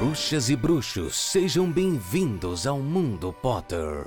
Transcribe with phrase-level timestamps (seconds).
[0.00, 4.06] Bruxas e bruxos, sejam bem-vindos ao Mundo Potter.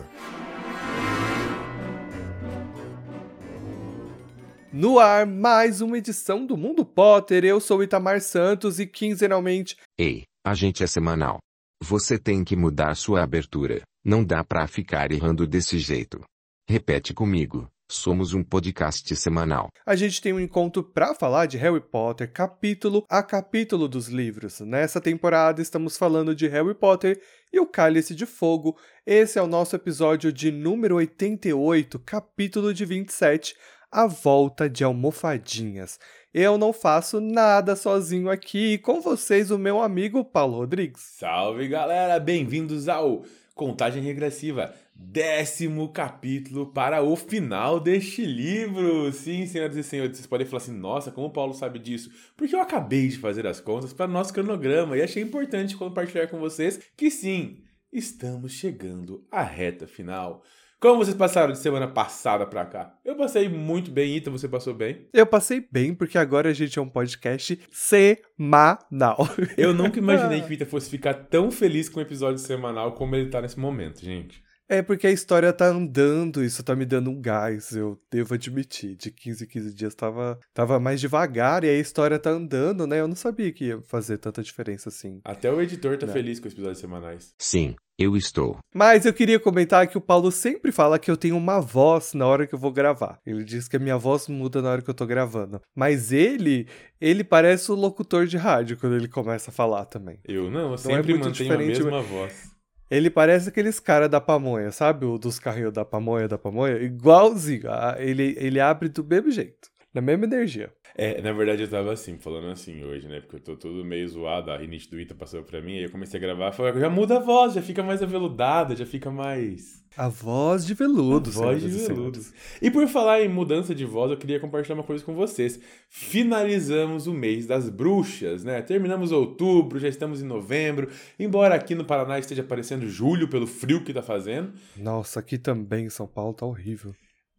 [4.71, 7.45] No ar, mais uma edição do Mundo Potter.
[7.45, 9.77] Eu sou Itamar Santos e quinzenalmente.
[9.95, 11.37] Ei, a gente é semanal.
[11.83, 13.83] Você tem que mudar sua abertura.
[14.03, 16.21] Não dá pra ficar errando desse jeito.
[16.67, 17.67] Repete comigo.
[17.93, 19.69] Somos um podcast semanal.
[19.85, 24.59] A gente tem um encontro para falar de Harry Potter, capítulo a capítulo dos livros.
[24.61, 27.21] Nessa temporada estamos falando de Harry Potter
[27.53, 28.75] e o Cálice de Fogo.
[29.05, 33.55] Esse é o nosso episódio de número 88, capítulo de 27,
[33.91, 35.99] A Volta de Almofadinhas.
[36.33, 40.99] Eu não faço nada sozinho aqui, com vocês o meu amigo Paulo Rodrigues.
[41.19, 43.23] Salve galera, bem-vindos ao
[43.53, 44.73] Contagem Regressiva
[45.03, 49.11] décimo capítulo para o final deste livro.
[49.11, 52.09] Sim, senhoras e senhores, vocês podem falar assim: nossa, como o Paulo sabe disso?
[52.37, 56.39] Porque eu acabei de fazer as contas para nosso cronograma e achei importante compartilhar com
[56.39, 60.41] vocês que sim, estamos chegando à reta final.
[60.79, 62.93] Como vocês passaram de semana passada pra cá?
[63.05, 65.07] Eu passei muito bem, Ita, você passou bem?
[65.13, 69.17] Eu passei bem, porque agora a gente é um podcast semanal.
[69.57, 73.15] Eu nunca imaginei que o Ita fosse ficar tão feliz com o episódio semanal como
[73.15, 74.43] ele tá nesse momento, gente.
[74.73, 78.95] É porque a história tá andando, isso tá me dando um gás, eu devo admitir.
[78.95, 82.99] De 15 em 15 dias tava, tava mais devagar e a história tá andando, né?
[82.99, 85.21] Eu não sabia que ia fazer tanta diferença assim.
[85.23, 87.35] Até o editor tá feliz com os episódios semanais.
[87.37, 88.57] Sim, eu estou.
[88.73, 92.25] Mas eu queria comentar que o Paulo sempre fala que eu tenho uma voz na
[92.25, 93.19] hora que eu vou gravar.
[93.23, 95.61] Ele diz que a minha voz muda na hora que eu tô gravando.
[95.75, 96.67] Mas ele,
[96.99, 100.19] ele parece o locutor de rádio quando ele começa a falar também.
[100.25, 102.52] Eu não, eu não sempre é mantenho a mesma voz.
[102.89, 105.05] Ele parece aqueles caras da pamonha, sabe?
[105.05, 106.77] O dos carrinhos da pamonha, da pamonha.
[106.77, 107.63] Igualzinho.
[107.97, 109.69] Ele, ele abre do mesmo jeito.
[109.93, 110.71] Na mesma energia.
[110.95, 113.19] É, na verdade eu tava assim, falando assim hoje, né?
[113.19, 115.91] Porque eu tô todo meio zoado, a rinite do Ita passou pra mim, aí eu
[115.91, 119.83] comecei a gravar, falei, já muda a voz, já fica mais aveludada, já fica mais.
[119.95, 122.19] A voz de veludo, a voz de veludo.
[122.59, 125.59] E por falar em mudança de voz, eu queria compartilhar uma coisa com vocês.
[125.87, 128.59] Finalizamos o mês das bruxas, né?
[128.63, 130.89] Terminamos outubro, já estamos em novembro.
[131.19, 134.51] Embora aqui no Paraná esteja aparecendo julho pelo frio que tá fazendo.
[134.75, 136.95] Nossa, aqui também em São Paulo tá horrível.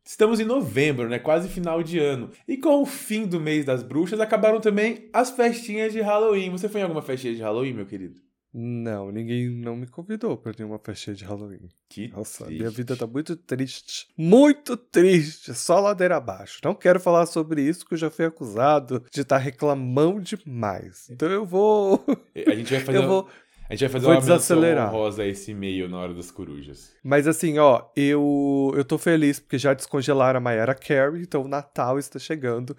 [0.07, 1.19] Estamos em novembro, né?
[1.19, 2.31] Quase final de ano.
[2.47, 6.51] E com o fim do mês das bruxas, acabaram também as festinhas de Halloween.
[6.51, 8.21] Você foi em alguma festinha de Halloween, meu querido?
[8.57, 11.69] Não, ninguém não me convidou para nenhuma festinha de Halloween.
[11.89, 12.61] Que Nossa, triste.
[12.61, 14.07] minha vida tá muito triste.
[14.17, 15.53] Muito triste.
[15.55, 16.61] Só ladeira abaixo.
[16.63, 21.11] Não quero falar sobre isso, que eu já fui acusado de estar tá reclamando demais.
[21.11, 22.05] Então eu vou.
[22.47, 22.99] A gente vai fazer.
[22.99, 23.29] eu vou...
[23.75, 24.85] A gente vai fazer Vou uma desacelerar.
[24.85, 26.93] menção honrosa a esse e-mail na hora das corujas.
[27.03, 31.49] Mas assim, ó, eu, eu tô feliz porque já descongelaram a Mayara Carey, então o
[31.49, 32.77] Natal está chegando.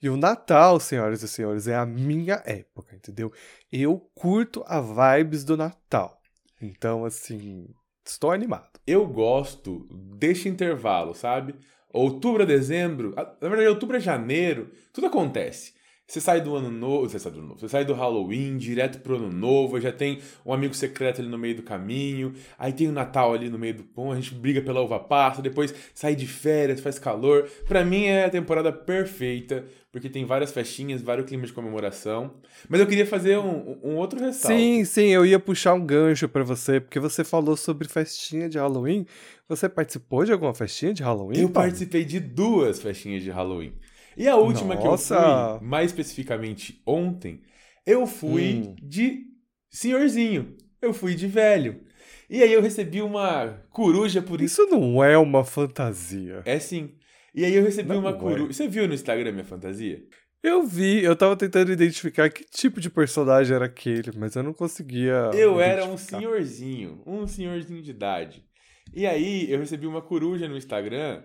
[0.00, 3.32] E o Natal, senhoras e senhores, é a minha época, entendeu?
[3.72, 6.21] Eu curto a vibes do Natal.
[6.62, 7.66] Então, assim,
[8.06, 8.80] estou animado.
[8.86, 9.86] Eu gosto
[10.16, 11.54] deste intervalo, sabe?
[11.92, 15.74] Outubro a dezembro, na verdade, outubro a janeiro, tudo acontece.
[16.12, 18.98] Você sai do ano novo, você sai do ano novo, você sai do Halloween direto
[18.98, 22.86] pro ano novo, já tem um amigo secreto ali no meio do caminho, aí tem
[22.86, 26.14] o Natal ali no meio do pão, a gente briga pela uva passa, depois sai
[26.14, 27.48] de férias, faz calor.
[27.66, 32.34] Para mim é a temporada perfeita, porque tem várias festinhas, vários climas de comemoração.
[32.68, 34.54] Mas eu queria fazer um, um outro ressalto.
[34.54, 38.58] Sim, sim, eu ia puxar um gancho para você, porque você falou sobre festinha de
[38.58, 39.06] Halloween.
[39.48, 41.38] Você participou de alguma festinha de Halloween?
[41.38, 41.70] Eu Paulo?
[41.70, 43.72] participei de duas festinhas de Halloween.
[44.16, 45.16] E a última Nossa.
[45.16, 47.40] que eu fui, mais especificamente ontem,
[47.86, 48.76] eu fui Hum.
[48.82, 49.26] de
[49.70, 50.56] senhorzinho.
[50.80, 51.80] Eu fui de velho.
[52.28, 54.62] E aí eu recebi uma coruja por isso.
[54.62, 56.42] Isso não é uma fantasia.
[56.44, 56.90] É sim.
[57.34, 58.14] E aí eu recebi Não uma é.
[58.14, 58.52] coruja.
[58.52, 60.02] Você viu no Instagram minha fantasia?
[60.42, 64.52] Eu vi, eu tava tentando identificar que tipo de personagem era aquele, mas eu não
[64.52, 65.30] conseguia.
[65.32, 68.44] Eu era um senhorzinho, um senhorzinho de idade.
[68.92, 71.22] E aí eu recebi uma coruja no Instagram,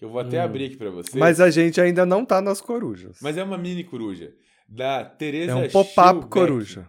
[0.00, 0.44] eu vou até Hum.
[0.44, 1.18] abrir aqui pra você.
[1.18, 3.18] Mas a gente ainda não tá nas corujas.
[3.22, 4.32] Mas é uma mini coruja
[4.68, 6.88] da Teresa é um pop-up coruja.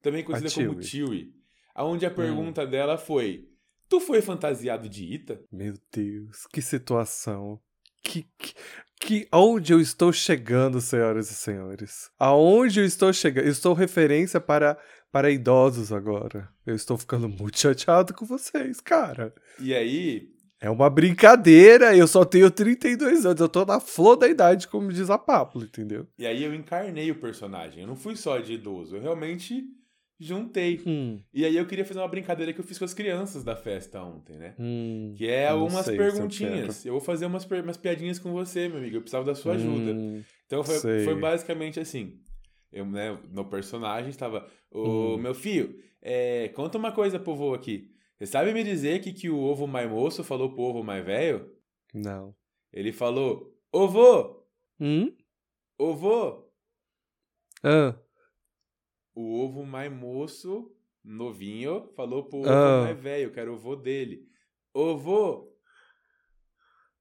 [0.00, 1.06] também conhecida A como Chewie.
[1.08, 1.32] Chewie,
[1.74, 2.08] aonde Hum.
[2.08, 3.48] a pergunta dela foi:
[3.88, 5.40] Tu foi fantasiado de Ita?
[5.50, 7.60] Meu Deus, que situação.
[8.04, 8.54] Que, que,
[9.00, 12.08] que onde eu estou chegando, senhoras e senhores?
[12.18, 13.44] Aonde eu estou chegando?
[13.46, 14.78] Eu estou referência para
[15.10, 16.48] para idosos agora.
[16.66, 19.34] Eu estou ficando muito chateado com vocês, cara.
[19.58, 20.28] E aí,
[20.60, 24.92] É uma brincadeira, eu só tenho 32 anos, eu tô na flor da idade, como
[24.92, 26.06] diz a Pablo, entendeu?
[26.18, 27.82] e aí eu encarnei o personagem.
[27.82, 29.64] Eu não fui só de idoso, eu realmente
[30.18, 30.80] juntei.
[30.84, 33.54] Hum, E aí eu queria fazer uma brincadeira que eu fiz com as crianças da
[33.54, 34.54] festa ontem, né?
[34.58, 36.84] hum, Que é algumas sei se eu perguntinhas.
[36.84, 38.96] Eu, vou fazer umas, umas piadinhas com você, meu amigo.
[38.96, 39.92] Eu precisava da sua ajuda.
[39.92, 41.04] Hum, Então foi, sei.
[41.04, 42.18] foi basicamente assim.
[42.72, 44.44] Eu, né, no personagem estava.
[44.72, 45.18] Ô, Hum.
[45.18, 47.90] meu filho, é, conta uma coisa pro vô aqui.
[48.18, 51.54] Você sabe me dizer que, que o ovo mais moço falou pro ovo mais velho?
[51.94, 52.34] não.
[52.72, 54.44] Ele falou: vô,
[54.80, 55.16] Hum?
[55.78, 56.52] vô.
[57.62, 57.98] Ah,
[59.14, 60.70] O ovo mais moço,
[61.02, 62.82] novinho, falou pro ovo Ah.
[62.84, 64.28] mais velho, que era o vô dele.
[64.74, 65.56] Vô.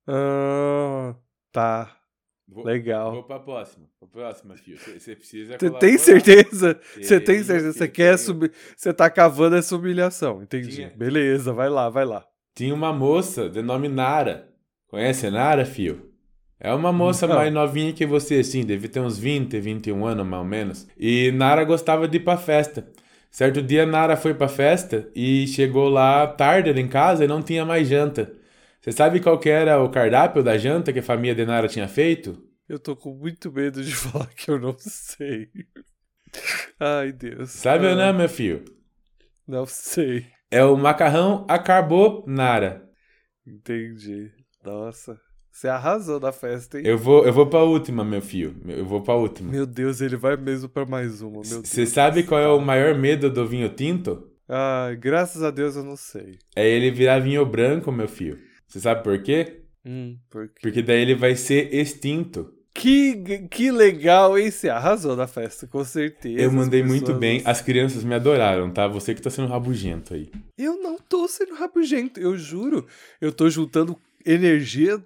[0.08, 1.16] ah,
[1.52, 2.02] tá.
[2.48, 3.12] Vou, Legal.
[3.12, 3.86] Vou pra próxima.
[4.00, 4.78] Pra próxima, filho.
[4.78, 5.58] Você precisa.
[5.60, 6.80] Você tem certeza?
[6.96, 7.74] Você tem certeza?
[7.74, 8.52] Você filho, quer subir?
[8.76, 10.70] Você tá cavando essa humilhação, entendi.
[10.76, 10.94] Tinha.
[10.96, 12.26] Beleza, vai lá, vai lá.
[12.56, 14.48] Tinha uma moça de nome Nara.
[14.88, 16.08] Conhece a Nara, fio?
[16.60, 17.36] É uma moça Não.
[17.36, 20.88] mais novinha que você, assim, deve ter uns 20, 21 anos, mais ou menos.
[20.98, 22.88] E Nara gostava de ir pra festa.
[23.30, 27.64] Certo dia, Nara foi pra festa e chegou lá tarde em casa e não tinha
[27.66, 28.32] mais janta.
[28.88, 31.90] Você sabe qual que era o cardápio da janta que a família de Nara tinha
[31.90, 32.42] feito?
[32.70, 35.50] Eu tô com muito medo de falar que eu não sei.
[36.80, 37.50] Ai, Deus.
[37.50, 38.64] Sabe Ah, ou não, meu filho?
[39.46, 40.28] Não sei.
[40.50, 42.88] É o macarrão a carbonara.
[43.46, 44.32] Entendi.
[44.64, 45.20] Nossa.
[45.52, 46.88] Você arrasou na festa, hein?
[46.88, 48.56] Eu vou, eu vou pra última, meu filho.
[48.70, 49.52] Eu vou pra última.
[49.52, 51.44] Meu Deus, ele vai mesmo pra mais uma.
[51.44, 54.32] Você sabe qual é o maior medo do vinho tinto?
[54.48, 56.40] Ai, graças a Deus eu não sei.
[56.56, 58.47] É ele virar vinho branco, meu filho.
[58.68, 59.62] Você sabe por quê?
[59.86, 60.60] Hum, por quê?
[60.62, 62.54] Porque daí ele vai ser extinto.
[62.74, 64.52] Que, que legal, hein?
[64.52, 66.40] Você arrasou na festa, com certeza.
[66.40, 67.42] Eu mandei muito bem.
[67.44, 68.88] As crianças me adoraram, tá?
[68.88, 70.30] Você que tá sendo rabugento aí.
[70.56, 72.86] Eu não tô sendo rabugento, eu juro.
[73.20, 75.04] Eu tô juntando energia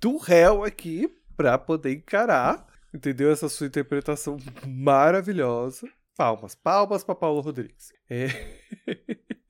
[0.00, 3.30] do réu aqui pra poder encarar, entendeu?
[3.30, 5.86] Essa sua interpretação maravilhosa.
[6.16, 7.92] Palmas, palmas pra Paulo Rodrigues.
[8.08, 8.28] É,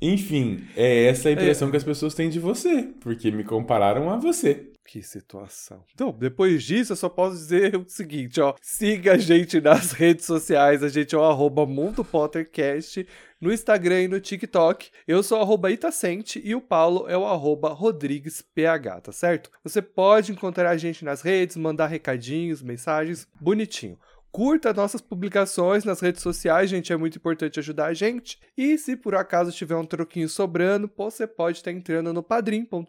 [0.00, 2.88] Enfim, é essa a impressão que as pessoas têm de você.
[3.00, 4.72] Porque me compararam a você.
[4.84, 5.84] que situação.
[5.94, 8.54] Então, depois disso, eu só posso dizer o seguinte, ó.
[8.60, 13.06] Siga a gente nas redes sociais, a gente é o arroba Mundo Pottercast
[13.40, 14.90] no Instagram e no TikTok.
[15.06, 19.50] Eu sou o arroba Itacente e o Paulo é o arroba RodriguesPH, tá certo?
[19.62, 23.98] Você pode encontrar a gente nas redes, mandar recadinhos, mensagens, bonitinho.
[24.32, 28.40] Curta nossas publicações nas redes sociais, gente, é muito importante ajudar a gente.
[28.56, 32.86] E se por acaso tiver um troquinho sobrando, você pode estar entrando no padrim.com.br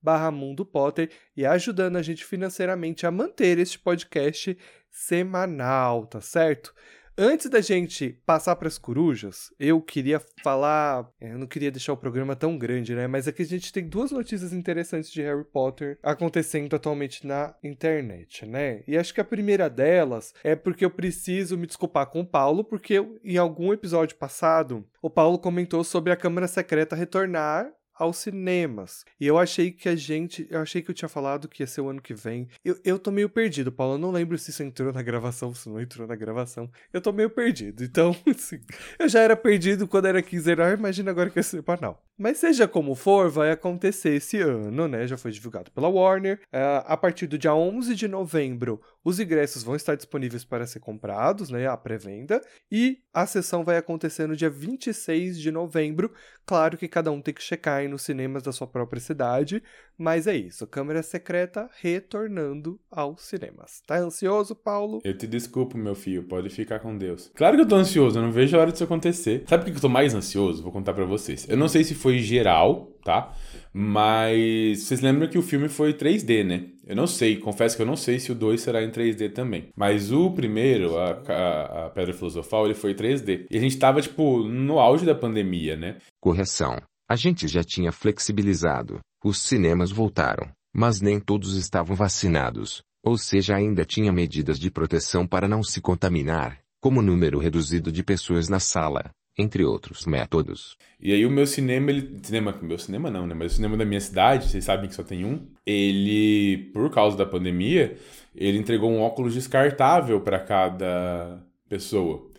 [0.00, 4.56] barra Mundo Potter e ajudando a gente financeiramente a manter este podcast
[4.88, 6.72] semanal, tá certo?
[7.18, 11.08] Antes da gente passar para as corujas, eu queria falar.
[11.18, 13.06] é, Eu não queria deixar o programa tão grande, né?
[13.06, 18.44] Mas aqui a gente tem duas notícias interessantes de Harry Potter acontecendo atualmente na internet,
[18.44, 18.82] né?
[18.86, 22.62] E acho que a primeira delas é porque eu preciso me desculpar com o Paulo,
[22.62, 28.18] porque eu, em algum episódio passado, o Paulo comentou sobre a Câmara Secreta retornar aos
[28.18, 29.04] cinemas.
[29.20, 30.46] E eu achei que a gente.
[30.50, 32.48] Eu achei que eu tinha falado que ia ser o ano que vem.
[32.64, 33.94] Eu, eu tô meio perdido, Paulo.
[33.94, 36.70] Eu não lembro se isso entrou na gravação, se não entrou na gravação.
[36.92, 37.82] Eu tô meio perdido.
[37.82, 38.60] Então, assim,
[38.98, 42.05] eu já era perdido quando era quinzenal, imagina agora que é semanal.
[42.18, 45.06] Mas seja como for, vai acontecer esse ano, né?
[45.06, 46.40] Já foi divulgado pela Warner.
[46.52, 50.80] Ah, a partir do dia 11 de novembro, os ingressos vão estar disponíveis para ser
[50.80, 51.66] comprados, né?
[51.66, 52.40] A pré-venda.
[52.72, 56.10] E a sessão vai acontecer no dia 26 de novembro.
[56.46, 59.62] Claro que cada um tem que checar aí nos cinemas da sua própria cidade.
[59.98, 60.66] Mas é isso.
[60.66, 63.82] Câmera Secreta retornando aos cinemas.
[63.86, 65.00] Tá ansioso, Paulo?
[65.04, 66.22] Eu te desculpo, meu filho.
[66.24, 67.30] Pode ficar com Deus.
[67.34, 68.18] Claro que eu tô ansioso.
[68.18, 69.44] Eu não vejo a hora disso acontecer.
[69.46, 70.62] Sabe por que eu tô mais ansioso?
[70.62, 71.48] Vou contar pra vocês.
[71.48, 73.32] Eu não sei se foi geral, tá?
[73.72, 76.64] Mas vocês lembram que o filme foi 3D, né?
[76.86, 79.68] Eu não sei, confesso que eu não sei se o 2 será em 3D também.
[79.76, 83.46] Mas o primeiro, a, a, a Pedra Filosofal, ele foi 3D.
[83.50, 85.96] E a gente tava, tipo, no auge da pandemia, né?
[86.20, 86.80] Correção.
[87.08, 89.00] A gente já tinha flexibilizado.
[89.24, 92.82] Os cinemas voltaram, mas nem todos estavam vacinados.
[93.04, 98.02] Ou seja, ainda tinha medidas de proteção para não se contaminar, como número reduzido de
[98.02, 100.76] pessoas na sala, entre outros métodos.
[101.00, 102.18] E aí o meu cinema, ele.
[102.22, 103.34] Cinema, meu cinema não, né?
[103.34, 105.46] Mas o cinema da minha cidade, vocês sabem que só tem um.
[105.64, 107.96] Ele, por causa da pandemia,
[108.34, 112.30] ele entregou um óculos descartável para cada pessoa.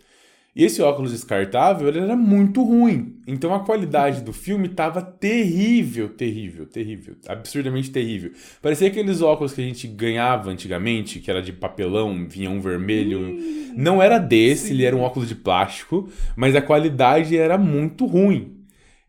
[0.58, 3.22] E esse óculos descartável ele era muito ruim.
[3.28, 7.14] Então a qualidade do filme tava terrível, terrível, terrível.
[7.28, 8.32] Absurdamente terrível.
[8.60, 13.38] Parecia aqueles óculos que a gente ganhava antigamente, que era de papelão, vinha um vermelho.
[13.76, 18.56] Não era desse, ele era um óculos de plástico, mas a qualidade era muito ruim.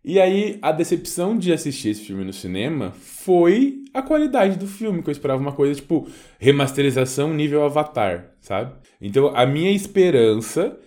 [0.06, 5.02] E aí, a decepção de assistir esse filme no cinema foi a qualidade do filme,
[5.02, 8.72] que eu esperava uma coisa tipo remasterização nível Avatar, sabe?
[9.02, 10.78] Então, a minha esperança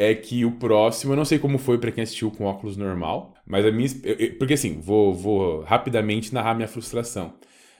[0.00, 3.34] é que o próximo, eu não sei como foi para quem assistiu com óculos normal,
[3.46, 3.88] mas a minha.
[4.38, 7.34] Porque assim, vou, vou rapidamente narrar minha frustração.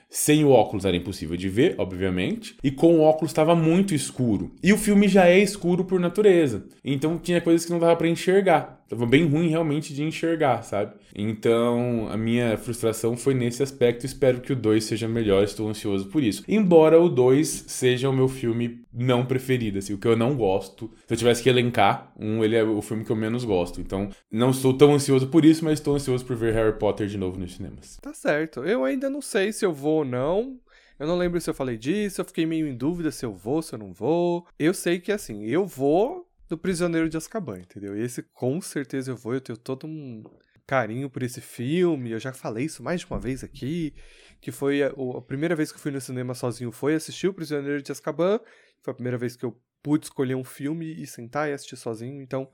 [0.07, 4.51] Sem o óculos era impossível de ver, obviamente, e com o óculos estava muito escuro.
[4.61, 6.67] E o filme já é escuro por natureza.
[6.83, 8.80] Então tinha coisas que não dava para enxergar.
[8.91, 10.91] Tava bem ruim realmente de enxergar, sabe?
[11.15, 14.05] Então a minha frustração foi nesse aspecto.
[14.05, 16.43] Espero que o 2 seja melhor, estou ansioso por isso.
[16.45, 20.91] Embora o 2 seja o meu filme não preferido, assim, o que eu não gosto.
[21.07, 23.79] Se eu tivesse que elencar, um, ele é o filme que eu menos gosto.
[23.79, 27.17] Então não estou tão ansioso por isso, mas estou ansioso por ver Harry Potter de
[27.17, 27.95] novo nos cinemas.
[28.01, 28.59] Tá certo.
[28.65, 30.59] Eu ainda não sei se eu vou ou não.
[30.99, 33.61] Eu não lembro se eu falei disso, eu fiquei meio em dúvida se eu vou,
[33.61, 34.45] se eu não vou.
[34.59, 37.97] Eu sei que assim, eu vou do Prisioneiro de Azkaban, entendeu?
[37.97, 40.21] E esse com certeza eu vou, eu tenho todo um
[40.67, 43.93] carinho por esse filme, eu já falei isso mais de uma vez aqui,
[44.41, 47.33] que foi a, a primeira vez que eu fui no cinema sozinho foi assistir o
[47.33, 48.37] Prisioneiro de Azkaban,
[48.81, 52.21] foi a primeira vez que eu pude escolher um filme e sentar e assistir sozinho,
[52.21, 52.51] então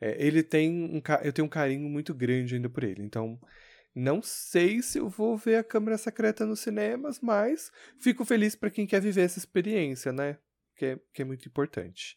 [0.00, 3.38] é, ele tem um, eu tenho um carinho muito grande ainda por ele, então
[3.94, 8.70] não sei se eu vou ver a Câmara Secreta nos cinemas, mas fico feliz para
[8.70, 10.38] quem quer viver essa experiência, né?
[10.76, 12.16] Que é, que é muito importante.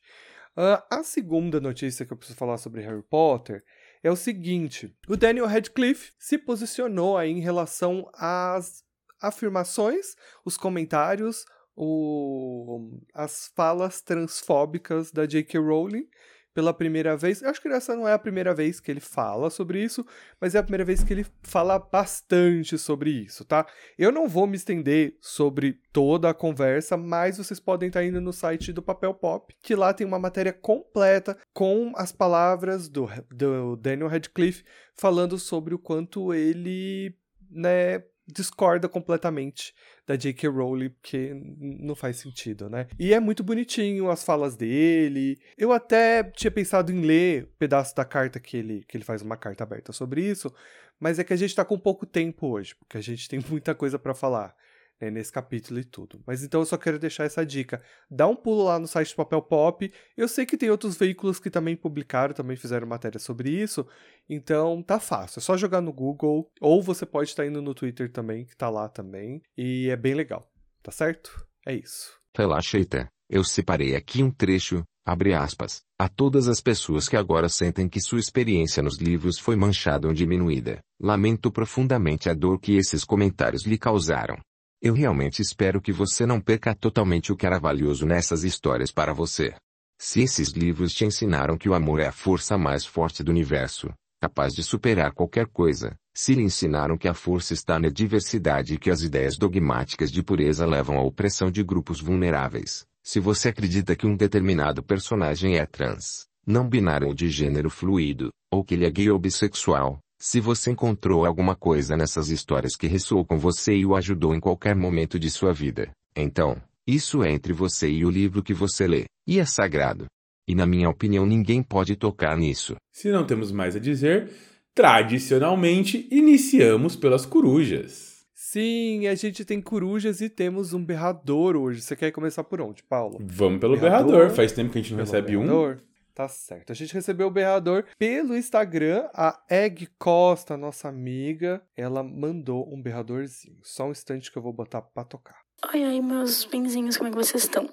[0.58, 3.64] Uh, a segunda notícia que eu preciso falar sobre Harry Potter
[4.04, 8.84] é o seguinte: o Daniel Radcliffe se posicionou aí em relação às
[9.22, 15.60] afirmações, os comentários, o, as falas transfóbicas da J.K.
[15.60, 16.08] Rowling
[16.54, 17.42] pela primeira vez.
[17.42, 20.06] Eu acho que essa não é a primeira vez que ele fala sobre isso,
[20.40, 23.66] mas é a primeira vez que ele fala bastante sobre isso, tá?
[23.98, 28.34] Eu não vou me estender sobre toda a conversa, mas vocês podem estar indo no
[28.34, 33.76] site do Papel Pop, que lá tem uma matéria completa com as palavras do, do
[33.76, 37.16] Daniel Radcliffe falando sobre o quanto ele,
[37.50, 39.74] né, discorda completamente
[40.06, 40.50] da J.K.
[40.50, 42.88] Rowling, porque não faz sentido, né?
[42.98, 45.40] E é muito bonitinho as falas dele.
[45.58, 49.22] Eu até tinha pensado em ler um pedaço da carta que ele, que ele faz
[49.22, 50.54] uma carta aberta sobre isso,
[51.00, 53.76] mas é que a gente tá com pouco tempo hoje, porque a gente tem muita
[53.76, 54.56] coisa para falar
[55.02, 56.22] né, nesse capítulo e tudo.
[56.26, 57.82] Mas então eu só quero deixar essa dica.
[58.10, 59.92] Dá um pulo lá no site do Papel Pop.
[60.16, 63.86] Eu sei que tem outros veículos que também publicaram, também fizeram matéria sobre isso.
[64.30, 65.40] Então tá fácil.
[65.40, 66.50] É só jogar no Google.
[66.62, 69.42] Ou você pode estar indo no Twitter também, que tá lá também.
[69.58, 70.50] E é bem legal.
[70.84, 71.46] Tá certo?
[71.66, 72.20] É isso.
[72.36, 73.10] Relaxa, Eita.
[73.30, 78.02] Eu separei aqui um trecho, abre aspas, a todas as pessoas que agora sentem que
[78.02, 80.82] sua experiência nos livros foi manchada ou diminuída.
[81.00, 84.38] Lamento profundamente a dor que esses comentários lhe causaram.
[84.82, 89.14] Eu realmente espero que você não perca totalmente o que era valioso nessas histórias para
[89.14, 89.54] você.
[90.00, 93.94] Se esses livros te ensinaram que o amor é a força mais forte do universo,
[94.20, 98.80] capaz de superar qualquer coisa, se lhe ensinaram que a força está na diversidade e
[98.80, 103.96] que as ideias dogmáticas de pureza levam à opressão de grupos vulneráveis, se você acredita
[103.96, 108.88] que um determinado personagem é trans, não binário ou de gênero fluido, ou que ele
[108.88, 113.74] é gay ou bissexual, se você encontrou alguma coisa nessas histórias que ressoou com você
[113.74, 118.06] e o ajudou em qualquer momento de sua vida, então, isso é entre você e
[118.06, 120.06] o livro que você lê, e é sagrado.
[120.48, 122.76] E na minha opinião ninguém pode tocar nisso.
[122.92, 124.30] Se não temos mais a dizer,
[124.76, 128.22] tradicionalmente iniciamos pelas corujas.
[128.36, 131.82] Sim, a gente tem corujas e temos um berrador hoje.
[131.82, 133.18] Você quer começar por onde, Paulo?
[133.20, 134.12] Vamos pelo berrador.
[134.12, 134.36] berrador.
[134.36, 135.78] Faz tempo que a gente não recebe berrador.
[135.78, 135.91] um.
[136.22, 136.72] Tá certo.
[136.72, 139.10] A gente recebeu o berrador pelo Instagram.
[139.12, 143.58] A Egg Costa, nossa amiga, ela mandou um berradorzinho.
[143.64, 145.40] Só um instante que eu vou botar pra tocar.
[145.74, 147.68] Oi, oi, meus benzinhos, como é que vocês estão?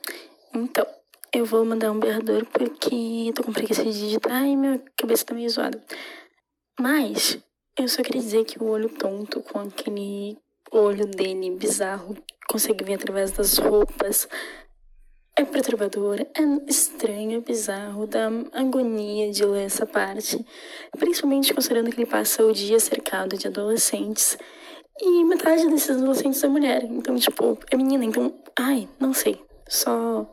[0.55, 0.87] Então,
[1.31, 5.35] eu vou mandar um berrador porque tô com preguiça de digitar e minha cabeça tá
[5.35, 5.85] meio zoada.
[6.81, 7.39] Mas,
[7.79, 10.39] eu só queria dizer que o olho tonto com aquele
[10.73, 12.17] olho dele bizarro
[12.49, 14.27] consegue ver através das roupas
[15.39, 20.45] é perturbador, é estranho, é bizarro, dá agonia de ler essa parte,
[20.99, 24.37] principalmente considerando que ele passa o dia cercado de adolescentes
[25.01, 30.29] e metade desses adolescentes é mulher, então, tipo, é menina, então, ai, não sei, só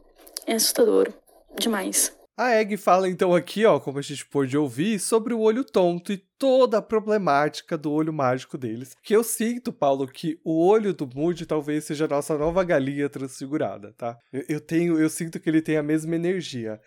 [0.47, 1.13] é assustador
[1.55, 2.14] demais.
[2.37, 6.11] A Egg fala então aqui, ó, como a gente pôde ouvir, sobre o olho tonto
[6.11, 8.93] e toda a problemática do olho mágico deles.
[9.01, 13.07] Que eu sinto, Paulo, que o olho do Moody talvez seja a nossa nova galinha
[13.07, 14.17] transfigurada, tá?
[14.33, 16.81] Eu, eu tenho, eu sinto que ele tem a mesma energia.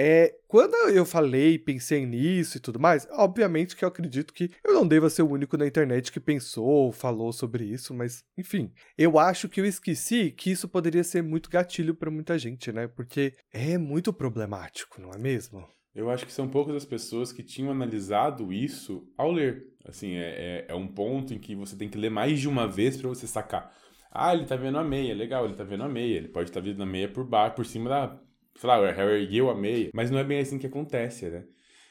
[0.00, 4.72] É, quando eu falei, pensei nisso e tudo mais, obviamente que eu acredito que eu
[4.72, 9.18] não deva ser o único na internet que pensou, falou sobre isso, mas enfim, eu
[9.18, 12.86] acho que eu esqueci que isso poderia ser muito gatilho para muita gente, né?
[12.86, 15.66] Porque é muito problemático, não é mesmo?
[15.92, 19.66] Eu acho que são poucas as pessoas que tinham analisado isso ao ler.
[19.84, 22.68] Assim, é, é, é um ponto em que você tem que ler mais de uma
[22.68, 23.74] vez para você sacar.
[24.12, 26.18] Ah, ele tá vendo a meia, legal, ele tá vendo a meia.
[26.18, 28.27] Ele pode estar tá vendo a meia por baixo, por cima da
[28.62, 31.44] o Harry ergueu a meia, mas não é bem assim que acontece, né?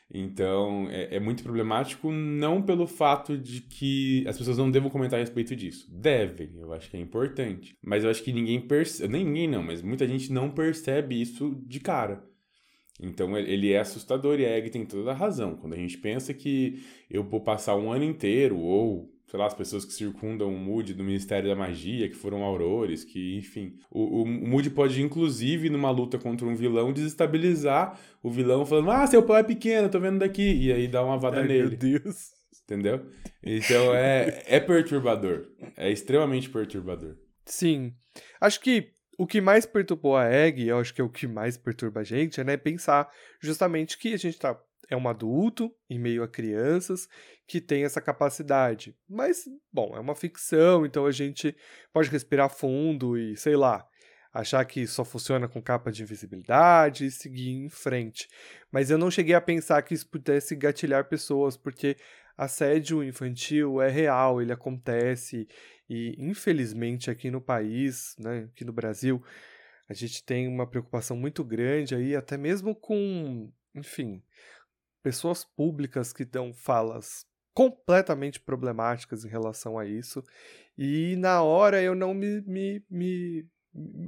[0.09, 5.19] Então, é, é, muito problemático não pelo fato de que as pessoas não devam comentar
[5.19, 5.85] a respeito disso.
[5.91, 7.75] Devem, eu acho que é importante.
[7.83, 11.61] Mas eu acho que ninguém percebe, nem ninguém não, mas muita gente não percebe isso
[11.65, 12.23] de cara.
[12.99, 15.55] Então ele é assustador e a Egg tem toda a razão.
[15.57, 19.53] Quando a gente pensa que eu vou passar um ano inteiro, ou sei lá, as
[19.53, 23.77] pessoas que circundam o Moody do Ministério da Magia, que foram aurores, que, enfim.
[23.91, 28.89] O, o, o Moody pode, inclusive, numa luta contra um vilão, desestabilizar o vilão falando:
[28.89, 30.65] Ah, seu pai é pequeno, tô vendo daqui.
[30.65, 31.69] E aí dá uma vada Ai, nele.
[31.69, 32.31] Meu Deus.
[32.63, 33.05] Entendeu?
[33.43, 35.47] Então é, é perturbador.
[35.75, 37.15] É extremamente perturbador.
[37.45, 37.93] Sim.
[38.41, 41.57] Acho que o que mais perturbou a Egg, eu acho que é o que mais
[41.57, 43.09] perturba a gente, é né, pensar
[43.41, 47.07] justamente que a gente tá, é um adulto em meio a crianças
[47.45, 48.95] que tem essa capacidade.
[49.07, 51.55] Mas, bom, é uma ficção, então a gente
[51.91, 53.85] pode respirar fundo e, sei lá,
[54.33, 58.27] achar que só funciona com capa de invisibilidade e seguir em frente.
[58.71, 61.97] Mas eu não cheguei a pensar que isso pudesse gatilhar pessoas, porque
[62.37, 65.47] assédio infantil é real, ele acontece
[65.89, 69.23] e infelizmente aqui no país, né, aqui no Brasil,
[69.89, 74.21] a gente tem uma preocupação muito grande aí, até mesmo com, enfim,
[75.07, 80.21] pessoas públicas que dão falas completamente problemáticas em relação a isso.
[80.77, 83.49] E na hora eu não me, me, me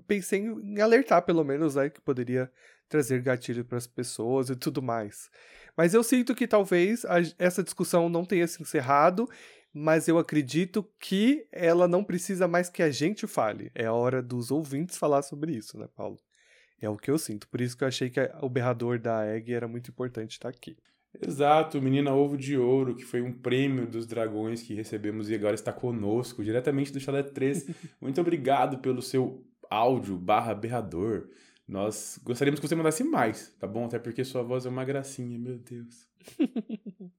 [0.06, 2.52] pensei em alertar, pelo menos, né, que poderia
[2.90, 5.32] trazer gatilho para as pessoas e tudo mais.
[5.78, 9.30] Mas eu sinto que talvez a, essa discussão não tenha se encerrado
[9.72, 13.72] mas eu acredito que ela não precisa mais que a gente fale.
[13.76, 16.18] É a hora dos ouvintes falar sobre isso, né, Paulo?
[16.82, 17.48] É o que eu sinto.
[17.48, 20.78] Por isso que eu achei que o berrador da Egg era muito importante estar aqui.
[21.22, 25.56] Exato, Menina Ovo de Ouro, que foi um prêmio dos dragões que recebemos e agora
[25.56, 27.68] está conosco, diretamente do Chalé 3.
[28.00, 31.30] muito obrigado pelo seu áudio barra berrador.
[31.68, 33.86] Nós gostaríamos que você mandasse mais, tá bom?
[33.86, 36.08] Até porque sua voz é uma gracinha, meu Deus.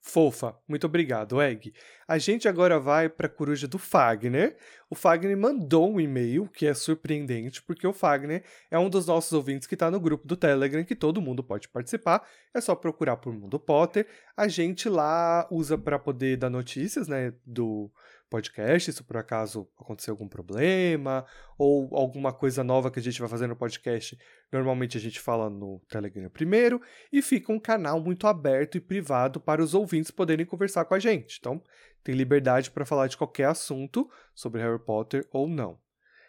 [0.00, 1.72] Fofa, muito obrigado, Egg.
[2.06, 4.56] A gente agora vai para a coruja do Fagner.
[4.90, 9.32] O Fagner mandou um e-mail que é surpreendente, porque o Fagner é um dos nossos
[9.32, 12.26] ouvintes que está no grupo do Telegram, que todo mundo pode participar.
[12.52, 14.06] É só procurar por Mundo Potter.
[14.36, 17.90] A gente lá usa para poder dar notícias, né, do
[18.28, 21.24] podcast, se por acaso acontecer algum problema
[21.58, 24.18] ou alguma coisa nova que a gente vai fazer no podcast.
[24.52, 26.80] Normalmente a gente fala no Telegram primeiro
[27.12, 30.98] e fica um canal muito aberto e privado para os ouvintes poderem conversar com a
[30.98, 31.38] gente.
[31.38, 31.62] Então,
[32.02, 35.78] tem liberdade para falar de qualquer assunto sobre Harry Potter ou não.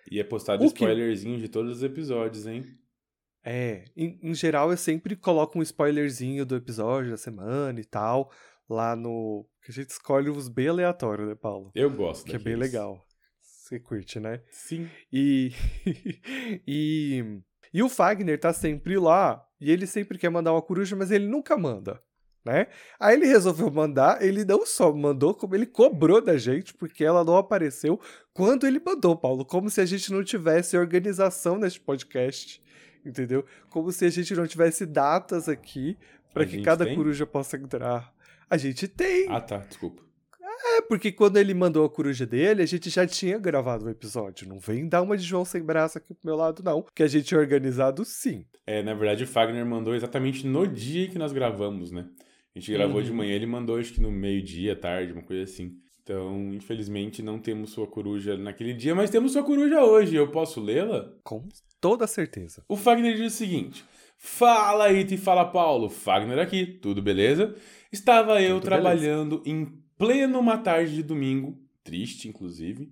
[0.09, 1.43] E é postado o spoilerzinho que...
[1.43, 2.63] de todos os episódios, hein?
[3.43, 8.31] É, em, em geral eu sempre coloco um spoilerzinho do episódio da semana e tal
[8.69, 9.45] lá no.
[9.63, 11.71] Que a gente escolhe os bem aleatórios, né, Paulo?
[11.73, 12.25] Eu gosto.
[12.25, 12.45] Que daqueles.
[12.45, 13.05] é bem legal.
[13.41, 14.41] Você curte, né?
[14.51, 14.89] Sim.
[15.11, 15.51] E.
[16.67, 17.41] e.
[17.73, 19.45] E o Fagner tá sempre lá.
[19.59, 22.01] E ele sempre quer mandar uma coruja, mas ele nunca manda.
[22.45, 22.67] Né?
[22.99, 27.23] Aí ele resolveu mandar, ele não só mandou, como ele cobrou da gente, porque ela
[27.23, 27.99] não apareceu
[28.31, 29.43] quando ele mandou, Paulo.
[29.43, 32.61] Como se a gente não tivesse organização neste podcast,
[33.03, 33.43] entendeu?
[33.67, 35.97] Como se a gente não tivesse datas aqui
[36.31, 36.95] para que cada tem?
[36.95, 38.13] coruja possa entrar.
[38.49, 39.27] A gente tem.
[39.29, 40.05] Ah, tá, desculpa.
[40.77, 44.47] É, porque quando ele mandou a coruja dele, a gente já tinha gravado o episódio.
[44.47, 46.85] Não vem dar uma de João sem braço aqui pro meu lado, não.
[46.93, 48.45] Que a gente é organizado sim.
[48.65, 52.07] É, na verdade, o Fagner mandou exatamente no dia que nós gravamos, né?
[52.55, 53.03] A gente gravou uhum.
[53.03, 55.77] de manhã, ele mandou acho que no meio-dia, tarde, uma coisa assim.
[56.01, 60.15] Então, infelizmente, não temos sua coruja naquele dia, mas temos sua coruja hoje.
[60.15, 61.11] Eu posso lê-la?
[61.23, 61.47] Com
[61.81, 62.63] toda certeza.
[62.69, 63.83] O Fagner diz o seguinte:
[64.17, 65.89] Fala, Ita e fala, Paulo.
[65.89, 67.55] Fagner aqui, tudo beleza?
[67.95, 69.49] Estava eu Tudo trabalhando beleza.
[69.49, 72.91] em pleno uma tarde de domingo, triste inclusive,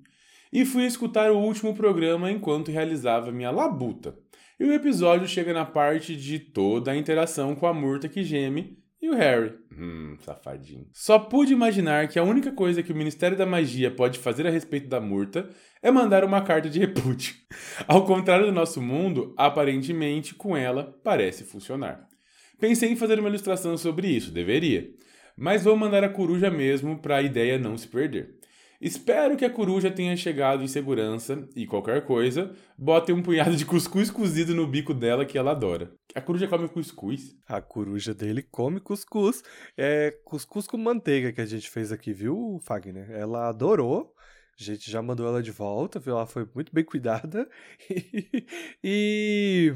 [0.51, 4.17] e fui escutar o último programa enquanto realizava minha labuta.
[4.57, 8.77] E o episódio chega na parte de toda a interação com a Murta que geme
[9.01, 9.53] e o Harry.
[9.77, 10.87] Hum, safadinho.
[10.93, 14.49] Só pude imaginar que a única coisa que o Ministério da Magia pode fazer a
[14.49, 15.49] respeito da Murta
[15.81, 17.35] é mandar uma carta de repúdio.
[17.85, 22.07] Ao contrário do nosso mundo, aparentemente com ela parece funcionar.
[22.63, 24.89] Pensei em fazer uma ilustração sobre isso, deveria.
[25.35, 28.39] Mas vou mandar a coruja mesmo para a ideia não se perder.
[28.79, 33.65] Espero que a coruja tenha chegado em segurança e qualquer coisa, botem um punhado de
[33.65, 35.91] cuscuz cozido no bico dela que ela adora.
[36.15, 37.35] A coruja come cuscuz?
[37.49, 39.43] A coruja dele come cuscuz.
[39.77, 43.11] É cuscuz com manteiga que a gente fez aqui, viu, Fagner?
[43.11, 44.13] Ela adorou.
[44.57, 46.13] A gente já mandou ela de volta, viu?
[46.13, 47.45] Ela foi muito bem cuidada.
[48.81, 49.73] e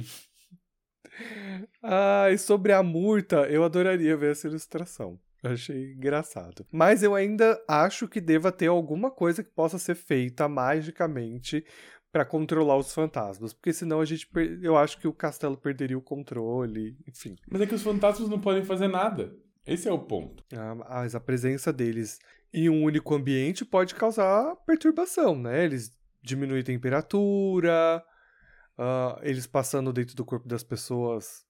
[1.84, 5.20] ah, e sobre a murta, eu adoraria ver essa ilustração.
[5.44, 6.66] Achei engraçado.
[6.72, 11.64] Mas eu ainda acho que deva ter alguma coisa que possa ser feita magicamente
[12.12, 14.28] para controlar os fantasmas, porque senão a gente
[14.62, 17.36] eu acho que o castelo perderia o controle, enfim.
[17.50, 19.36] Mas é que os fantasmas não podem fazer nada.
[19.66, 20.44] Esse é o ponto.
[20.56, 22.18] Ah, mas a presença deles
[22.54, 25.66] em um único ambiente pode causar perturbação, né?
[25.66, 25.92] Eles
[26.24, 28.04] diminuem a temperatura,
[28.78, 31.46] uh, eles passando dentro do corpo das pessoas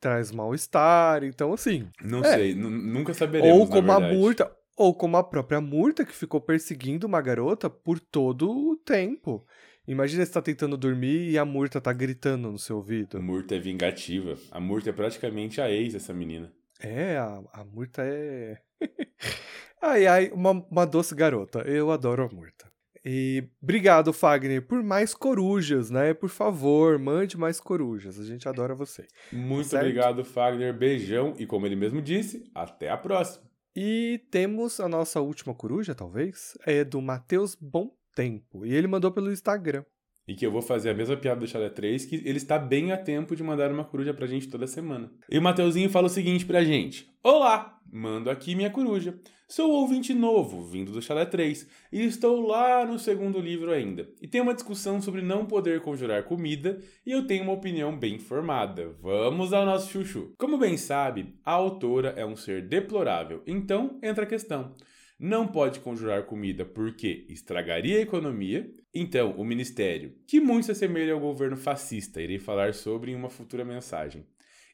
[0.00, 1.88] traz mal-estar, então assim.
[2.02, 2.34] Não é.
[2.34, 3.58] sei, nunca saberemos.
[3.58, 7.98] Ou como a Murta, ou como a própria Murta que ficou perseguindo uma garota por
[7.98, 9.44] todo o tempo.
[9.86, 13.16] Imagina você tá tentando dormir e a Murta tá gritando no seu ouvido.
[13.16, 14.36] A Murta é vingativa.
[14.50, 16.52] A Murta é praticamente a ex dessa menina.
[16.80, 18.58] É, a, a Murta é.
[19.82, 21.60] ai, ai, uma, uma doce garota.
[21.60, 22.70] Eu adoro a Murta.
[23.10, 26.12] E obrigado, Fagner, por mais corujas, né?
[26.12, 28.20] Por favor, mande mais corujas.
[28.20, 29.08] A gente adora você.
[29.32, 29.84] Muito certo?
[29.84, 30.76] obrigado, Fagner.
[30.76, 31.32] Beijão.
[31.38, 33.48] E como ele mesmo disse, até a próxima.
[33.74, 36.58] E temos a nossa última coruja, talvez.
[36.66, 38.66] É do Matheus Bom tempo.
[38.66, 39.86] E ele mandou pelo Instagram.
[40.28, 42.92] E que eu vou fazer a mesma piada do Chalé 3, que ele está bem
[42.92, 45.10] a tempo de mandar uma coruja pra gente toda semana.
[45.30, 47.78] E o Mateuzinho fala o seguinte pra gente: Olá!
[47.90, 49.18] Mando aqui minha coruja.
[49.48, 54.06] Sou ouvinte novo, vindo do Chalé 3, e estou lá no segundo livro ainda.
[54.20, 58.18] E tem uma discussão sobre não poder conjurar comida, e eu tenho uma opinião bem
[58.18, 58.94] formada.
[59.00, 60.34] Vamos ao nosso chuchu.
[60.36, 64.74] Como bem sabe, a autora é um ser deplorável, então entra a questão
[65.18, 68.72] não pode conjurar comida porque estragaria a economia.
[68.94, 73.28] Então, o ministério, que muito se assemelha ao governo fascista, irei falar sobre em uma
[73.28, 74.26] futura mensagem,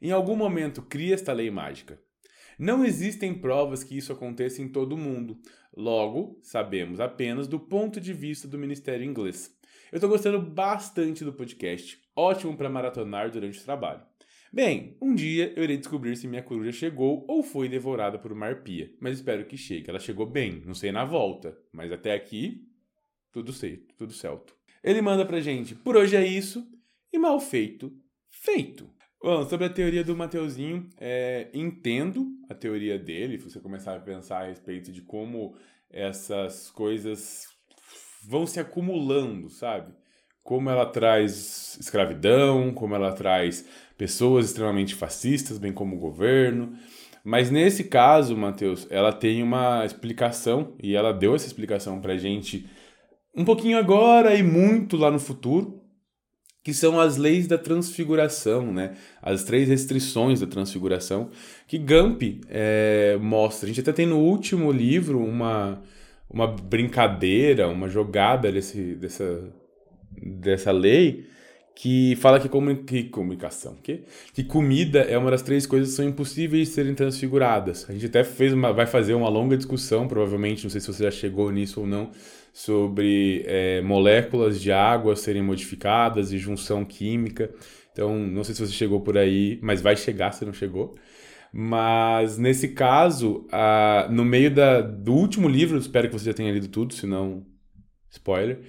[0.03, 1.99] em algum momento cria esta lei mágica.
[2.59, 5.39] Não existem provas que isso aconteça em todo o mundo,
[5.77, 9.53] logo, sabemos apenas do ponto de vista do ministério inglês.
[9.91, 14.03] Eu estou gostando bastante do podcast, ótimo para maratonar durante o trabalho.
[14.55, 18.47] Bem, um dia eu irei descobrir se minha coruja chegou ou foi devorada por uma
[18.47, 19.91] arpia, mas espero que chegue.
[19.91, 22.65] Ela chegou bem, não sei na volta, mas até aqui,
[23.33, 24.55] tudo certo, tudo certo.
[24.81, 26.65] Ele manda pra gente, por hoje é isso,
[27.13, 27.93] e mal feito,
[28.31, 28.89] feito.
[29.21, 34.01] Bom, sobre a teoria do Mateuzinho, é, entendo a teoria dele, se você começar a
[34.01, 35.57] pensar a respeito de como
[35.91, 37.49] essas coisas
[38.23, 39.93] vão se acumulando, sabe?
[40.45, 46.73] Como ela traz escravidão, como ela traz pessoas extremamente fascistas, bem como o governo.
[47.25, 52.69] Mas nesse caso, Matheus, ela tem uma explicação e ela deu essa explicação pra gente
[53.35, 55.81] um pouquinho agora e muito lá no futuro,
[56.63, 58.95] que são as leis da transfiguração, né?
[59.21, 61.31] As três restrições da transfiguração
[61.67, 63.67] que Gump é, mostra.
[63.67, 65.83] A gente até tem no último livro uma,
[66.29, 69.53] uma brincadeira, uma jogada desse, dessa,
[70.41, 71.27] dessa lei
[71.75, 75.97] que fala que, comu que comunicação, que, que comida é uma das três coisas que
[75.97, 77.85] são impossíveis de serem transfiguradas.
[77.89, 81.03] A gente até fez uma, vai fazer uma longa discussão, provavelmente, não sei se você
[81.03, 82.11] já chegou nisso ou não,
[82.53, 87.51] sobre é, moléculas de água serem modificadas e junção química.
[87.93, 90.95] Então, não sei se você chegou por aí, mas vai chegar se não chegou.
[91.53, 96.53] Mas nesse caso, a, no meio da, do último livro, espero que você já tenha
[96.53, 97.45] lido tudo, senão
[98.11, 98.61] spoiler.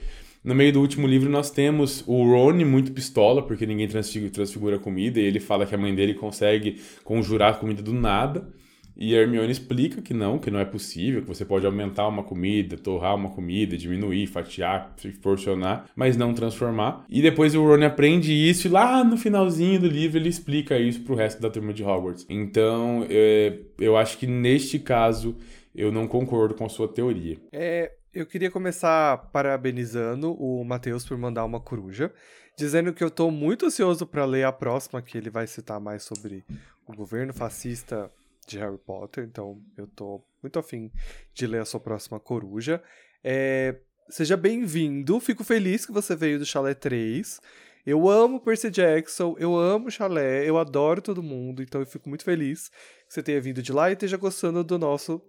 [0.45, 5.19] No meio do último livro, nós temos o Ron muito pistola, porque ninguém transfigura, comida,
[5.19, 8.47] e ele fala que a mãe dele consegue conjurar a comida do nada.
[8.95, 12.21] E a Hermione explica que não, que não é possível, que você pode aumentar uma
[12.21, 17.03] comida, torrar uma comida, diminuir, fatiar, porcionar, mas não transformar.
[17.09, 21.01] E depois o Ron aprende isso e lá no finalzinho do livro ele explica isso
[21.01, 22.23] pro resto da turma de Hogwarts.
[22.29, 25.35] Então, é, eu acho que neste caso
[25.73, 27.37] eu não concordo com a sua teoria.
[27.51, 32.13] É, eu queria começar parabenizando o Matheus por mandar uma coruja,
[32.57, 36.03] dizendo que eu estou muito ansioso para ler a próxima, que ele vai citar mais
[36.03, 36.45] sobre
[36.87, 38.09] o governo fascista
[38.47, 40.89] de Harry Potter, então eu estou muito afim
[41.33, 42.81] de ler a sua próxima coruja.
[43.21, 43.75] É,
[44.07, 47.41] seja bem-vindo, fico feliz que você veio do Chalé 3.
[47.85, 52.23] Eu amo Percy Jackson, eu amo Chalé, eu adoro todo mundo, então eu fico muito
[52.23, 55.21] feliz que você tenha vindo de lá e esteja gostando do nosso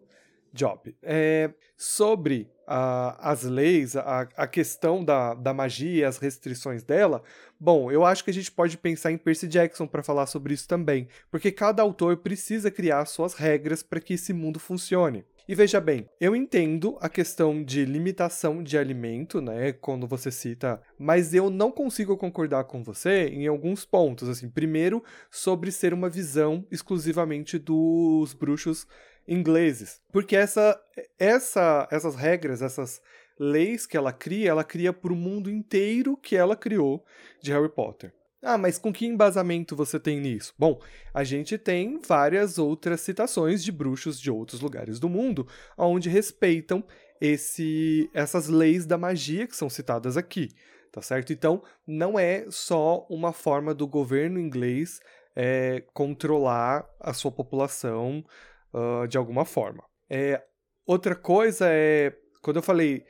[0.52, 0.96] job.
[1.02, 7.22] É, sobre as leis, a, a questão da, da magia e as restrições dela,
[7.58, 10.66] bom, eu acho que a gente pode pensar em Percy Jackson para falar sobre isso
[10.66, 15.24] também, porque cada autor precisa criar suas regras para que esse mundo funcione.
[15.48, 20.82] E veja bem, eu entendo a questão de limitação de alimento, né, quando você cita,
[20.98, 26.08] mas eu não consigo concordar com você em alguns pontos, assim, primeiro sobre ser uma
[26.08, 28.88] visão exclusivamente dos bruxos
[29.26, 30.00] ingleses.
[30.12, 30.80] Porque essa,
[31.18, 33.00] essa, essas regras, essas
[33.38, 37.04] leis que ela cria, ela cria para o mundo inteiro que ela criou
[37.42, 38.12] de Harry Potter.
[38.42, 40.54] Ah, mas com que embasamento você tem nisso?
[40.58, 40.80] Bom,
[41.12, 46.84] a gente tem várias outras citações de bruxos de outros lugares do mundo onde respeitam
[47.20, 50.50] esse, essas leis da magia que são citadas aqui.
[50.92, 51.32] tá certo?
[51.32, 55.00] Então, não é só uma forma do governo inglês
[55.34, 58.24] é, controlar a sua população
[59.08, 59.82] de alguma forma.
[60.08, 60.42] É,
[60.86, 62.12] outra coisa é,
[62.46, 63.04] quando eu falei,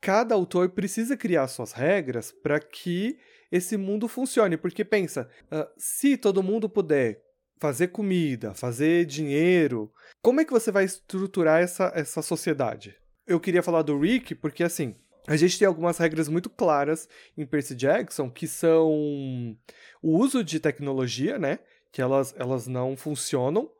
[0.00, 3.18] cada autor precisa criar suas regras para que
[3.50, 7.20] esse mundo funcione, porque pensa, uh, se todo mundo puder
[7.58, 9.92] fazer comida, fazer dinheiro,
[10.22, 12.96] como é que você vai estruturar essa, essa sociedade?
[13.26, 14.94] Eu queria falar do Rick porque assim,
[15.26, 18.90] a gente tem algumas regras muito claras em Percy Jackson, que são
[20.00, 21.58] o uso de tecnologia, né?
[21.92, 23.70] Que elas, elas não funcionam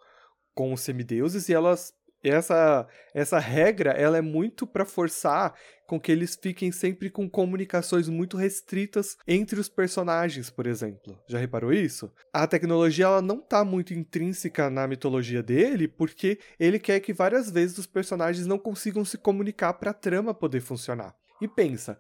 [0.59, 5.55] com os semideuses e elas essa essa regra ela é muito para forçar
[5.87, 11.17] com que eles fiquem sempre com comunicações muito restritas entre os personagens, por exemplo.
[11.29, 12.13] Já reparou isso?
[12.33, 17.49] A tecnologia ela não está muito intrínseca na mitologia dele, porque ele quer que várias
[17.49, 21.15] vezes os personagens não consigam se comunicar para a trama poder funcionar.
[21.41, 21.97] E pensa,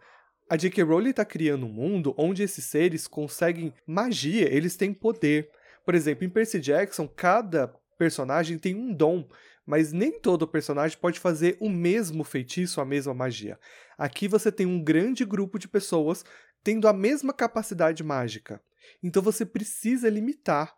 [0.50, 0.82] a J.K.
[0.82, 5.48] Rowling está criando um mundo onde esses seres conseguem magia, eles têm poder.
[5.84, 9.28] Por exemplo, em Percy Jackson, cada personagem tem um dom,
[9.66, 13.58] mas nem todo personagem pode fazer o mesmo feitiço, a mesma magia.
[13.98, 16.24] Aqui você tem um grande grupo de pessoas
[16.64, 18.62] tendo a mesma capacidade mágica.
[19.02, 20.74] Então você precisa limitar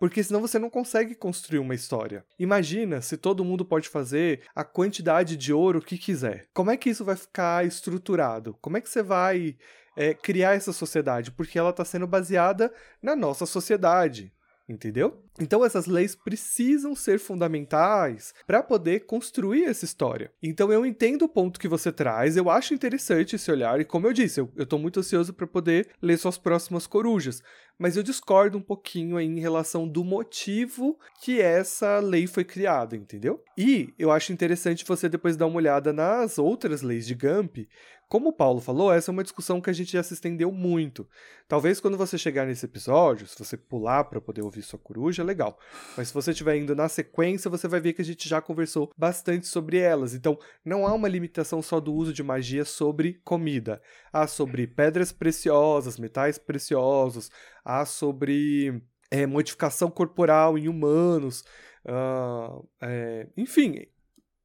[0.00, 2.24] porque senão você não consegue construir uma história.
[2.38, 6.48] Imagina se todo mundo pode fazer a quantidade de ouro que quiser.
[6.54, 8.56] Como é que isso vai ficar estruturado?
[8.62, 9.58] Como é que você vai
[9.94, 11.30] é, criar essa sociedade?
[11.30, 14.32] Porque ela está sendo baseada na nossa sociedade
[14.72, 15.22] entendeu?
[15.38, 20.30] Então essas leis precisam ser fundamentais para poder construir essa história.
[20.42, 24.06] Então eu entendo o ponto que você traz, eu acho interessante esse olhar e como
[24.06, 27.42] eu disse, eu, estou muito ansioso para poder ler suas próximas corujas,
[27.78, 32.94] mas eu discordo um pouquinho aí em relação do motivo que essa lei foi criada,
[32.94, 33.42] entendeu?
[33.56, 37.66] E eu acho interessante você depois dar uma olhada nas outras leis de Gump,
[38.10, 41.08] como o Paulo falou, essa é uma discussão que a gente já se estendeu muito.
[41.46, 45.56] Talvez quando você chegar nesse episódio, se você pular para poder ouvir sua coruja, legal.
[45.96, 48.90] Mas se você estiver indo na sequência, você vai ver que a gente já conversou
[48.98, 50.12] bastante sobre elas.
[50.12, 53.80] Então, não há uma limitação só do uso de magia sobre comida.
[54.12, 57.30] Há sobre pedras preciosas, metais preciosos,
[57.64, 61.44] há sobre é, modificação corporal em humanos.
[61.84, 63.86] Uh, é, enfim,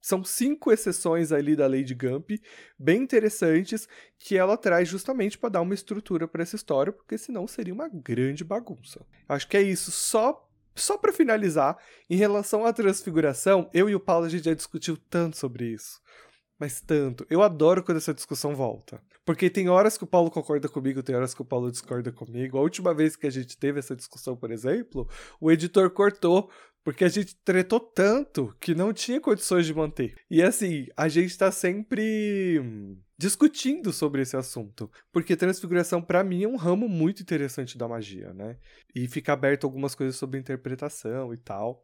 [0.05, 2.29] são cinco exceções ali da lei de Gump,
[2.77, 3.89] bem interessantes,
[4.19, 7.89] que ela traz justamente para dar uma estrutura para essa história, porque senão seria uma
[7.89, 9.03] grande bagunça.
[9.27, 9.91] Acho que é isso.
[9.91, 14.53] Só só para finalizar, em relação à transfiguração, eu e o Paulo a gente já
[14.53, 15.99] discutiu tanto sobre isso.
[16.59, 17.25] Mas tanto.
[17.27, 19.01] Eu adoro quando essa discussão volta.
[19.25, 22.59] Porque tem horas que o Paulo concorda comigo, tem horas que o Paulo discorda comigo.
[22.59, 25.09] A última vez que a gente teve essa discussão, por exemplo,
[25.41, 26.51] o editor cortou
[26.85, 30.13] porque a gente tretou tanto que não tinha condições de manter.
[30.29, 32.61] E assim, a gente tá sempre
[33.17, 38.31] discutindo sobre esse assunto, porque transfiguração para mim é um ramo muito interessante da magia,
[38.35, 38.57] né?
[38.93, 41.83] E fica aberto algumas coisas sobre interpretação e tal.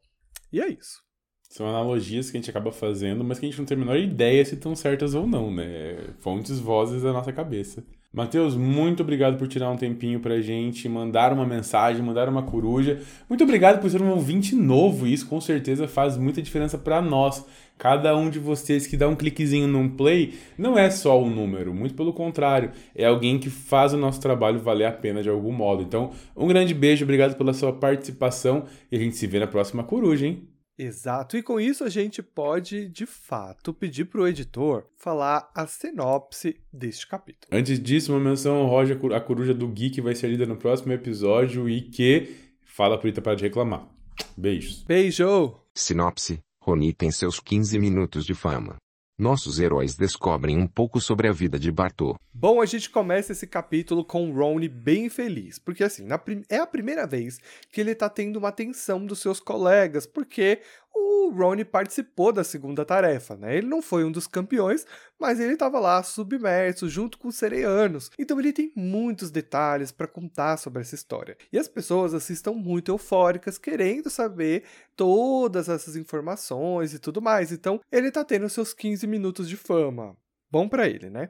[0.54, 1.02] E é isso.
[1.50, 3.98] São analogias que a gente acaba fazendo, mas que a gente não tem a menor
[3.98, 6.14] ideia se estão certas ou não, né?
[6.20, 7.84] Fontes, vozes da nossa cabeça.
[8.14, 13.00] Matheus, muito obrigado por tirar um tempinho pra gente, mandar uma mensagem, mandar uma coruja.
[13.30, 17.46] Muito obrigado por ser um ouvinte novo, isso com certeza faz muita diferença para nós.
[17.78, 21.74] Cada um de vocês que dá um cliquezinho num play não é só um número,
[21.74, 25.54] muito pelo contrário, é alguém que faz o nosso trabalho valer a pena de algum
[25.54, 25.82] modo.
[25.82, 29.86] Então, um grande beijo, obrigado pela sua participação e a gente se vê na próxima
[29.86, 30.51] coruja, hein?
[30.84, 35.68] Exato, e com isso a gente pode, de fato, pedir para o editor falar a
[35.68, 37.48] sinopse deste capítulo.
[37.52, 40.92] Antes disso, uma menção honrosa à coruja do Gui, que vai ser lida no próximo
[40.92, 43.88] episódio e que fala pro Ita para de reclamar.
[44.36, 44.82] Beijos.
[44.82, 45.56] Beijo!
[45.76, 48.81] Sinopse: Rony tem seus 15 minutos de fama.
[49.22, 52.16] Nossos heróis descobrem um pouco sobre a vida de Bartô.
[52.34, 56.08] Bom, a gente começa esse capítulo com o Ron bem feliz, porque assim,
[56.50, 57.38] é a primeira vez
[57.72, 62.84] que ele tá tendo uma atenção dos seus colegas, porque o Ron participou da segunda
[62.84, 63.58] tarefa, né?
[63.58, 64.86] Ele não foi um dos campeões,
[65.20, 68.12] mas ele estava lá submerso junto com os sereianos.
[68.18, 71.38] Então ele tem muitos detalhes para contar sobre essa história.
[71.52, 74.64] E as pessoas assim, estão muito eufóricas, querendo saber
[74.96, 77.52] todas essas informações e tudo mais.
[77.52, 80.16] Então ele está tendo seus 15 minutos de fama.
[80.50, 81.30] Bom para ele, né?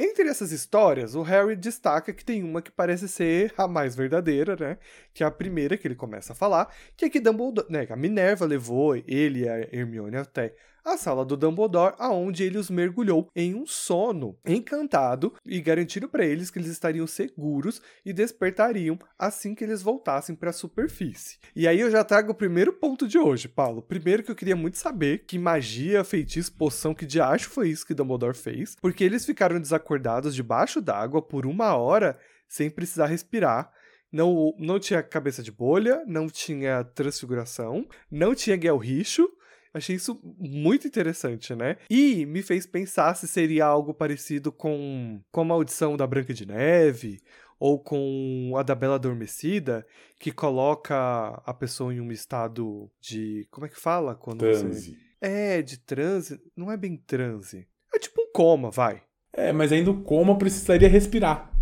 [0.00, 4.54] Entre essas histórias, o Harry destaca que tem uma que parece ser a mais verdadeira,
[4.54, 4.78] né?
[5.12, 7.96] Que é a primeira que ele começa a falar, que é que Dumbledore, né, a
[7.96, 10.54] Minerva levou ele e a Hermione até
[10.94, 16.24] a sala do Dumbledore, aonde ele os mergulhou em um sono encantado e garantindo para
[16.24, 21.38] eles que eles estariam seguros e despertariam assim que eles voltassem para a superfície.
[21.54, 23.82] E aí eu já trago o primeiro ponto de hoje, Paulo.
[23.82, 27.86] Primeiro que eu queria muito saber que magia, feitiço, poção, que de acho foi isso
[27.86, 33.70] que Dumbledore fez, porque eles ficaram desacordados debaixo d'água por uma hora sem precisar respirar.
[34.10, 39.28] Não, não tinha cabeça de bolha, não tinha transfiguração, não tinha Gelricho.
[39.72, 41.76] Achei isso muito interessante, né?
[41.90, 46.46] E me fez pensar se seria algo parecido com, com a maldição da Branca de
[46.46, 47.20] Neve
[47.60, 49.86] ou com a da Bela Adormecida,
[50.18, 53.46] que coloca a pessoa em um estado de.
[53.50, 54.14] Como é que fala?
[54.14, 54.92] Quando Transe.
[54.92, 55.08] Você...
[55.20, 56.40] É, de transe.
[56.56, 57.66] Não é bem transe.
[57.92, 59.02] É tipo um coma, vai.
[59.32, 61.52] É, mas ainda o coma precisaria respirar.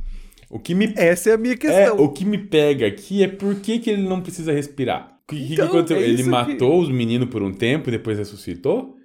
[0.48, 1.98] O que me Essa é a minha é, questão.
[1.98, 5.15] o que me pega aqui é por que, que ele não precisa respirar.
[5.28, 5.96] Que, que Então, aconteceu?
[5.96, 8.96] é ele isso que- matou os meninos por um tempo e depois ressuscitou?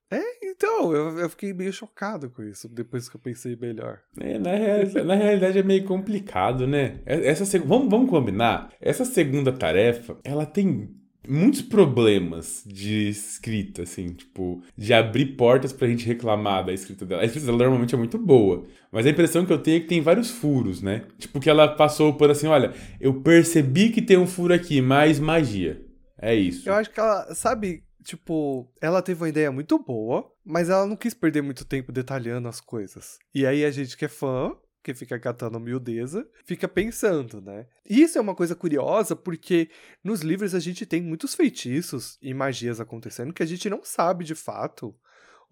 [0.43, 3.97] Então, eu, eu fiquei meio chocado com isso, depois que eu pensei melhor.
[4.19, 6.99] É, na, reali- na realidade é meio complicado, né?
[7.03, 8.71] É- Essa, vamos, vamos combinar?
[8.79, 10.89] Essa segunda tarefa, ela tem
[11.27, 17.23] muitos problemas de escrita, assim, tipo, de abrir portas pra gente reclamar da escrita dela.
[17.23, 19.87] A escrita dela normalmente é muito boa, mas a impressão que eu tenho é que
[19.87, 21.03] tem vários furos, né?
[21.17, 25.19] Tipo, que ela passou por assim, olha, eu percebi que tem um furo aqui, mais
[25.19, 25.81] magia.
[26.21, 26.69] É isso.
[26.69, 30.95] Eu acho que ela, sabe, tipo, ela teve uma ideia muito boa, mas ela não
[30.95, 33.17] quis perder muito tempo detalhando as coisas.
[33.33, 37.67] E aí a gente que é fã, que fica catando miudeza, fica pensando, né?
[37.87, 39.69] Isso é uma coisa curiosa porque
[40.03, 44.23] nos livros a gente tem muitos feitiços e magias acontecendo que a gente não sabe
[44.23, 44.95] de fato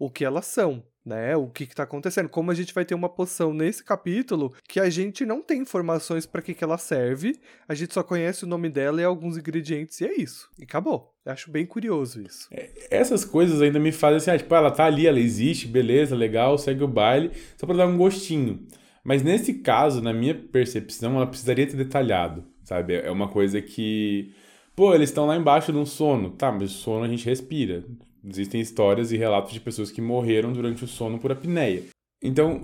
[0.00, 1.36] o que elas são, né?
[1.36, 2.28] O que, que tá acontecendo.
[2.28, 6.24] Como a gente vai ter uma poção nesse capítulo que a gente não tem informações
[6.24, 10.00] para que, que ela serve, a gente só conhece o nome dela e alguns ingredientes
[10.00, 10.48] e é isso.
[10.58, 11.12] E acabou.
[11.24, 12.48] Eu acho bem curioso isso.
[12.90, 16.56] Essas coisas ainda me fazem assim, ah, tipo, ela tá ali, ela existe, beleza, legal,
[16.56, 18.66] segue o baile, só pra dar um gostinho.
[19.04, 22.94] Mas nesse caso, na minha percepção, ela precisaria ter detalhado, sabe?
[22.94, 24.32] É uma coisa que.
[24.74, 26.30] Pô, eles estão lá embaixo de um sono.
[26.30, 27.84] Tá, mas sono a gente respira.
[28.24, 31.84] Existem histórias e relatos de pessoas que morreram durante o sono por apneia.
[32.22, 32.60] Então,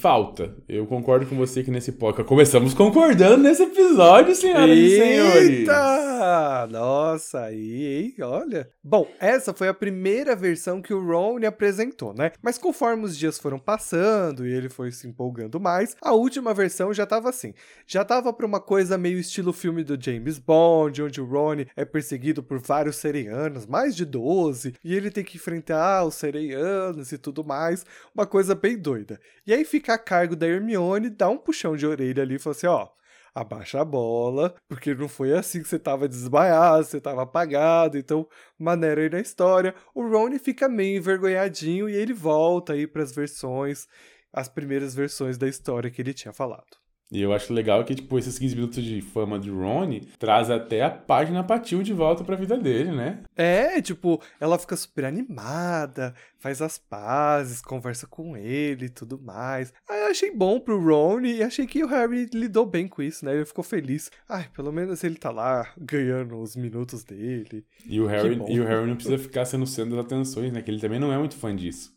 [0.00, 0.52] falta.
[0.68, 2.28] Eu concordo com você que nesse podcast.
[2.28, 5.50] Começamos concordando nesse episódio, senhoras e senhores.
[5.60, 6.66] Eita!
[6.72, 8.12] Nossa, aí?
[8.20, 8.68] Olha.
[8.82, 12.32] Bom, essa foi a primeira versão que o Ron apresentou, né?
[12.42, 16.92] Mas conforme os dias foram passando e ele foi se empolgando mais, a última versão
[16.92, 17.54] já tava assim.
[17.86, 21.84] Já tava pra uma coisa meio estilo filme do James Bond, onde o Ron é
[21.84, 27.18] perseguido por vários sereianos, mais de 12, e ele tem que enfrentar os sereianos e
[27.18, 27.83] tudo mais.
[28.14, 29.20] Uma coisa bem doida.
[29.46, 32.56] E aí fica a cargo da Hermione, dá um puxão de orelha ali e fala
[32.56, 32.88] assim: ó
[33.34, 38.28] abaixa a bola, porque não foi assim que você tava desmaiado, você tava apagado, então
[38.56, 39.74] maneira aí na história.
[39.94, 43.88] O Ron fica meio envergonhadinho e ele volta aí para as versões,
[44.32, 46.83] as primeiras versões da história que ele tinha falado.
[47.12, 50.82] E eu acho legal que, tipo, esses 15 minutos de fama de Ron traz até
[50.82, 53.20] a página Patil de volta pra vida dele, né?
[53.36, 59.72] É, tipo, ela fica super animada, faz as pazes, conversa com ele e tudo mais.
[59.88, 63.24] Aí eu achei bom pro Ron e achei que o Harry lidou bem com isso,
[63.24, 63.34] né?
[63.34, 64.10] Ele ficou feliz.
[64.28, 67.64] Ai, pelo menos ele tá lá ganhando os minutos dele.
[67.86, 70.62] E o Harry, e o Harry não precisa ficar sendo o centro das atenções, né?
[70.62, 71.93] Que ele também não é muito fã disso.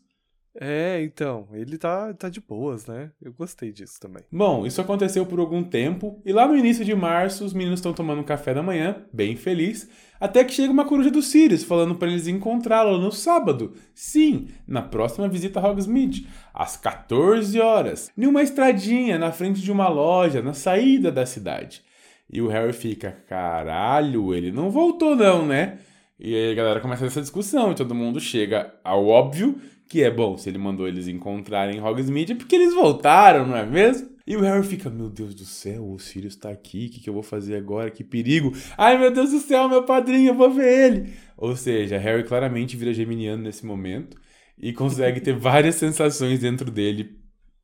[0.54, 3.10] É, então, ele tá, tá de boas, né?
[3.22, 4.24] Eu gostei disso também.
[4.30, 7.92] Bom, isso aconteceu por algum tempo, e lá no início de março, os meninos estão
[7.92, 11.94] tomando um café da manhã, bem feliz, até que chega uma coruja do Sirius, falando
[11.94, 13.74] para eles encontrá-lo no sábado.
[13.94, 19.70] Sim, na próxima visita a Hogsmeade, às 14 horas, em uma estradinha na frente de
[19.70, 21.82] uma loja, na saída da cidade.
[22.30, 25.78] E o Harry fica, caralho, ele não voltou não, né?
[26.18, 30.10] E aí a galera começa essa discussão, e todo mundo chega ao óbvio, que é
[30.10, 34.08] bom, se ele mandou eles encontrarem Hogsmeade é porque eles voltaram, não é mesmo?
[34.26, 37.08] E o Harry fica, meu Deus do céu, o Sirius tá aqui, o que, que
[37.08, 37.90] eu vou fazer agora?
[37.90, 38.52] Que perigo!
[38.76, 41.14] Ai, meu Deus do céu, meu padrinho, eu vou ver ele!
[41.36, 44.20] Ou seja, Harry claramente vira geminiano nesse momento
[44.58, 47.16] e consegue ter várias sensações dentro dele.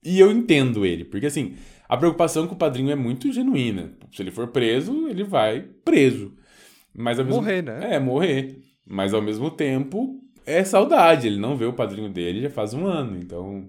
[0.03, 1.55] E eu entendo ele, porque assim,
[1.87, 3.93] a preocupação com o padrinho é muito genuína.
[4.11, 6.33] Se ele for preso, ele vai preso.
[6.95, 7.41] Mas ao mesmo...
[7.41, 7.95] Morrer, né?
[7.95, 8.59] É, morrer.
[8.87, 11.27] Mas ao mesmo tempo, é saudade.
[11.27, 13.17] Ele não vê o padrinho dele já faz um ano.
[13.17, 13.69] Então,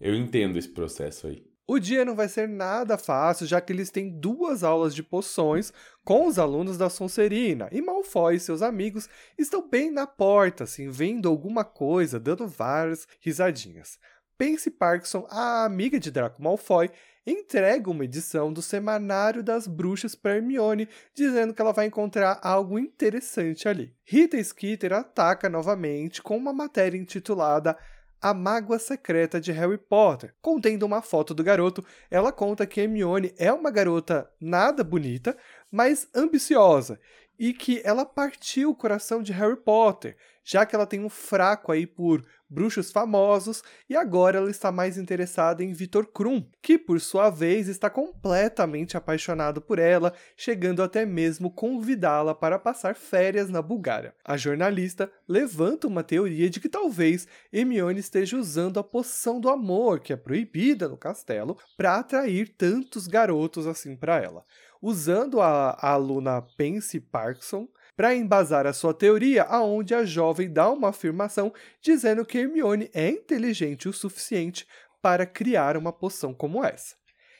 [0.00, 1.44] eu entendo esse processo aí.
[1.66, 5.72] O dia não vai ser nada fácil, já que eles têm duas aulas de poções
[6.04, 9.08] com os alunos da Sonserina, e Malfoy e seus amigos
[9.38, 13.98] estão bem na porta, assim, vendo alguma coisa, dando várias risadinhas.
[14.36, 16.90] Pansy Parkinson, a amiga de Draco Malfoy,
[17.26, 22.78] entrega uma edição do Semanário das Bruxas para Hermione, dizendo que ela vai encontrar algo
[22.78, 23.94] interessante ali.
[24.04, 27.76] Rita Skeeter ataca novamente com uma matéria intitulada
[28.24, 30.34] a Mágoa Secreta de Harry Potter.
[30.40, 35.36] Contendo uma foto do garoto, ela conta que Hermione é uma garota nada bonita,
[35.70, 36.98] mas ambiciosa,
[37.38, 41.72] e que ela partiu o coração de Harry Potter, já que ela tem um fraco
[41.72, 47.00] aí por bruxos famosos e agora ela está mais interessada em Victor Krum, que por
[47.00, 53.60] sua vez está completamente apaixonado por ela, chegando até mesmo convidá-la para passar férias na
[53.60, 54.14] Bulgária.
[54.24, 60.00] A jornalista levanta uma teoria de que talvez Hermione esteja usando a poção do amor,
[60.00, 64.44] que é proibida no castelo, para atrair tantos garotos assim para ela
[64.84, 67.66] usando a, a aluna Pense Parkinson
[67.96, 73.08] para embasar a sua teoria, aonde a jovem dá uma afirmação dizendo que Hermione é
[73.08, 74.66] inteligente o suficiente
[75.00, 76.96] para criar uma poção como essa.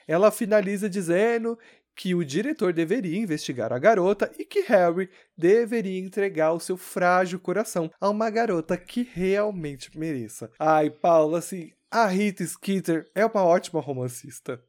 [0.08, 1.58] Ela finaliza dizendo
[1.94, 7.38] que o diretor deveria investigar a garota e que Harry deveria entregar o seu frágil
[7.38, 10.50] coração a uma garota que realmente mereça.
[10.58, 14.62] Ai, Paula, assim, a Rita Skeeter é uma ótima romancista.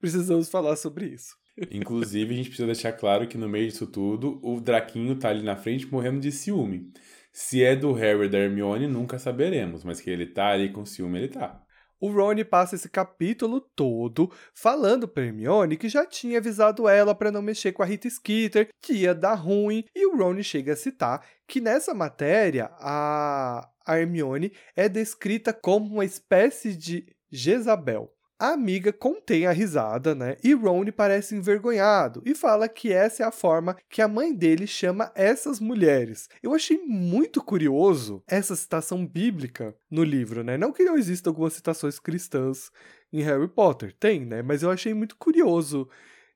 [0.00, 1.36] Precisamos falar sobre isso.
[1.70, 5.42] Inclusive, a gente precisa deixar claro que no meio disso tudo, o Draquinho tá ali
[5.42, 6.92] na frente morrendo de ciúme.
[7.32, 11.18] Se é do Harry da Hermione, nunca saberemos, mas que ele tá ali com ciúme,
[11.18, 11.62] ele tá.
[12.00, 17.32] O Rony passa esse capítulo todo falando pra Hermione que já tinha avisado ela para
[17.32, 20.76] não mexer com a Rita Skeeter, que ia dar ruim, e o Rony chega a
[20.76, 28.12] citar que nessa matéria a, a Hermione é descrita como uma espécie de Jezabel.
[28.38, 30.36] A amiga contém a risada, né?
[30.44, 34.64] E Ron parece envergonhado e fala que essa é a forma que a mãe dele
[34.64, 36.28] chama essas mulheres.
[36.40, 40.56] Eu achei muito curioso essa citação bíblica no livro, né?
[40.56, 42.70] Não que não existam algumas citações cristãs
[43.12, 44.40] em Harry Potter, tem, né?
[44.40, 45.88] Mas eu achei muito curioso.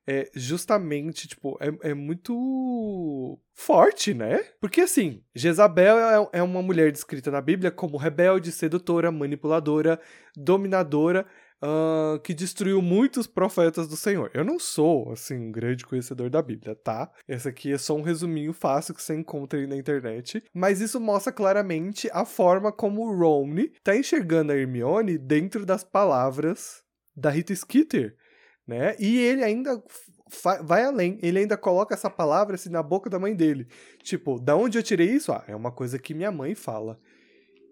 [0.05, 4.45] É justamente, tipo, é, é muito forte, né?
[4.61, 10.01] Porque assim, Jezabel é, é uma mulher descrita na Bíblia como rebelde, sedutora, manipuladora,
[10.37, 11.25] dominadora
[11.63, 14.31] uh, que destruiu muitos profetas do Senhor.
[14.35, 17.11] Eu não sou, assim, um grande conhecedor da Bíblia, tá?
[17.29, 20.43] Esse aqui é só um resuminho fácil que você encontra aí na internet.
[20.53, 25.85] Mas isso mostra claramente a forma como o Romney tá enxergando a Hermione dentro das
[25.85, 26.83] palavras
[27.15, 28.17] da Rita Skeeter,
[28.67, 28.97] né?
[28.99, 29.83] E ele ainda
[30.63, 33.69] vai além, ele ainda coloca essa palavra assim na boca da mãe dele.
[34.03, 35.31] Tipo, da onde eu tirei isso?
[35.31, 36.99] Ah, é uma coisa que minha mãe fala.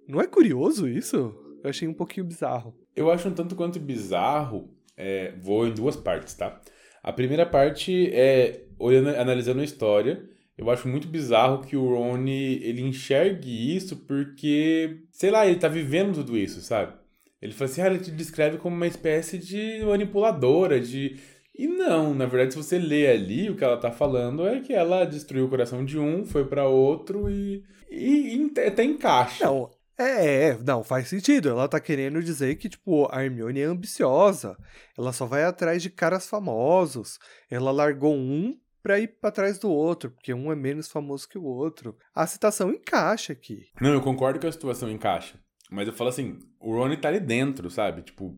[0.07, 1.34] Não é curioso isso?
[1.62, 2.74] Eu achei um pouquinho bizarro.
[2.96, 6.61] Eu acho um tanto quanto bizarro, é, vou em duas partes, tá?
[7.02, 10.22] A primeira parte é, olhando, analisando a história,
[10.56, 15.68] eu acho muito bizarro que o Rony, ele enxergue isso porque, sei lá, ele tá
[15.68, 16.92] vivendo tudo isso, sabe?
[17.40, 21.16] Ele fala assim, ah, ele te descreve como uma espécie de manipuladora, de...
[21.56, 24.72] E não, na verdade, se você lê ali, o que ela tá falando é que
[24.72, 27.62] ela destruiu o coração de um, foi para outro e...
[27.90, 29.44] E, e até encaixa.
[29.44, 29.70] Não,
[30.01, 31.48] é, é, não, faz sentido.
[31.48, 34.57] Ela tá querendo dizer que, tipo, a Hermione é ambiciosa.
[34.96, 37.18] Ela só vai atrás de caras famosos.
[37.51, 41.38] Ela largou um pra ir pra trás do outro, porque um é menos famoso que
[41.38, 41.96] o outro.
[42.14, 43.66] A citação encaixa aqui.
[43.80, 45.38] Não, eu concordo que a situação encaixa.
[45.70, 48.03] Mas eu falo assim, o Rony tá ali dentro, sabe?
[48.03, 48.36] Tipo,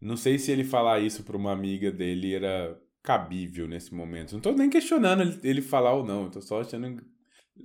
[0.00, 4.32] não sei se ele falar isso pra uma amiga dele era cabível nesse momento.
[4.32, 7.02] Não tô nem questionando ele, falar ou não, eu tô só achando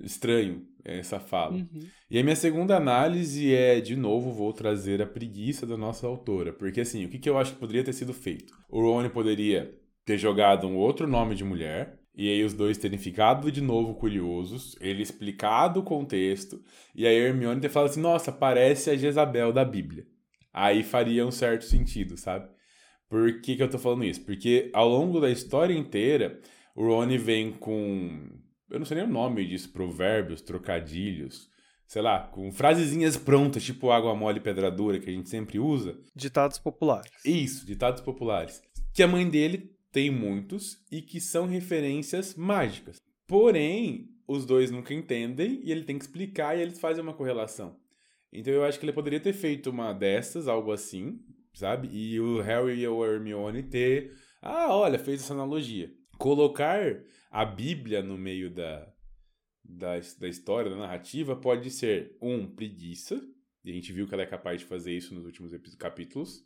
[0.01, 1.55] estranho essa fala.
[1.55, 1.87] Uhum.
[2.09, 6.51] E a minha segunda análise é, de novo, vou trazer a preguiça da nossa autora.
[6.51, 8.53] Porque, assim, o que, que eu acho que poderia ter sido feito?
[8.69, 9.73] O Rony poderia
[10.05, 13.95] ter jogado um outro nome de mulher, e aí os dois terem ficado de novo
[13.95, 16.61] curiosos, ele explicado o contexto,
[16.93, 20.05] e aí a Hermione ter falado assim, nossa, parece a Jezabel da Bíblia.
[20.51, 22.47] Aí faria um certo sentido, sabe?
[23.09, 24.21] Por que, que eu tô falando isso?
[24.25, 26.39] Porque ao longo da história inteira,
[26.75, 28.27] o Rony vem com
[28.73, 31.47] eu não sei nem o nome disso, provérbios, trocadilhos,
[31.85, 35.59] sei lá, com frasezinhas prontas, tipo água mole e pedra dura, que a gente sempre
[35.59, 35.95] usa.
[36.15, 37.11] Ditados populares.
[37.23, 38.63] Isso, ditados populares.
[38.91, 42.97] Que a mãe dele tem muitos e que são referências mágicas.
[43.27, 47.77] Porém, os dois nunca entendem e ele tem que explicar e eles fazem uma correlação.
[48.31, 51.19] Então eu acho que ele poderia ter feito uma dessas, algo assim,
[51.53, 51.89] sabe?
[51.91, 54.13] E o Harry e o Hermione ter.
[54.41, 55.91] Ah, olha, fez essa analogia.
[56.17, 57.03] Colocar
[57.33, 58.87] a Bíblia no meio da,
[59.63, 63.19] da, da história, da narrativa, pode ser, um, preguiça,
[63.65, 66.43] e a gente viu que ela é capaz de fazer isso nos últimos capítulos,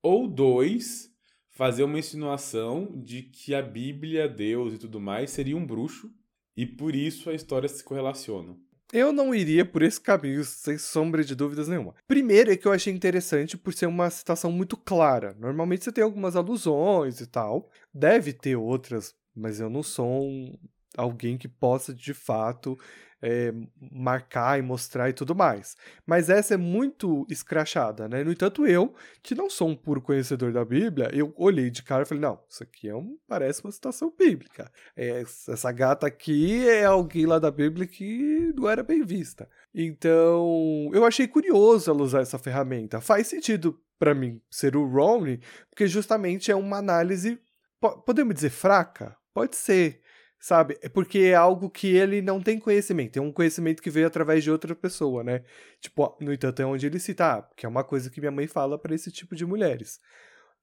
[0.00, 1.12] ou dois,
[1.50, 6.08] fazer uma insinuação de que a Bíblia, Deus e tudo mais seria um bruxo,
[6.56, 8.56] e por isso a história se correlaciona.
[8.92, 11.96] Eu não iria por esse caminho, sem sombra de dúvidas nenhuma.
[12.06, 15.34] Primeiro é que eu achei interessante por ser uma citação muito clara.
[15.40, 17.68] Normalmente você tem algumas alusões e tal.
[17.92, 20.56] Deve ter outras, mas eu não sou um,
[20.96, 22.78] alguém que possa de fato
[23.22, 23.52] é,
[23.90, 25.76] marcar e mostrar e tudo mais.
[26.06, 28.22] Mas essa é muito escrachada, né?
[28.22, 32.02] No entanto, eu, que não sou um puro conhecedor da Bíblia, eu olhei de cara
[32.02, 34.70] e falei, não, isso aqui é um, parece uma citação bíblica.
[34.96, 39.48] É, essa gata aqui é alguém lá da Bíblia que não era bem vista.
[39.74, 43.00] Então, eu achei curioso ela usar essa ferramenta.
[43.00, 45.38] Faz sentido para mim ser o Ron,
[45.70, 47.38] porque justamente é uma análise,
[48.04, 49.16] podemos dizer fraca?
[49.36, 50.00] Pode ser
[50.38, 50.78] sabe?
[50.80, 54.42] É porque é algo que ele não tem conhecimento, é um conhecimento que veio através
[54.44, 55.42] de outra pessoa, né?
[55.80, 58.46] Tipo, no entanto, é onde ele cita, ah, que é uma coisa que minha mãe
[58.46, 59.98] fala para esse tipo de mulheres.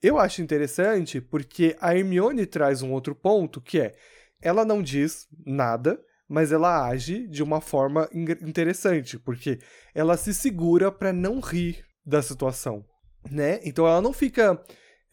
[0.02, 3.96] Eu acho interessante porque a Hermione traz um outro ponto que é,
[4.42, 9.60] ela não diz nada, mas ela age de uma forma interessante, porque
[9.94, 12.86] ela se segura para não rir da situação,
[13.30, 13.60] né?
[13.64, 14.62] Então ela não fica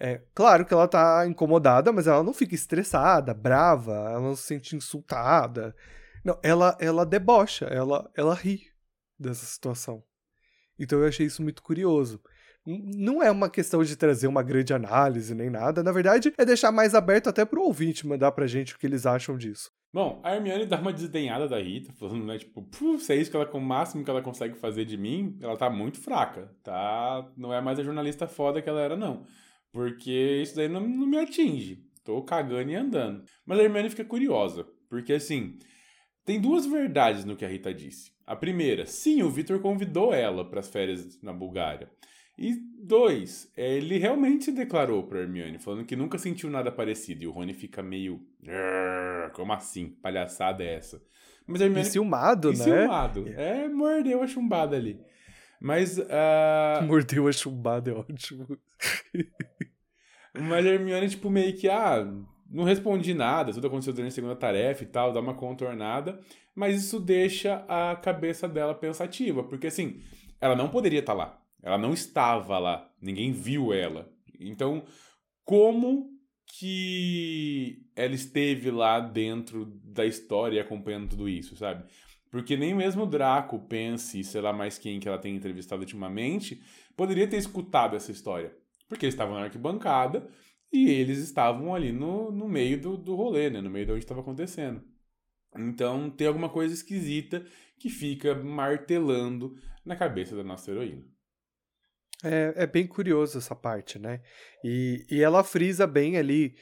[0.00, 4.44] é, claro que ela tá incomodada, mas ela não fica estressada, brava, ela não se
[4.44, 5.76] sente insultada.
[6.24, 8.62] Não, ela, ela debocha, ela, ela ri
[9.18, 10.02] dessa situação.
[10.78, 12.18] Então eu achei isso muito curioso.
[12.66, 16.72] Não é uma questão de trazer uma grande análise nem nada, na verdade é deixar
[16.72, 19.70] mais aberto até pro ouvinte mandar pra gente o que eles acham disso.
[19.92, 22.64] Bom, a Hermione dá uma desdenhada da Rita, falando, né, tipo,
[22.98, 25.68] se é isso que ela, o máximo que ela consegue fazer de mim, ela tá
[25.68, 27.28] muito fraca, tá?
[27.36, 29.26] Não é mais a jornalista foda que ela era, não.
[29.72, 31.84] Porque isso daí não, não me atinge.
[32.04, 33.24] Tô cagando e andando.
[33.44, 34.66] Mas a Hermione fica curiosa.
[34.88, 35.58] Porque assim,
[36.24, 38.12] tem duas verdades no que a Rita disse.
[38.26, 41.90] A primeira, sim, o Victor convidou ela para as férias na Bulgária.
[42.38, 47.22] E dois, ele realmente declarou para Hermione, falando que nunca sentiu nada parecido.
[47.22, 48.20] E o Rony fica meio.
[49.34, 49.90] Como assim?
[50.00, 51.02] Palhaçada é essa?
[51.46, 51.86] Mas a Hermione.
[51.86, 52.54] Enciumado, né?
[52.54, 53.28] Enciumado.
[53.28, 54.98] É, mordeu a chumbada ali.
[55.60, 55.98] Mas.
[55.98, 56.82] Uh...
[56.86, 58.46] Mordeu a chumbada, é ótimo.
[60.32, 62.06] Mas a Hermione, tipo, meio que, ah,
[62.50, 66.20] não respondi nada, tudo aconteceu durante a segunda tarefa e tal, dá uma contornada,
[66.54, 70.00] mas isso deixa a cabeça dela pensativa, porque assim,
[70.40, 74.08] ela não poderia estar tá lá, ela não estava lá, ninguém viu ela.
[74.38, 74.84] Então,
[75.44, 76.10] como
[76.46, 81.84] que ela esteve lá dentro da história acompanhando tudo isso, sabe?
[82.30, 86.62] Porque nem mesmo Draco, pense, sei lá mais quem que ela tem entrevistado ultimamente,
[86.96, 88.54] poderia ter escutado essa história.
[88.88, 90.28] Porque eles estavam na arquibancada
[90.72, 93.60] e eles estavam ali no, no meio do, do rolê, né?
[93.60, 94.82] No meio de onde estava acontecendo.
[95.56, 97.44] Então tem alguma coisa esquisita
[97.78, 101.02] que fica martelando na cabeça da nossa heroína.
[102.22, 104.20] É, é bem curioso essa parte, né?
[104.62, 106.54] E, e ela frisa bem ali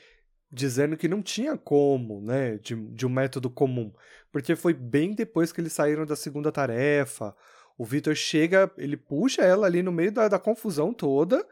[0.51, 3.93] dizendo que não tinha como, né, de, de um método comum,
[4.33, 7.35] porque foi bem depois que eles saíram da segunda tarefa.
[7.77, 11.47] O Victor chega, ele puxa ela ali no meio da, da confusão toda,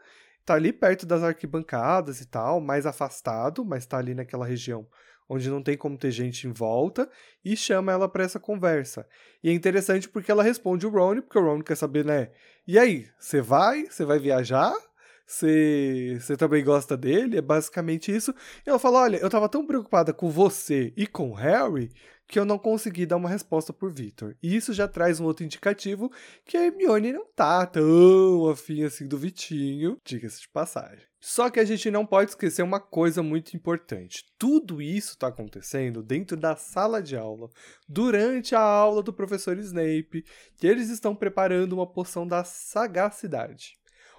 [0.45, 4.87] tá ali perto das arquibancadas e tal, mais afastado, mas tá ali naquela região
[5.29, 7.09] onde não tem como ter gente em volta,
[7.43, 9.05] e chama ela para essa conversa.
[9.43, 12.31] E é interessante porque ela responde o Ron, porque o Ron quer saber, né?
[12.65, 13.85] E aí, você vai?
[13.85, 14.73] Você vai viajar?
[15.25, 17.37] Você também gosta dele?
[17.37, 18.33] É basicamente isso.
[18.65, 21.91] E ela fala: Olha, eu tava tão preocupada com você e com Harry
[22.27, 24.35] que eu não consegui dar uma resposta por Victor.
[24.43, 26.11] E isso já traz um outro indicativo
[26.45, 31.07] que a Hermione não tá tão afim assim do Vitinho, diga-se de passagem.
[31.19, 34.23] Só que a gente não pode esquecer uma coisa muito importante.
[34.37, 37.49] Tudo isso está acontecendo dentro da sala de aula,
[37.87, 40.23] durante a aula do professor Snape,
[40.57, 43.76] que eles estão preparando uma poção da sagacidade.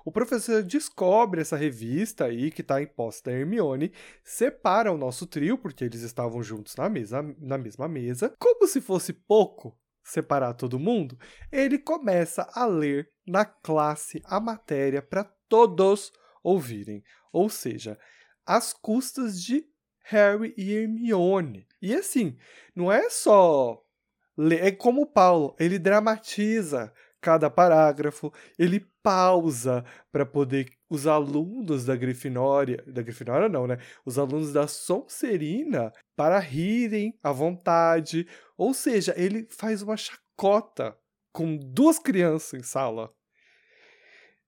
[0.08, 3.92] O professor descobre essa revista aí que está em posse da Hermione,
[4.24, 8.32] separa o nosso trio, porque eles estavam juntos na, mesa, na mesma mesa.
[8.38, 11.18] Como se fosse pouco separar todo mundo,
[11.52, 16.10] ele começa a ler na classe a matéria para todos
[16.42, 17.04] ouvirem.
[17.30, 17.98] Ou seja,
[18.46, 19.62] às custas de
[20.04, 21.68] Harry e Hermione.
[21.82, 22.38] E assim,
[22.74, 23.84] não é só.
[24.58, 31.96] É como o Paulo, ele dramatiza cada parágrafo, ele pausa para poder os alunos da
[31.96, 33.78] Grifinória, da Grifinória não, né?
[34.04, 40.94] Os alunos da Sonserina para rirem à vontade, ou seja, ele faz uma chacota
[41.32, 43.10] com duas crianças em sala.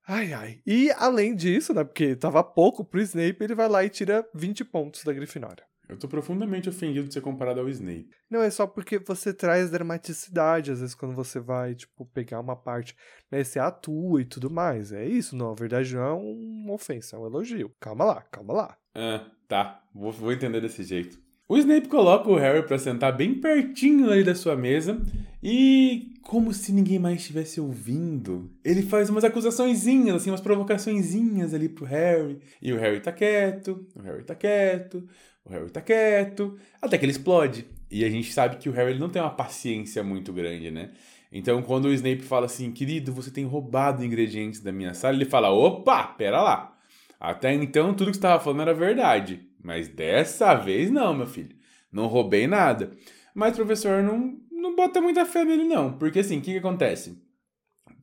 [0.07, 0.61] Ai, ai.
[0.67, 4.63] E além disso, né, porque tava pouco pro Snape, ele vai lá e tira 20
[4.67, 5.70] pontos da Grifinória.
[5.91, 8.09] Eu tô profundamente ofendido de ser comparado ao Snape.
[8.31, 12.55] Não, é só porque você traz dramaticidade, às vezes, quando você vai, tipo, pegar uma
[12.55, 12.97] parte,
[13.31, 13.43] né?
[13.43, 14.93] Você atua e tudo mais.
[14.93, 15.51] É isso, não.
[15.51, 17.75] A verdade não é uma ofensa, é um elogio.
[17.81, 18.77] Calma lá, calma lá.
[18.95, 19.83] Ah, tá.
[19.95, 21.19] Vou, vou entender desse jeito.
[21.49, 25.03] O Snape coloca o Harry para sentar bem pertinho ali da sua mesa
[25.43, 31.69] E como se ninguém mais estivesse ouvindo, ele faz umas acusaçõezinhas, assim, umas provocaçõezinhas ali
[31.69, 32.39] pro Harry.
[32.63, 35.03] E o Harry tá quieto, o Harry tá quieto,
[35.45, 37.67] o Harry tá quieto, até que ele explode.
[37.91, 40.91] E a gente sabe que o Harry não tem uma paciência muito grande, né?
[41.33, 45.25] Então, quando o Snape fala assim, querido, você tem roubado ingredientes da minha sala, ele
[45.25, 46.77] fala, opa, pera lá.
[47.19, 49.49] Até então, tudo que você estava falando era verdade.
[49.63, 51.55] Mas dessa vez não, meu filho.
[51.93, 52.93] Não roubei nada.
[53.35, 55.93] Mas o professor não, não bota muita fé nele, não.
[55.99, 57.23] Porque assim, o que, que acontece?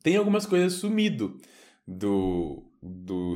[0.03, 1.39] Tem algumas coisas sumido
[1.85, 3.35] do, do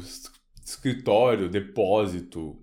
[0.63, 2.60] escritório, depósito,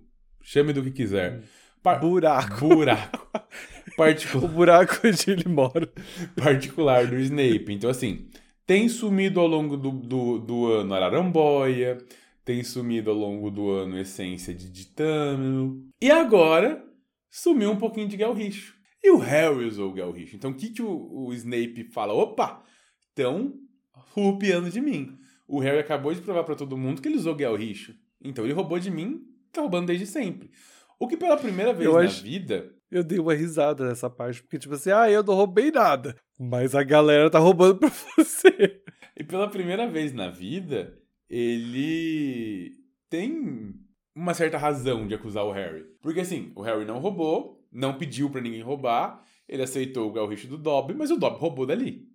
[0.49, 1.43] chame do que quiser.
[1.83, 2.67] Par buraco.
[2.67, 3.29] Buraco.
[3.95, 4.43] Particular.
[4.43, 5.87] o buraco onde ele mora.
[6.35, 7.67] Particular do Snape.
[7.69, 8.27] Então, assim,
[8.65, 11.99] tem sumido ao longo do, do, do ano Araramboia,
[12.43, 15.87] tem sumido ao longo do ano Essência de Ditâmino.
[16.01, 16.83] E agora,
[17.29, 18.75] sumiu um pouquinho de Gelricho.
[19.03, 20.35] E o Harry usou o Gelricho.
[20.35, 22.13] Então, o que, que o, o Snape fala?
[22.13, 22.63] Opa,
[23.07, 23.53] estão
[23.93, 25.15] rupiando de mim.
[25.47, 27.93] O Harry acabou de provar para todo mundo que ele usou o Gelricho.
[28.19, 30.51] Então, ele roubou de mim, tá roubando desde sempre.
[30.99, 32.23] O que pela primeira vez eu na acho...
[32.23, 36.15] vida eu dei uma risada nessa parte, porque, tipo assim, ah, eu não roubei nada.
[36.39, 38.81] Mas a galera tá roubando pra você.
[39.15, 40.97] E pela primeira vez na vida,
[41.29, 42.77] ele
[43.09, 43.75] tem
[44.15, 45.83] uma certa razão de acusar o Harry.
[46.01, 50.47] Porque assim, o Harry não roubou, não pediu para ninguém roubar, ele aceitou o galricho
[50.47, 52.07] do Dobby, mas o Dobby roubou dali,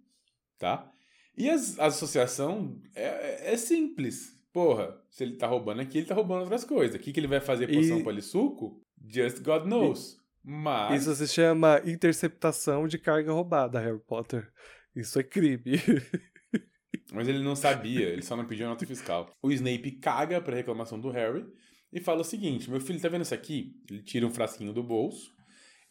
[0.59, 0.91] tá?
[1.37, 4.35] E as, a associação é, é, simples.
[4.55, 6.95] Porra, se ele tá roubando aqui, ele tá roubando outras coisas.
[6.95, 8.05] O que, que ele vai fazer poção e...
[8.05, 8.81] polissuco?
[9.05, 10.13] Just God knows.
[10.13, 10.25] E...
[10.49, 11.03] Mas...
[11.03, 14.49] Isso se chama interceptação de carga roubada, Harry Potter.
[14.95, 15.61] Isso é crime.
[17.13, 19.29] Mas ele não sabia, ele só não pediu nota fiscal.
[19.43, 21.45] O Snape caga pra reclamação do Harry
[21.93, 23.75] e fala o seguinte: meu filho, tá vendo isso aqui?
[23.91, 25.33] Ele tira um frasquinho do bolso.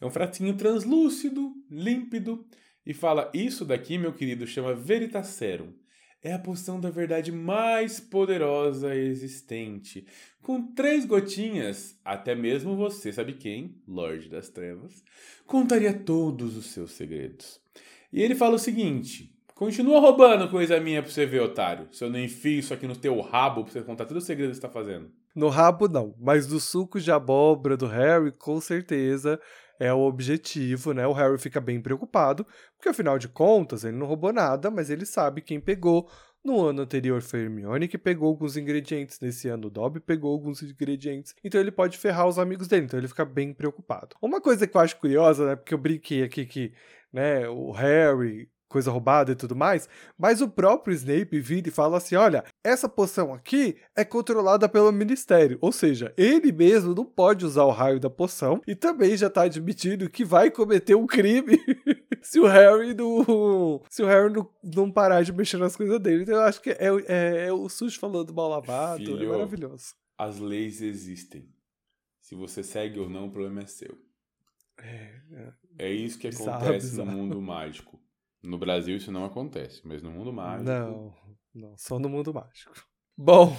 [0.00, 2.46] É um frasquinho translúcido, límpido,
[2.86, 5.83] e fala: Isso daqui, meu querido, chama Veritaserum.
[6.24, 10.06] É a poção da verdade mais poderosa existente.
[10.40, 15.04] Com três gotinhas, até mesmo você, sabe quem, Lorde das Trevas,
[15.46, 17.60] contaria todos os seus segredos.
[18.10, 21.88] E ele fala o seguinte: Continua roubando coisa minha pra você ver, otário.
[21.92, 24.48] Se eu não enfio isso aqui no teu rabo pra você contar todo o segredo
[24.48, 25.12] que você tá fazendo.
[25.34, 26.14] No rabo, não.
[26.18, 29.38] Mas do suco de abóbora do Harry, com certeza
[29.78, 31.06] é o objetivo, né?
[31.06, 32.46] O Harry fica bem preocupado,
[32.76, 36.08] porque afinal de contas, ele não roubou nada, mas ele sabe quem pegou.
[36.44, 40.62] No ano anterior foi Hermione que pegou alguns ingredientes, nesse ano o Dobby pegou alguns
[40.62, 44.14] ingredientes, então ele pode ferrar os amigos dele, então ele fica bem preocupado.
[44.20, 46.74] Uma coisa que eu acho curiosa, né, porque eu brinquei aqui que,
[47.10, 51.98] né, o Harry coisa roubada e tudo mais, mas o próprio Snape vira e fala
[51.98, 57.46] assim: olha, essa poção aqui é controlada pelo Ministério, ou seja, ele mesmo não pode
[57.46, 61.56] usar o raio da poção e também já tá admitindo que vai cometer um crime
[62.20, 66.24] se o Harry não, se o Harry não, não parar de mexer nas coisas dele.
[66.24, 69.28] Então eu acho que é, é, é o sujo falando mal lavado, é Filho, é
[69.28, 69.94] maravilhoso.
[70.18, 71.48] As leis existem.
[72.20, 73.96] Se você segue ou não, o problema é seu.
[74.78, 77.10] É, é, é isso que bizarro, acontece bizarro.
[77.12, 78.03] no mundo mágico.
[78.44, 80.70] No Brasil isso não acontece, mas no mundo mágico.
[80.70, 81.14] Não,
[81.54, 82.72] não, só no mundo mágico.
[83.16, 83.56] Bom,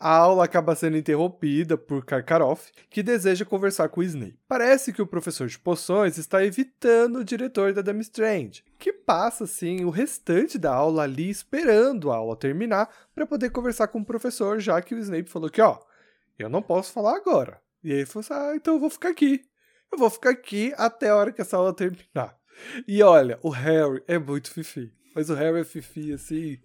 [0.00, 4.36] a aula acaba sendo interrompida por Karkaroff, que deseja conversar com Snape.
[4.48, 9.44] Parece que o professor de poções está evitando o diretor da Dame Strange, que passa
[9.44, 14.04] assim o restante da aula ali esperando a aula terminar para poder conversar com o
[14.04, 15.78] professor, já que o Snape falou que, ó,
[16.36, 17.62] eu não posso falar agora.
[17.84, 19.40] E aí ele falou assim: "Ah, então eu vou ficar aqui.
[19.92, 22.36] Eu vou ficar aqui até a hora que essa aula terminar".
[22.86, 24.92] E olha, o Harry é muito fifi.
[25.14, 26.58] Mas o Harry é fifi, assim,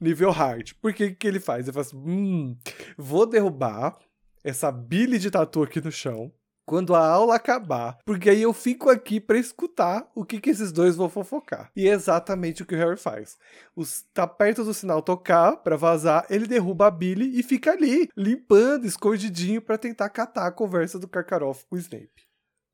[0.00, 0.72] nível hard.
[0.80, 1.66] Por que que ele faz?
[1.66, 2.56] Ele faz assim, hum,
[2.96, 3.98] vou derrubar
[4.42, 6.32] essa Billy de tatu aqui no chão
[6.64, 10.70] quando a aula acabar, porque aí eu fico aqui para escutar o que, que esses
[10.70, 11.70] dois vão fofocar.
[11.74, 13.38] E é exatamente o que o Harry faz.
[13.74, 18.10] Os, tá perto do sinal tocar para vazar, ele derruba a Billy e fica ali,
[18.14, 22.27] limpando, escondidinho para tentar catar a conversa do Karkaroff com o Snape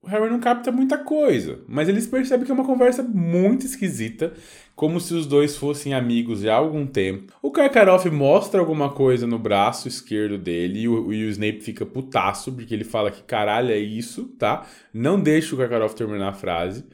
[0.05, 4.35] o Harry não capta muita coisa, mas eles percebem que é uma conversa muito esquisita,
[4.77, 7.33] como se os dois fossem amigos há algum tempo.
[7.41, 11.87] O Karkaroff mostra alguma coisa no braço esquerdo dele e o, e o Snape fica
[11.87, 14.67] putaço, porque ele fala que caralho é isso, tá?
[14.93, 16.85] Não deixa o Karkaroff terminar a frase.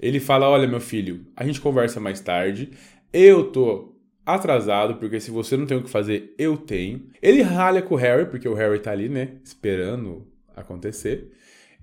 [0.00, 2.70] Ele fala: Olha, meu filho, a gente conversa mais tarde.
[3.12, 3.94] Eu tô
[4.24, 7.06] atrasado, porque se você não tem o que fazer, eu tenho.
[7.22, 9.34] Ele ralha com o Harry, porque o Harry tá ali, né?
[9.44, 11.30] Esperando acontecer.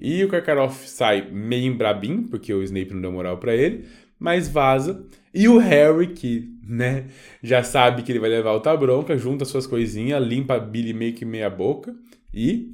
[0.04, 3.86] E o Karkaroff sai meio brabinho, porque o Snape não deu moral para ele,
[4.20, 5.06] mas vaza.
[5.34, 7.06] E o Harry, que, né,
[7.42, 11.14] já sabe que ele vai levar outra bronca, junta suas coisinhas, limpa a Billy meio
[11.14, 11.96] que meia boca
[12.34, 12.74] e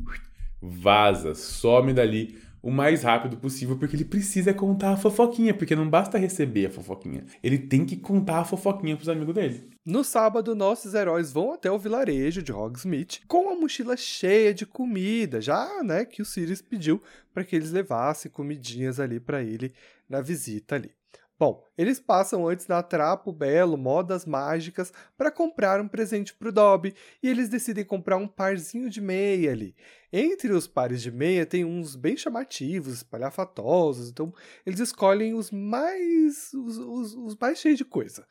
[0.60, 5.90] vaza, some dali o mais rápido possível, porque ele precisa contar a fofoquinha, porque não
[5.90, 9.70] basta receber a fofoquinha, ele tem que contar a fofoquinha pros amigos dele.
[9.86, 14.66] No sábado, nossos heróis vão até o vilarejo de Hogsmeade com a mochila cheia de
[14.66, 17.02] comida, já, né, que o Sirius pediu
[17.34, 19.74] para que eles levassem comidinhas ali para ele
[20.08, 20.92] na visita ali.
[21.40, 26.52] Bom, eles passam antes na Trapo Belo, Modas Mágicas, para comprar um presente para o
[26.52, 29.74] Dobby e eles decidem comprar um parzinho de meia ali.
[30.12, 34.34] Entre os pares de meia tem uns bem chamativos, espalhafatosos, então
[34.66, 38.28] eles escolhem os mais os, os, os mais cheios de coisa.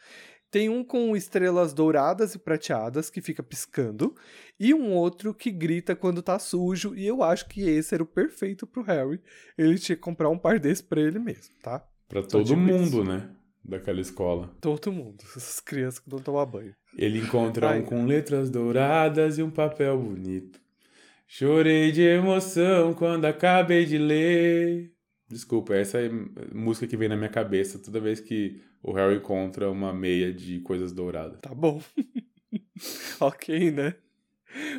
[0.50, 4.14] Tem um com estrelas douradas e prateadas que fica piscando,
[4.60, 8.06] e um outro que grita quando tá sujo, e eu acho que esse era o
[8.06, 9.18] perfeito pro Harry.
[9.56, 11.86] Ele tinha que comprar um par desse pra ele mesmo, tá?
[12.08, 13.28] Pra todo mundo, né?
[13.62, 14.50] Daquela escola.
[14.60, 16.74] Todo mundo, essas crianças que não tomam banho.
[16.96, 20.58] Ele encontra um com letras douradas e um papel bonito.
[21.26, 24.90] Chorei de emoção quando acabei de ler.
[25.28, 29.16] Desculpa, essa é a música que vem na minha cabeça toda vez que o Harry
[29.16, 31.40] encontra uma meia de coisas douradas.
[31.42, 31.82] Tá bom.
[33.20, 33.94] ok, né?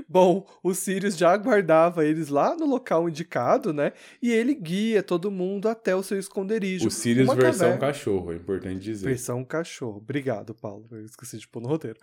[0.07, 3.93] Bom, o Sirius já aguardava eles lá no local indicado, né?
[4.21, 6.87] E ele guia todo mundo até o seu esconderijo.
[6.87, 7.77] O Sirius versão caverna.
[7.77, 9.07] cachorro, é importante dizer.
[9.07, 9.97] Versão cachorro.
[9.97, 10.87] Obrigado, Paulo.
[10.91, 11.99] Eu esqueci de pôr no roteiro.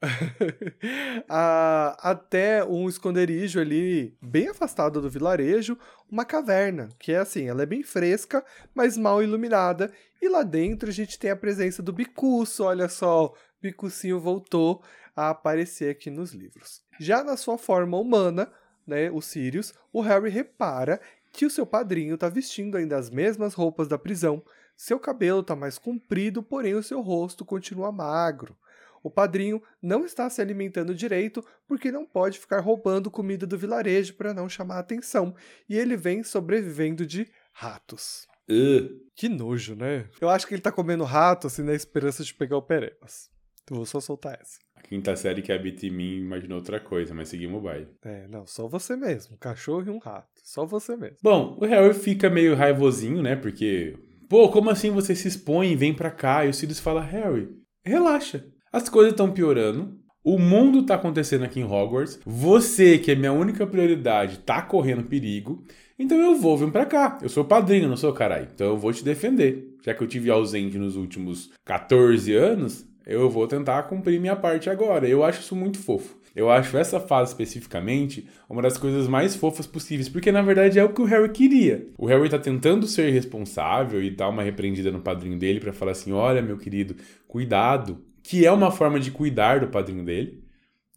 [1.28, 5.78] até um esconderijo ali, bem afastado do vilarejo,
[6.10, 9.90] uma caverna, que é assim, ela é bem fresca, mas mal iluminada.
[10.20, 14.82] E lá dentro a gente tem a presença do Bicuço, olha só, Bicucinho voltou
[15.16, 16.82] a aparecer aqui nos livros.
[16.98, 18.50] Já na sua forma humana,
[18.86, 21.00] né, o Sirius, o Harry repara
[21.32, 24.42] que o seu padrinho está vestindo ainda as mesmas roupas da prisão.
[24.76, 28.56] Seu cabelo está mais comprido, porém o seu rosto continua magro.
[29.02, 34.14] O padrinho não está se alimentando direito porque não pode ficar roubando comida do vilarejo
[34.14, 35.34] para não chamar atenção,
[35.68, 38.26] e ele vem sobrevivendo de ratos.
[38.48, 39.04] Uh.
[39.14, 40.08] Que nojo, né?
[40.20, 43.30] Eu acho que ele tá comendo rato assim na esperança de pegar o Perebas.
[43.70, 44.58] Vou só soltar essa.
[44.88, 47.88] Quinta série que habita em mim imaginou outra coisa, mas seguimos o baile.
[48.04, 49.34] É, não, só você mesmo.
[49.34, 50.28] Um cachorro e um rato.
[50.42, 51.16] Só você mesmo.
[51.22, 53.34] Bom, o Harry fica meio raivosinho, né?
[53.34, 53.96] Porque,
[54.28, 56.44] pô, como assim você se expõe e vem pra cá?
[56.44, 57.48] E o Sirius fala, Harry,
[57.82, 58.44] relaxa.
[58.72, 59.98] As coisas estão piorando.
[60.22, 62.18] O mundo está acontecendo aqui em Hogwarts.
[62.24, 65.64] Você, que é minha única prioridade, tá correndo perigo.
[65.98, 67.18] Então eu vou vir para cá.
[67.22, 68.48] Eu sou padrinho, não sou caralho.
[68.52, 69.76] Então eu vou te defender.
[69.84, 74.70] Já que eu tive ausente nos últimos 14 anos, eu vou tentar cumprir minha parte
[74.70, 75.06] agora.
[75.08, 76.16] Eu acho isso muito fofo.
[76.34, 80.84] Eu acho essa fase especificamente uma das coisas mais fofas possíveis, porque na verdade é
[80.84, 81.86] o que o Harry queria.
[81.96, 85.92] O Harry tá tentando ser responsável e dar uma repreendida no padrinho dele para falar
[85.92, 86.96] assim: olha, meu querido,
[87.28, 90.42] cuidado, que é uma forma de cuidar do padrinho dele,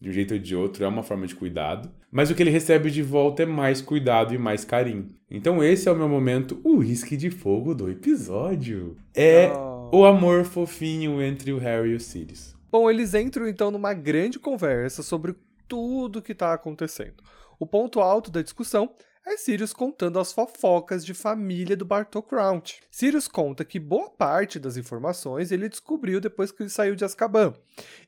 [0.01, 2.49] de um jeito ou de outro, é uma forma de cuidado, mas o que ele
[2.49, 5.07] recebe de volta é mais cuidado e mais carinho.
[5.29, 8.97] Então esse é o meu momento, o uísque de fogo do episódio.
[9.13, 9.66] É oh.
[9.91, 12.55] O amor fofinho entre o Harry e o Sirius.
[12.69, 15.35] Bom, eles entram então numa grande conversa sobre
[15.67, 17.23] tudo que está acontecendo.
[17.57, 18.93] O ponto alto da discussão
[19.25, 22.81] é Sirius contando as fofocas de família do Bartol Crouch.
[22.91, 27.53] Sirius conta que boa parte das informações ele descobriu depois que ele saiu de Azkaban,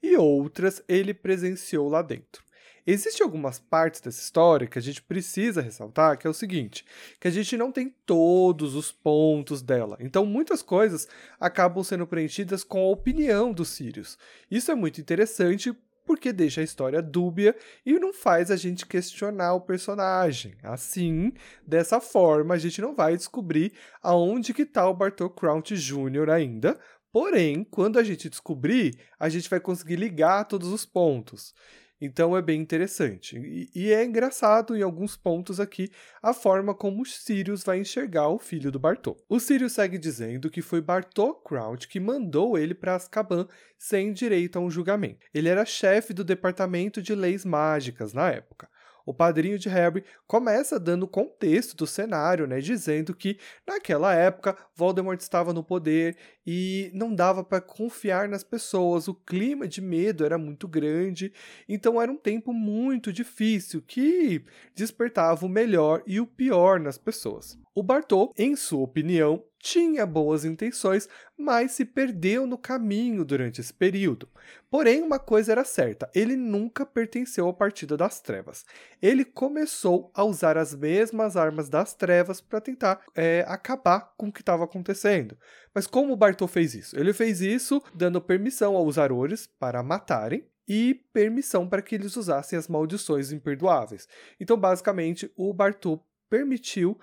[0.04, 2.44] e outras ele presenciou lá dentro.
[2.86, 6.86] Existem algumas partes dessa história que a gente precisa ressaltar, que é o seguinte,
[7.20, 9.98] que a gente não tem todos os pontos dela.
[10.00, 11.08] Então muitas coisas
[11.40, 14.18] acabam sendo preenchidas com a opinião do Sirius.
[14.50, 15.76] Isso é muito interessante
[16.10, 17.56] porque deixa a história dúbia
[17.86, 20.56] e não faz a gente questionar o personagem.
[20.64, 21.32] Assim,
[21.68, 26.32] dessa forma, a gente não vai descobrir aonde que tá o Bartol Crouch Jr.
[26.32, 26.80] ainda,
[27.12, 31.54] porém, quando a gente descobrir, a gente vai conseguir ligar todos os pontos.
[32.02, 33.38] Então é bem interessante.
[33.38, 35.90] E, e, é engraçado em alguns pontos aqui
[36.22, 39.18] a forma como Sirius vai enxergar o filho do Bartô.
[39.28, 43.48] O Sirius segue dizendo que foi Bartô Crouch que mandou ele para Azkaban
[43.78, 45.26] sem direito a um julgamento.
[45.34, 48.70] Ele era chefe do departamento de leis mágicas na época
[49.10, 55.20] o padrinho de Harry começa dando contexto do cenário, né, dizendo que naquela época Voldemort
[55.20, 60.38] estava no poder e não dava para confiar nas pessoas, o clima de medo era
[60.38, 61.34] muito grande,
[61.68, 64.46] então era um tempo muito difícil que
[64.76, 67.58] despertava o melhor e o pior nas pessoas.
[67.74, 71.08] O Bartô, em sua opinião, tinha boas intenções,
[71.38, 74.28] mas se perdeu no caminho durante esse período.
[74.72, 78.66] Porém, uma coisa era certa: ele nunca pertenceu ao Partido das Trevas.
[79.02, 84.32] Ele começou a usar as mesmas armas das trevas para tentar é, acabar com o
[84.32, 85.38] que estava acontecendo.
[85.76, 86.98] Mas como o Bartô fez isso?
[86.98, 92.58] Ele fez isso dando permissão aos Aurores para matarem e permissão para que eles usassem
[92.58, 94.08] as maldições imperdoáveis.
[94.40, 96.00] Então, basicamente, o Bartô
[96.30, 97.00] permitiu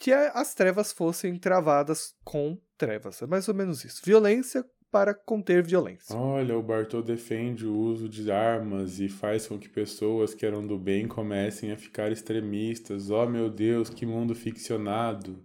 [0.00, 3.20] que as trevas fossem travadas com trevas.
[3.20, 4.00] É mais ou menos isso.
[4.02, 6.16] Violência para conter violência.
[6.16, 10.66] Olha, o Bartô defende o uso de armas e faz com que pessoas que eram
[10.66, 13.10] do bem comecem a ficar extremistas.
[13.10, 15.38] Oh, meu Deus, que mundo ficcionado.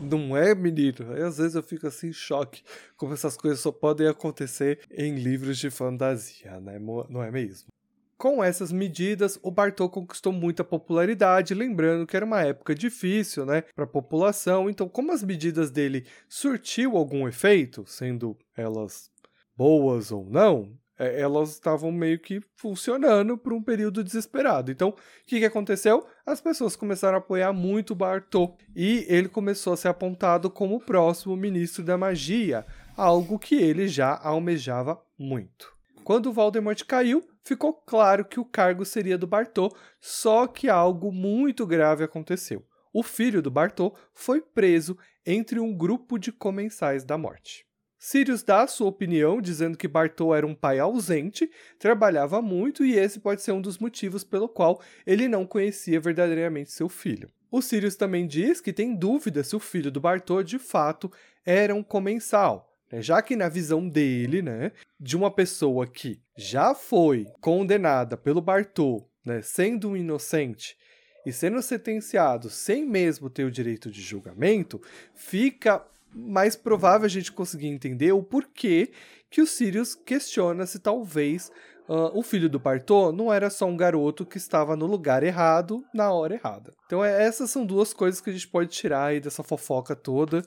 [0.00, 1.12] Não é, menino?
[1.12, 2.62] Aí, às vezes eu fico assim em choque
[2.96, 6.78] como essas coisas só podem acontecer em livros de fantasia, né?
[6.78, 7.68] Não é mesmo?
[8.16, 13.62] Com essas medidas, o Bartô conquistou muita popularidade, lembrando que era uma época difícil, né,
[13.74, 14.70] para a população.
[14.70, 19.10] Então, como as medidas dele surtiu algum efeito, sendo elas
[19.54, 24.70] boas ou não, é, elas estavam meio que funcionando por um período desesperado.
[24.70, 24.94] Então, o
[25.26, 26.06] que, que aconteceu?
[26.24, 30.76] As pessoas começaram a apoiar muito o Bartô e ele começou a ser apontado como
[30.76, 32.64] o próximo ministro da magia,
[32.96, 35.75] algo que ele já almejava muito.
[36.06, 41.66] Quando Voldemort caiu, ficou claro que o cargo seria do Bartô, só que algo muito
[41.66, 42.64] grave aconteceu.
[42.92, 44.96] O filho do Bartô foi preso
[45.26, 47.66] entre um grupo de comensais da morte.
[47.98, 53.18] Sirius dá sua opinião, dizendo que Bartô era um pai ausente, trabalhava muito e esse
[53.18, 57.28] pode ser um dos motivos pelo qual ele não conhecia verdadeiramente seu filho.
[57.50, 61.10] O Sirius também diz que tem dúvida se o filho do Bartô de fato
[61.44, 62.75] era um comensal?
[62.92, 69.04] Já que na visão dele, né, de uma pessoa que já foi condenada pelo Bartô,
[69.24, 70.76] né, sendo um inocente
[71.24, 74.80] e sendo sentenciado sem mesmo ter o direito de julgamento,
[75.14, 75.84] fica
[76.14, 78.90] mais provável a gente conseguir entender o porquê
[79.28, 81.50] que o Sirius questiona se talvez
[81.88, 85.84] uh, o filho do Bartô não era só um garoto que estava no lugar errado
[85.92, 86.72] na hora errada.
[86.86, 90.42] Então é, essas são duas coisas que a gente pode tirar aí dessa fofoca toda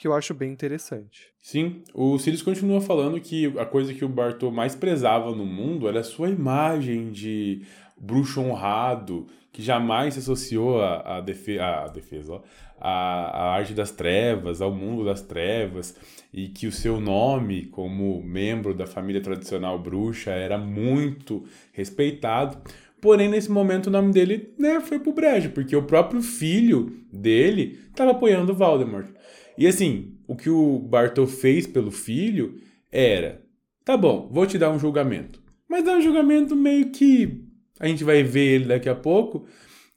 [0.00, 1.26] que eu acho bem interessante.
[1.42, 5.86] Sim, o Sirius continua falando que a coisa que o Bartô mais prezava no mundo
[5.86, 7.60] era a sua imagem de
[8.00, 12.40] bruxo honrado, que jamais se associou à, à, defe à defesa,
[12.80, 15.94] à, arte das trevas, ao mundo das trevas,
[16.32, 21.44] e que o seu nome como membro da família tradicional bruxa era muito
[21.74, 22.56] respeitado.
[23.02, 27.78] Porém, nesse momento, o nome dele né, foi pro brejo, porque o próprio filho dele
[27.90, 29.19] estava apoiando Voldemort.
[29.60, 32.58] E assim, o que o Bartol fez pelo filho
[32.90, 33.42] era:
[33.84, 35.38] tá bom, vou te dar um julgamento.
[35.68, 37.44] Mas é um julgamento meio que.
[37.78, 39.44] A gente vai ver ele daqui a pouco.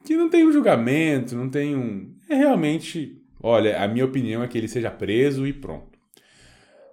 [0.03, 2.14] Que não tem um julgamento, não tem um.
[2.30, 3.22] É realmente.
[3.41, 5.97] Olha, a minha opinião é que ele seja preso e pronto.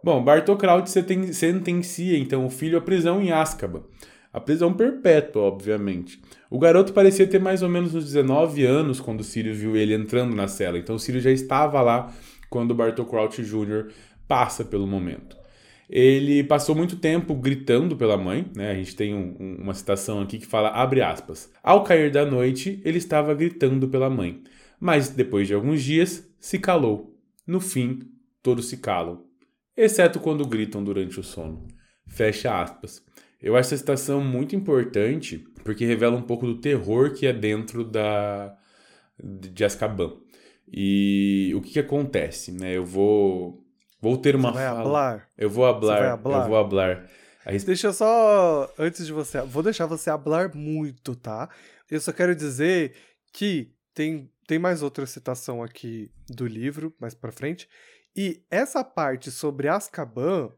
[0.02, 3.82] Bom, Bartol Kraut sentencia então o filho à prisão em Azkaban.
[4.32, 6.20] A prisão perpétua, obviamente.
[6.48, 9.92] O garoto parecia ter mais ou menos uns 19 anos quando o Sirius viu ele
[9.92, 10.78] entrando na cela.
[10.78, 12.12] Então o Sirius já estava lá
[12.50, 13.92] quando o Bartol Crouch Jr.
[14.28, 15.38] passa pelo momento.
[15.88, 18.70] Ele passou muito tempo gritando pela mãe, né?
[18.70, 22.24] A gente tem um, um, uma citação aqui que fala, abre aspas, ao cair da
[22.24, 24.42] noite ele estava gritando pela mãe,
[24.78, 27.16] mas depois de alguns dias se calou.
[27.44, 28.00] No fim,
[28.40, 29.24] todos se calam,
[29.76, 31.66] exceto quando gritam durante o sono.
[32.06, 33.04] Fecha aspas.
[33.42, 37.84] Eu acho essa citação muito importante porque revela um pouco do terror que é dentro
[37.84, 38.56] da
[39.22, 40.12] de Azkaban.
[40.72, 42.76] E o que, que acontece, né?
[42.76, 43.64] Eu vou
[44.00, 44.80] vou ter uma você vai fala.
[44.80, 45.28] Hablar.
[45.36, 46.42] Eu vou hablar, hablar.
[46.42, 47.10] Eu vou hablar.
[47.44, 47.64] Res...
[47.64, 51.48] Deixa eu só antes de você, vou deixar você hablar muito, tá?
[51.90, 52.94] Eu só quero dizer
[53.32, 57.68] que tem tem mais outra citação aqui do livro mais para frente.
[58.16, 60.52] E essa parte sobre Azkaban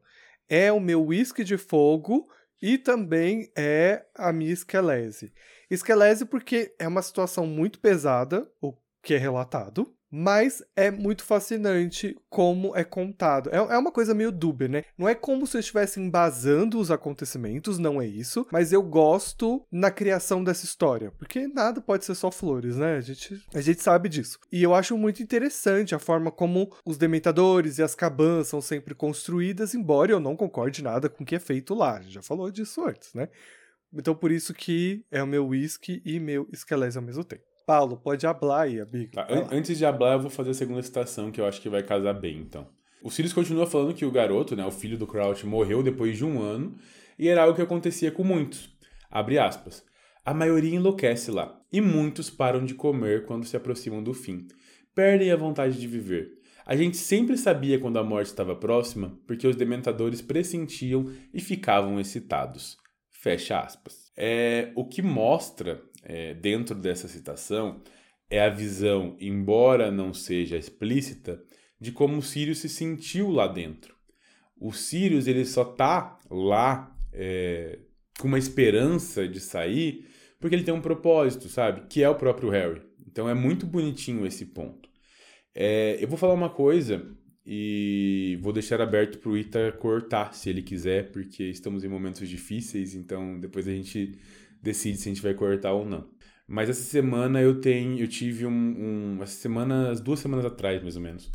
[0.49, 2.27] é o meu whisky de fogo
[2.61, 5.33] e também é a minha esquelese.
[5.71, 12.15] Esquelese porque é uma situação muito pesada, o que é relatado, mas é muito fascinante
[12.29, 13.49] como é contado.
[13.51, 14.85] É, é uma coisa meio dúbia, né?
[14.99, 19.67] Não é como se eu estivesse embasando os acontecimentos, não é isso, mas eu gosto
[19.73, 22.97] na criação dessa história, porque nada pode ser só flores, né?
[22.97, 24.39] A gente, a gente sabe disso.
[24.53, 28.95] E eu acho muito interessante a forma como os dementadores e as cabanas são sempre
[28.95, 31.97] construídas, embora eu não concorde nada com o que é feito lá.
[31.97, 33.29] A gente já falou disso antes, né?
[33.95, 37.52] Então por isso que é o meu whisky e meu esquelés ao mesmo tempo.
[37.73, 39.13] Paulo, pode hablar aí, amigo.
[39.13, 41.71] Tá, an antes de hablar, eu vou fazer a segunda citação, que eu acho que
[41.71, 42.69] vai casar bem, então.
[43.03, 46.23] O Sirius continua falando que o garoto, né, o filho do Crouch, morreu depois de
[46.23, 46.77] um ano,
[47.19, 48.77] e era algo que acontecia com muitos.
[49.11, 49.83] Abre aspas.
[50.23, 54.47] A maioria enlouquece lá, e muitos param de comer quando se aproximam do fim.
[54.95, 56.31] Perdem a vontade de viver.
[56.67, 61.99] A gente sempre sabia quando a morte estava próxima, porque os dementadores pressentiam e ficavam
[61.99, 62.77] excitados.
[63.11, 64.13] Fecha aspas.
[64.15, 67.83] É, o que mostra é, dentro dessa citação
[68.29, 71.43] é a visão, embora não seja explícita,
[71.81, 73.95] de como o Sirius se sentiu lá dentro.
[74.59, 77.81] O Sirius ele só tá lá é,
[78.19, 80.07] com uma esperança de sair
[80.43, 81.87] porque ele tem um propósito, sabe?
[81.89, 82.83] Que é o próprio Harry.
[83.07, 84.89] Então é muito bonitinho esse ponto.
[85.55, 87.07] É, eu vou falar uma coisa
[87.47, 92.29] e vou deixar aberto para o Ita cortar, se ele quiser, porque estamos em momentos
[92.29, 94.19] difíceis, então depois a gente
[94.63, 96.09] decide se a gente vai cortar ou não.
[96.47, 100.97] Mas essa semana eu tenho, eu tive um, um essa semana, duas semanas atrás, mais
[100.97, 101.31] ou menos,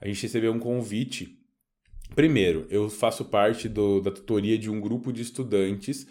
[0.00, 1.38] a gente recebeu um convite.
[2.14, 6.06] Primeiro, eu faço parte do, da tutoria de um grupo de estudantes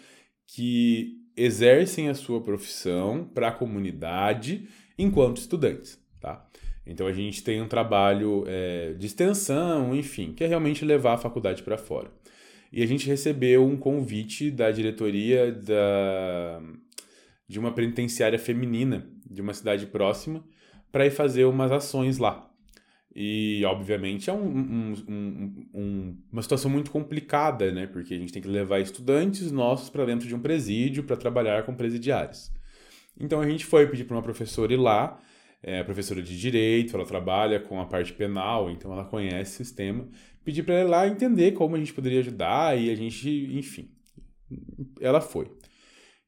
[0.46, 4.68] que exercem a sua profissão para a comunidade
[4.98, 6.46] enquanto estudantes, tá?
[6.86, 11.18] Então a gente tem um trabalho é, de extensão, enfim, que é realmente levar a
[11.18, 12.10] faculdade para fora.
[12.72, 16.62] E a gente recebeu um convite da diretoria da,
[17.46, 20.42] de uma penitenciária feminina de uma cidade próxima
[20.90, 22.48] para ir fazer umas ações lá.
[23.14, 27.86] E, obviamente, é um, um, um, uma situação muito complicada, né?
[27.86, 31.62] Porque a gente tem que levar estudantes nossos para dentro de um presídio para trabalhar
[31.64, 32.50] com presidiários.
[33.20, 35.20] Então, a gente foi pedir para uma professora ir lá,
[35.62, 40.08] é professora de direito, ela trabalha com a parte penal, então ela conhece o sistema.
[40.44, 43.90] Pedir para ela ir lá entender como a gente poderia ajudar e a gente, enfim.
[45.00, 45.50] Ela foi.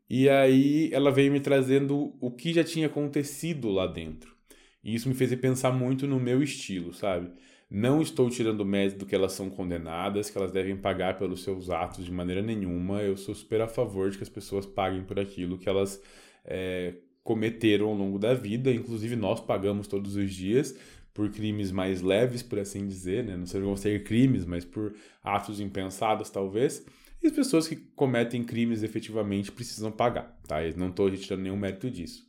[0.09, 4.35] E aí ela veio me trazendo o que já tinha acontecido lá dentro.
[4.83, 7.33] E isso me fez pensar muito no meu estilo, sabe?
[7.71, 12.05] Não estou tirando mérito que elas são condenadas, que elas devem pagar pelos seus atos
[12.05, 13.03] de maneira nenhuma.
[13.03, 16.01] Eu sou super a favor de que as pessoas paguem por aquilo que elas
[16.45, 18.71] é, cometeram ao longo da vida.
[18.71, 20.79] Inclusive, nós pagamos todos os dias
[21.15, 23.37] por crimes mais leves, por assim dizer, né?
[23.37, 26.85] Não seriam ser crimes, mas por atos impensados, talvez.
[27.23, 30.63] E as pessoas que cometem crimes efetivamente precisam pagar, tá?
[30.63, 32.29] Eu não estou retirando nenhum mérito disso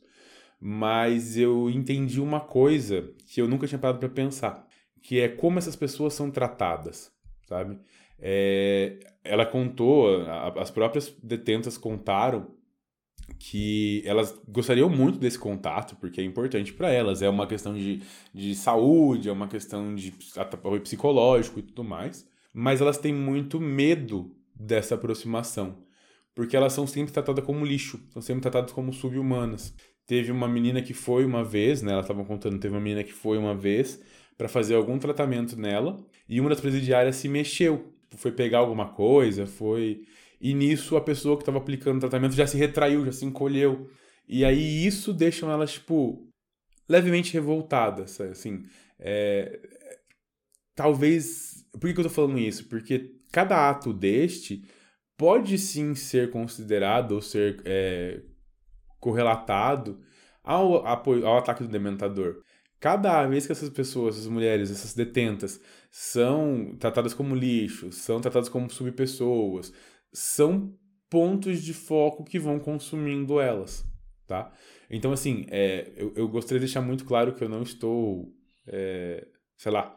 [0.60, 4.66] mas eu entendi uma coisa que eu nunca tinha parado para pensar,
[5.02, 7.12] que é como essas pessoas são tratadas,
[7.46, 7.78] sabe?
[8.18, 10.22] É, ela contou,
[10.58, 12.55] as próprias detentas contaram
[13.38, 18.00] que elas gostariam muito desse contato, porque é importante para elas, é uma questão de,
[18.32, 23.60] de saúde, é uma questão de apoio psicológico e tudo mais, mas elas têm muito
[23.60, 25.76] medo dessa aproximação,
[26.34, 29.74] porque elas são sempre tratadas como lixo, são sempre tratadas como sub-humanas.
[30.06, 31.92] Teve uma menina que foi uma vez, né?
[31.92, 34.00] Ela estava contando, teve uma menina que foi uma vez
[34.38, 35.96] para fazer algum tratamento nela
[36.28, 40.04] e uma das presidiárias se mexeu, foi pegar alguma coisa, foi
[40.40, 43.88] e nisso a pessoa que estava aplicando o tratamento já se retraiu, já se encolheu.
[44.28, 46.28] E aí isso deixa elas tipo
[46.88, 48.64] levemente revoltadas, assim.
[48.98, 49.60] É...
[50.74, 51.64] Talvez.
[51.72, 52.68] Por que, que eu tô falando isso?
[52.68, 54.64] Porque cada ato deste
[55.16, 58.22] pode sim ser considerado ou ser é,
[59.00, 60.00] correlatado
[60.44, 62.42] ao, ao ataque do dementador.
[62.78, 65.60] Cada vez que essas pessoas, essas mulheres, essas detentas,
[65.90, 69.72] são tratadas como lixo, são tratadas como subpessoas,
[70.16, 70.74] são
[71.10, 73.86] pontos de foco que vão consumindo elas,
[74.26, 74.50] tá?
[74.88, 78.32] Então, assim, é, eu, eu gostaria de deixar muito claro que eu não estou,
[78.66, 79.26] é,
[79.58, 79.94] sei lá,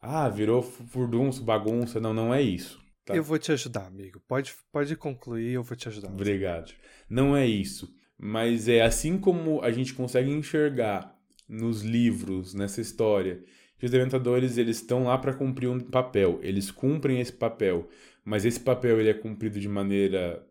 [0.00, 2.80] ah, virou furdunço, bagunça, não, não é isso.
[3.04, 3.14] Tá?
[3.14, 4.22] Eu vou te ajudar, amigo.
[4.26, 6.08] Pode, pode concluir, eu vou te ajudar.
[6.08, 6.72] Obrigado.
[7.10, 7.94] Não é isso.
[8.18, 11.14] Mas é assim como a gente consegue enxergar
[11.46, 13.44] nos livros, nessa história,
[13.82, 17.88] que os dementadores eles estão lá para cumprir um papel, eles cumprem esse papel,
[18.24, 20.44] mas esse papel ele é cumprido de maneira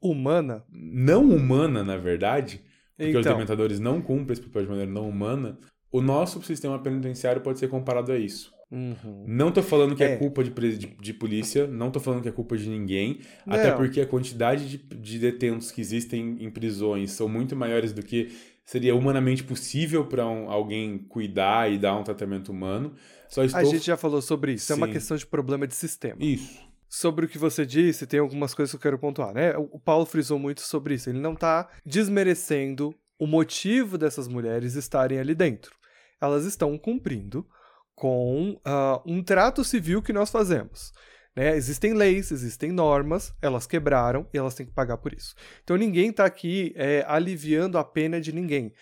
[0.00, 2.60] humana, não humana na verdade,
[2.96, 3.20] porque então.
[3.20, 5.58] os dementadores não cumprem esse papel de maneira não humana.
[5.90, 8.52] O nosso sistema penitenciário pode ser comparado a isso.
[8.70, 9.24] Uhum.
[9.26, 12.28] Não tô falando que é, é culpa de, de, de, polícia, não tô falando que
[12.28, 13.56] é culpa de ninguém, não.
[13.56, 18.00] até porque a quantidade de, de detentos que existem em prisões são muito maiores do
[18.00, 18.30] que
[18.64, 22.92] seria humanamente possível para um, alguém cuidar e dar um tratamento humano.
[23.28, 23.60] Só estou...
[23.60, 24.74] A gente já falou sobre isso, Sim.
[24.74, 26.16] é uma questão de problema de sistema.
[26.20, 26.69] Isso.
[26.92, 29.56] Sobre o que você disse, tem algumas coisas que eu quero pontuar, né?
[29.56, 31.08] O Paulo frisou muito sobre isso.
[31.08, 35.72] Ele não tá desmerecendo o motivo dessas mulheres estarem ali dentro.
[36.20, 37.46] Elas estão cumprindo
[37.94, 40.92] com uh, um trato civil que nós fazemos.
[41.36, 41.54] Né?
[41.54, 45.36] Existem leis, existem normas, elas quebraram e elas têm que pagar por isso.
[45.62, 48.74] Então ninguém está aqui é, aliviando a pena de ninguém.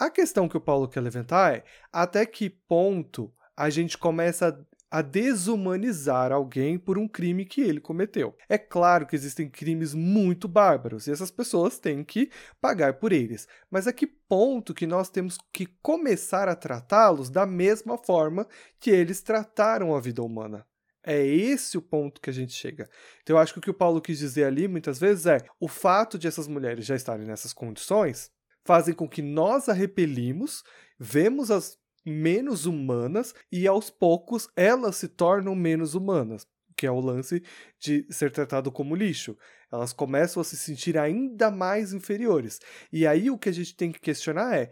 [0.00, 4.58] A questão que o Paulo quer levantar é até que ponto a gente começa
[4.92, 8.36] a desumanizar alguém por um crime que ele cometeu.
[8.46, 12.30] É claro que existem crimes muito bárbaros e essas pessoas têm que
[12.60, 17.46] pagar por eles, mas a que ponto que nós temos que começar a tratá-los da
[17.46, 18.46] mesma forma
[18.78, 20.66] que eles trataram a vida humana?
[21.02, 22.86] É esse o ponto que a gente chega.
[23.22, 25.68] Então, eu acho que o que o Paulo quis dizer ali muitas vezes é o
[25.68, 28.30] fato de essas mulheres já estarem nessas condições
[28.62, 30.62] fazem com que nós a repelimos,
[30.98, 36.46] vemos as menos humanas e aos poucos elas se tornam menos humanas,
[36.76, 37.42] que é o lance
[37.78, 39.36] de ser tratado como lixo.
[39.72, 42.60] Elas começam a se sentir ainda mais inferiores.
[42.92, 44.70] E aí o que a gente tem que questionar é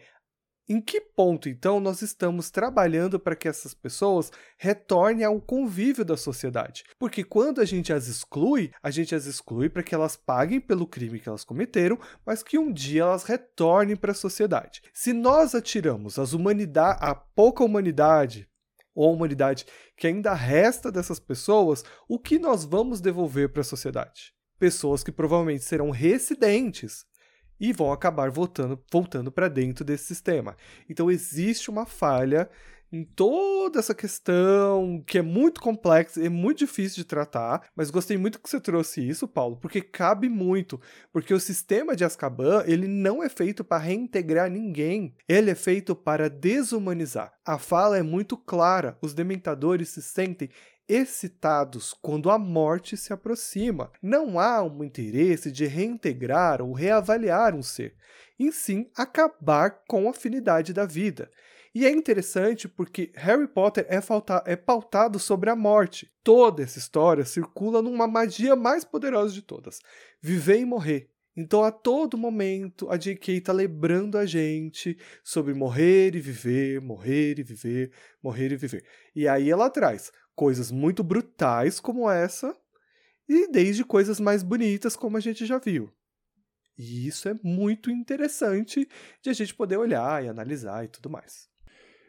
[0.73, 6.17] Em que ponto, então, nós estamos trabalhando para que essas pessoas retornem ao convívio da
[6.17, 6.85] sociedade?
[6.97, 10.87] Porque quando a gente as exclui, a gente as exclui para que elas paguem pelo
[10.87, 14.81] crime que elas cometeram, mas que um dia elas retornem para a sociedade.
[14.95, 18.49] Se nós atiramos as humanidade, a pouca humanidade
[18.95, 19.67] ou a humanidade
[19.97, 24.33] que ainda resta dessas pessoas, o que nós vamos devolver para a sociedade?
[24.57, 27.10] Pessoas que provavelmente serão residentes
[27.61, 30.57] e vão acabar voltando, voltando para dentro desse sistema.
[30.89, 32.49] Então existe uma falha
[32.93, 38.19] em toda essa questão que é muito complexa, é muito difícil de tratar, mas gostei
[38.19, 40.81] muito que você trouxe isso, Paulo, porque cabe muito,
[41.13, 45.95] porque o sistema de Azkaban, ele não é feito para reintegrar ninguém, ele é feito
[45.95, 47.33] para desumanizar.
[47.45, 50.51] A fala é muito clara, os dementadores se sentem
[50.91, 53.93] excitados quando a morte se aproxima.
[54.03, 57.95] Não há um interesse de reintegrar ou reavaliar um ser,
[58.39, 61.31] e sim acabar com a afinidade da vida.
[61.73, 64.01] E é interessante porque Harry Potter é,
[64.47, 66.11] é, pautado sobre a morte.
[66.25, 69.79] Toda essa história circula numa magia mais poderosa de todas:
[70.21, 71.09] viver e morrer.
[71.37, 73.37] Então, a todo momento, a J.K.
[73.37, 78.85] está lembrando a gente sobre morrer e viver, morrer e viver, morrer e viver.
[79.15, 82.57] E aí ela traz coisas muito brutais como essa,
[83.29, 85.91] e desde coisas mais bonitas como a gente já viu.
[86.77, 88.89] E isso é muito interessante
[89.23, 91.49] de a gente poder olhar e analisar e tudo mais.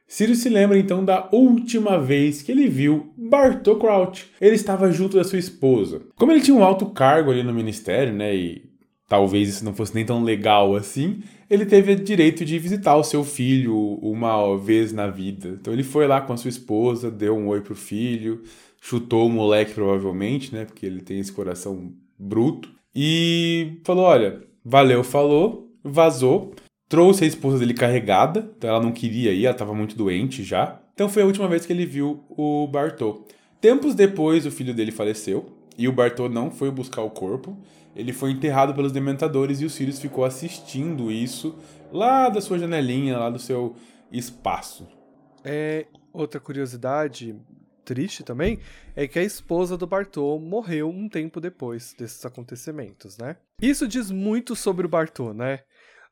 [0.07, 4.30] Sirius se lembra então da última vez que ele viu Bartô Crouch.
[4.41, 6.01] Ele estava junto da sua esposa.
[6.15, 8.69] Como ele tinha um alto cargo ali no ministério, né, e
[9.07, 13.25] talvez isso não fosse nem tão legal assim, ele teve direito de visitar o seu
[13.25, 15.49] filho uma vez na vida.
[15.59, 18.41] Então ele foi lá com a sua esposa, deu um oi pro filho,
[18.79, 20.63] chutou o moleque provavelmente, né?
[20.63, 22.69] Porque ele tem esse coração bruto.
[22.95, 26.55] E falou: olha, valeu, falou, vazou.
[26.87, 30.81] Trouxe a esposa dele carregada, então ela não queria ir, ela estava muito doente já.
[30.93, 33.25] Então foi a última vez que ele viu o Bartô.
[33.59, 35.47] Tempos depois, o filho dele faleceu
[35.77, 37.57] e o Bartô não foi buscar o corpo
[37.95, 41.57] ele foi enterrado pelos dementadores e o Sirius ficou assistindo isso
[41.91, 43.75] lá da sua janelinha, lá do seu
[44.11, 44.87] espaço.
[45.43, 47.35] É, outra curiosidade
[47.83, 48.59] triste também
[48.95, 53.37] é que a esposa do Bartô morreu um tempo depois desses acontecimentos, né?
[53.61, 55.59] Isso diz muito sobre o Bartô, né?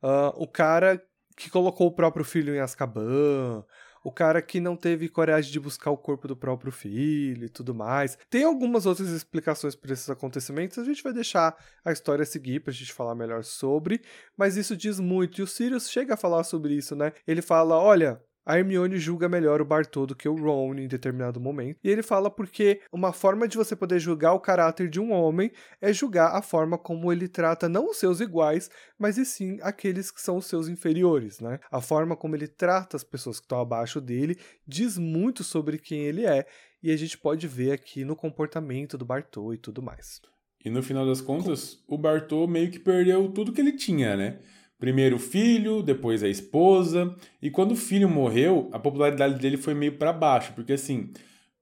[0.04, 1.02] Uh, o cara
[1.38, 3.64] que colocou o próprio filho em Azkaban,
[4.10, 7.76] o cara que não teve coragem de buscar o corpo do próprio filho e tudo
[7.76, 8.18] mais.
[8.28, 11.56] Tem algumas outras explicações para esses acontecimentos, a gente vai deixar
[11.86, 14.02] a história seguir pra gente falar melhor sobre,
[14.36, 15.40] mas isso diz muito.
[15.40, 17.14] E o Sirius chega a falar sobre isso, né?
[17.28, 18.20] Ele fala: olha,
[18.50, 21.78] a Hermione julga melhor o Bartô do que o Ron em determinado momento.
[21.84, 25.52] E ele fala porque uma forma de você poder julgar o caráter de um homem
[25.80, 30.10] é julgar a forma como ele trata não os seus iguais, mas e sim aqueles
[30.10, 31.60] que são os seus inferiores, né?
[31.70, 34.36] A forma como ele trata as pessoas que estão abaixo dele
[34.68, 36.44] diz muito sobre quem ele é,
[36.82, 40.22] e a gente pode ver aqui no comportamento do Bartô e tudo mais.
[40.66, 44.40] E no final das contas, o Bartô meio que perdeu tudo que ele tinha, né?
[44.80, 47.14] Primeiro o filho, depois a esposa.
[47.42, 51.12] E quando o filho morreu, a popularidade dele foi meio para baixo, porque assim,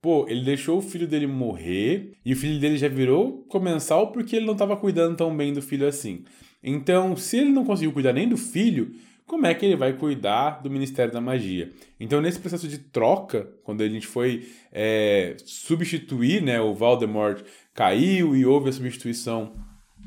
[0.02, 4.36] pô, ele deixou o filho dele morrer e o filho dele já virou comensal porque
[4.36, 6.24] ele não estava cuidando tão bem do filho assim.
[6.64, 8.92] Então, se ele não conseguiu cuidar nem do filho,
[9.26, 11.72] como é que ele vai cuidar do Ministério da Magia?
[12.00, 17.44] Então, nesse processo de troca, quando a gente foi é, substituir, né, o Voldemort
[17.74, 19.54] caiu e houve a substituição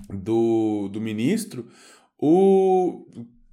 [0.08, 1.66] do, do ministro,
[2.20, 3.06] o,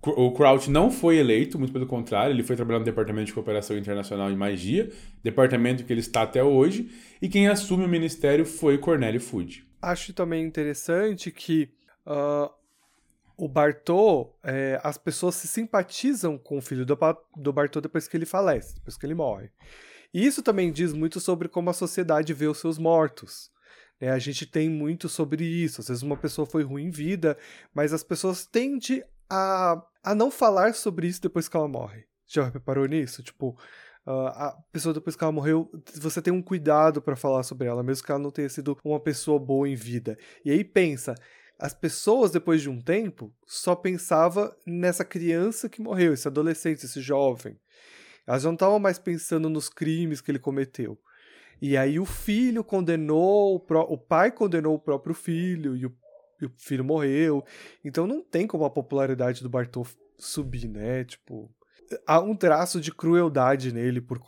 [0.04, 4.30] o não foi eleito, muito pelo contrário, ele foi trabalhar no Departamento de Cooperação Internacional
[4.30, 4.92] e Magia,
[5.24, 6.92] departamento que ele está até hoje,
[7.22, 9.66] e quem assume o ministério foi Cornélio Food.
[9.82, 11.70] Acho também interessante que
[12.06, 12.52] uh,
[13.38, 16.98] o Bartô, é, as pessoas se simpatizam com o filho do,
[17.36, 19.50] do Bartô depois que ele falece, depois que ele morre.
[20.14, 23.52] E isso também diz muito sobre como a sociedade vê os seus mortos.
[24.00, 25.82] É, a gente tem muito sobre isso.
[25.82, 27.38] Às vezes uma pessoa foi ruim em vida,
[27.74, 32.06] mas as pessoas tendem a, a não falar sobre isso depois que ela morre.
[32.28, 33.24] Já reparou nisso?
[33.24, 33.58] Tipo,
[34.08, 37.84] Uh, a pessoa depois que ela morreu, você tem um cuidado para falar sobre ela,
[37.84, 40.18] mesmo que ela não tenha sido uma pessoa boa em vida.
[40.46, 41.14] E aí pensa,
[41.60, 47.02] as pessoas depois de um tempo só pensava nessa criança que morreu, esse adolescente, esse
[47.02, 47.60] jovem.
[48.26, 50.98] Elas não estavam mais pensando nos crimes que ele cometeu.
[51.62, 55.96] E aí o filho condenou, o, o pai condenou o próprio filho e o,
[56.42, 57.44] e o, filho morreu.
[57.84, 59.86] Então não tem como a popularidade do Bartô
[60.18, 61.04] subir, né?
[61.04, 61.52] Tipo,
[62.06, 64.20] há um traço de crueldade nele por,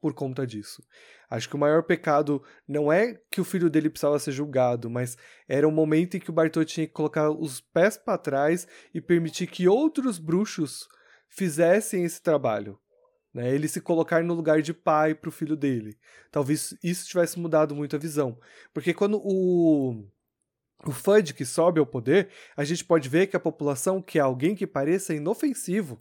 [0.00, 0.82] por conta disso.
[1.30, 5.16] Acho que o maior pecado não é que o filho dele precisava ser julgado, mas
[5.48, 9.00] era um momento em que o Bartô tinha que colocar os pés para trás e
[9.00, 10.86] permitir que outros bruxos
[11.30, 12.78] fizessem esse trabalho.
[13.32, 13.54] Né?
[13.54, 15.96] Ele se colocar no lugar de pai para o filho dele.
[16.30, 18.38] Talvez isso tivesse mudado muito a visão.
[18.74, 20.04] Porque quando o,
[20.84, 24.54] o Fudge que sobe ao poder, a gente pode ver que a população quer alguém
[24.54, 26.00] que pareça inofensivo.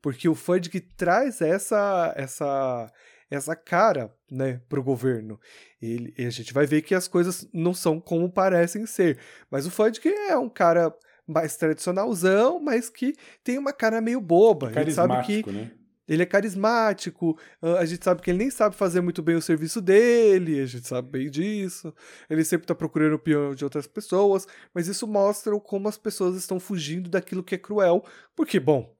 [0.00, 2.92] Porque o Fudge que traz essa, essa,
[3.30, 5.38] essa cara né, para o governo.
[5.80, 9.18] Ele, e a gente vai ver que as coisas não são como parecem ser.
[9.50, 10.92] Mas o Fudge é um cara
[11.26, 14.68] mais tradicionalzão, mas que tem uma cara meio boba.
[14.68, 15.70] A gente sabe que né?
[16.06, 19.80] Ele é carismático, a gente sabe que ele nem sabe fazer muito bem o serviço
[19.80, 21.94] dele, a gente sabe bem disso.
[22.28, 26.36] Ele sempre tá procurando o pior de outras pessoas, mas isso mostra como as pessoas
[26.36, 28.04] estão fugindo daquilo que é cruel,
[28.34, 28.94] porque, bom,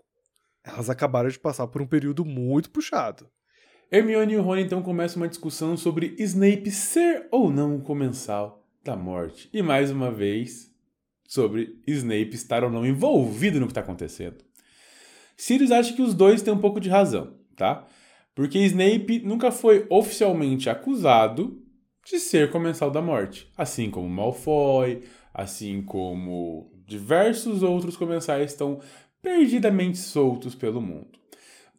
[0.65, 3.29] elas acabaram de passar por um período muito puxado.
[3.91, 8.97] Hermione e Rony então começam uma discussão sobre Snape ser ou não o comensal da
[8.97, 9.51] morte.
[9.53, 10.73] E mais uma vez,
[11.29, 14.43] sobre Snape estar ou não envolvido no que está acontecendo.
[15.43, 17.85] Sirius acha que os dois têm um pouco de razão, tá?
[18.33, 21.61] Porque Snape nunca foi oficialmente acusado
[22.07, 25.03] de ser comensal da morte, assim como Malfoy,
[25.35, 28.79] assim como diversos outros comensais estão
[29.21, 31.19] perdidamente soltos pelo mundo.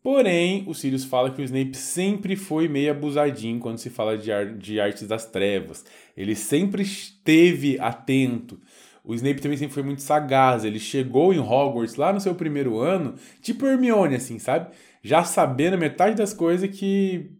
[0.04, 4.30] Porém, o Sirius fala que o Snape sempre foi meio abusadinho quando se fala de,
[4.30, 5.86] ar de artes das trevas.
[6.18, 8.60] Ele sempre esteve atento.
[9.04, 10.64] O Snape também sempre foi muito sagaz.
[10.64, 14.74] Ele chegou em Hogwarts lá no seu primeiro ano, tipo Hermione, assim, sabe?
[15.02, 17.32] Já sabendo metade das coisas que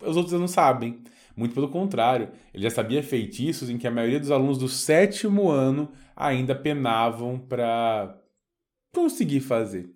[0.00, 1.02] os outros não sabem.
[1.36, 5.48] Muito pelo contrário, ele já sabia feitiços em que a maioria dos alunos do sétimo
[5.48, 8.18] ano ainda penavam para
[8.92, 9.90] conseguir fazer.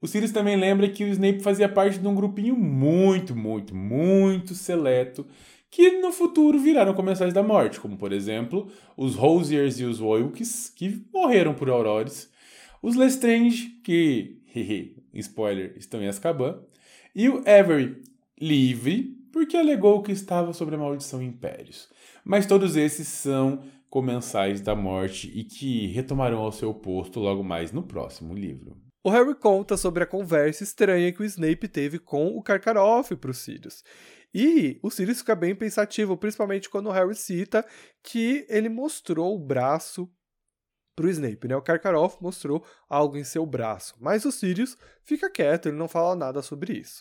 [0.00, 4.54] O Sirius também lembra que o Snape fazia parte de um grupinho muito, muito, muito
[4.54, 5.26] seleto
[5.76, 10.72] que no futuro viraram comensais da morte, como por exemplo os Rosiers e os Wilkes,
[10.74, 12.32] que morreram por Aurores,
[12.82, 14.40] os Lestrange, que,
[15.12, 16.62] spoiler, estão em Azkaban,
[17.14, 18.00] e o Avery,
[18.40, 21.90] livre, porque alegou que estava sob a maldição impérios.
[22.24, 27.70] Mas todos esses são comensais da morte e que retomarão ao seu posto logo mais
[27.70, 28.78] no próximo livro.
[29.04, 33.30] O Harry conta sobre a conversa estranha que o Snape teve com o Karkaroff para
[33.30, 33.84] os Sirius.
[34.38, 37.64] E o Sirius fica bem pensativo, principalmente quando o Harry cita
[38.02, 40.06] que ele mostrou o braço
[40.94, 41.56] pro Snape, né?
[41.56, 46.14] O Karkaroff mostrou algo em seu braço, mas o Sirius fica quieto, ele não fala
[46.14, 47.00] nada sobre isso.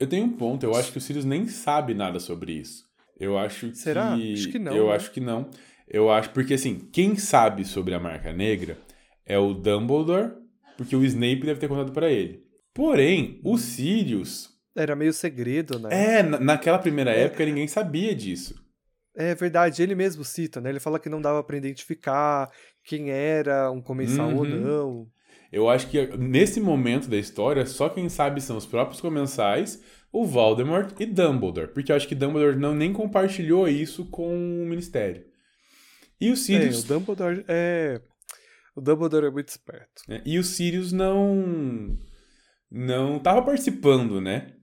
[0.00, 2.84] Eu tenho um ponto, eu acho que o Sirius nem sabe nada sobre isso.
[3.16, 4.14] Eu acho que Será?
[4.14, 4.74] Acho que não.
[4.74, 4.96] Eu né?
[4.96, 5.48] acho que não.
[5.86, 8.76] Eu acho porque assim, quem sabe sobre a marca negra
[9.24, 10.32] é o Dumbledore
[10.76, 12.44] porque o Snape deve ter contado para ele.
[12.74, 14.55] Porém, o Sirius.
[14.76, 15.88] Era meio segredo, né?
[16.18, 17.24] É, naquela primeira é.
[17.24, 18.54] época ninguém sabia disso.
[19.16, 20.68] É verdade, ele mesmo cita, né?
[20.68, 22.50] Ele fala que não dava para identificar
[22.84, 24.36] quem era um comensal uhum.
[24.36, 25.06] ou não.
[25.50, 29.82] Eu acho que nesse momento da história, só quem sabe são os próprios comensais,
[30.12, 31.68] o Voldemort e Dumbledore.
[31.68, 35.24] Porque eu acho que Dumbledore não nem compartilhou isso com o Ministério.
[36.20, 36.78] E o Sirius.
[36.78, 38.00] É, o Dumbledore é.
[38.74, 40.02] O Dumbledore é muito esperto.
[40.08, 41.96] É, e o Sirius não.
[42.70, 44.55] Não tava participando, né?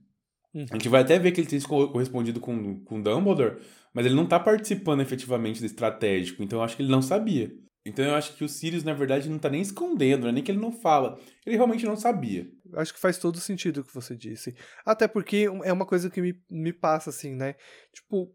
[0.54, 0.66] Uhum.
[0.70, 3.58] A gente vai até ver que ele tem correspondido com, com Dumbledore,
[3.92, 7.52] mas ele não tá participando efetivamente do estratégico, então eu acho que ele não sabia.
[7.86, 10.42] Então eu acho que o Sirius, na verdade, não tá nem escondendo, não é nem
[10.42, 11.18] que ele não fala.
[11.44, 12.48] Ele realmente não sabia.
[12.74, 14.54] Acho que faz todo sentido o que você disse.
[14.86, 17.54] Até porque é uma coisa que me, me passa assim, né?
[17.92, 18.34] Tipo,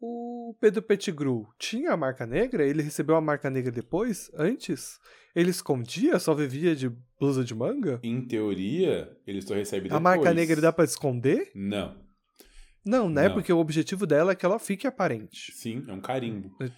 [0.00, 2.64] o Pedro Pettigrew tinha a marca negra?
[2.66, 4.30] Ele recebeu a marca negra depois?
[4.34, 4.98] Antes?
[5.34, 6.18] Ele escondia?
[6.18, 8.00] Só vivia de blusa de manga?
[8.02, 9.96] Em teoria, ele só recebe depois.
[9.96, 11.50] A marca negra dá pra esconder?
[11.54, 11.96] Não.
[12.84, 13.28] Não, né?
[13.28, 13.34] Não.
[13.34, 15.52] Porque o objetivo dela é que ela fique aparente.
[15.54, 16.56] Sim, é um carimbo.
[16.60, 16.70] É,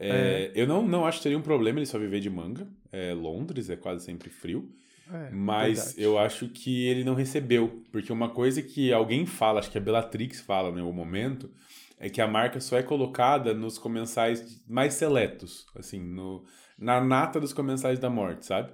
[0.00, 0.52] é.
[0.54, 2.66] Eu não, não acho que seria um problema ele só viver de manga.
[2.90, 4.72] É Londres, é quase sempre frio.
[5.12, 6.02] É, mas verdade.
[6.02, 7.82] eu acho que ele não recebeu.
[7.90, 11.50] Porque uma coisa que alguém fala, acho que a Bellatrix fala no momento,
[11.98, 16.44] é que a marca só é colocada nos comensais mais seletos, assim, no,
[16.78, 18.72] na nata dos comensais da morte, sabe?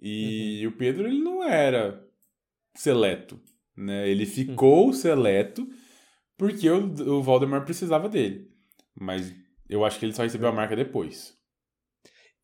[0.00, 0.72] E uhum.
[0.72, 2.04] o Pedro, ele não era
[2.74, 3.40] seleto,
[3.76, 4.08] né?
[4.08, 4.92] Ele ficou uhum.
[4.92, 5.66] seleto
[6.36, 6.84] porque o,
[7.16, 8.50] o Voldemort precisava dele.
[8.94, 9.32] Mas
[9.68, 11.38] eu acho que ele só recebeu a marca depois.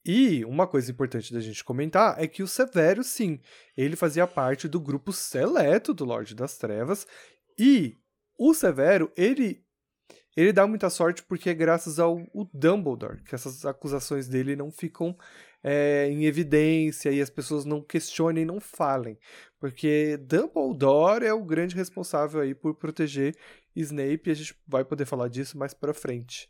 [0.04, 3.40] E uma coisa importante da gente comentar é que o Severo, sim,
[3.76, 7.06] ele fazia parte do grupo seleto do Lorde das Trevas.
[7.58, 7.94] E
[8.38, 9.62] o Severo, ele
[10.38, 12.24] ele dá muita sorte porque é graças ao
[12.54, 15.16] Dumbledore que essas acusações dele não ficam
[15.64, 19.18] é, em evidência e as pessoas não questionem, não falem.
[19.58, 23.34] Porque Dumbledore é o grande responsável aí por proteger
[23.74, 26.48] Snape e a gente vai poder falar disso mais pra frente.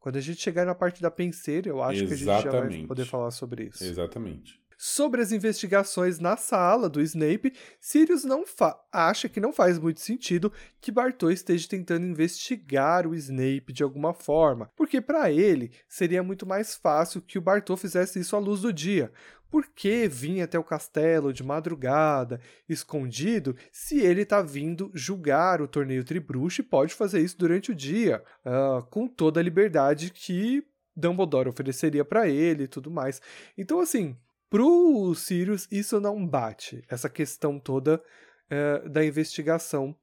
[0.00, 2.08] Quando a gente chegar na parte da penseira, eu acho Exatamente.
[2.08, 3.84] que a gente já vai poder falar sobre isso.
[3.84, 4.58] Exatamente.
[4.80, 8.44] Sobre as investigações na sala do Snape, Sirius não
[8.92, 14.14] acha que não faz muito sentido que Bartô esteja tentando investigar o Snape de alguma
[14.14, 18.60] forma, porque para ele seria muito mais fácil que o Bartô fizesse isso à luz
[18.60, 19.10] do dia.
[19.50, 25.66] Por que vir até o castelo de madrugada, escondido, se ele está vindo julgar o
[25.66, 30.64] torneio Tribruxo e pode fazer isso durante o dia, uh, com toda a liberdade que
[30.94, 33.20] Dumbledore ofereceria para ele e tudo mais.
[33.56, 34.16] Então, assim,
[34.50, 38.02] pro Sirius isso não bate, essa questão toda
[38.50, 39.96] uh, da investigação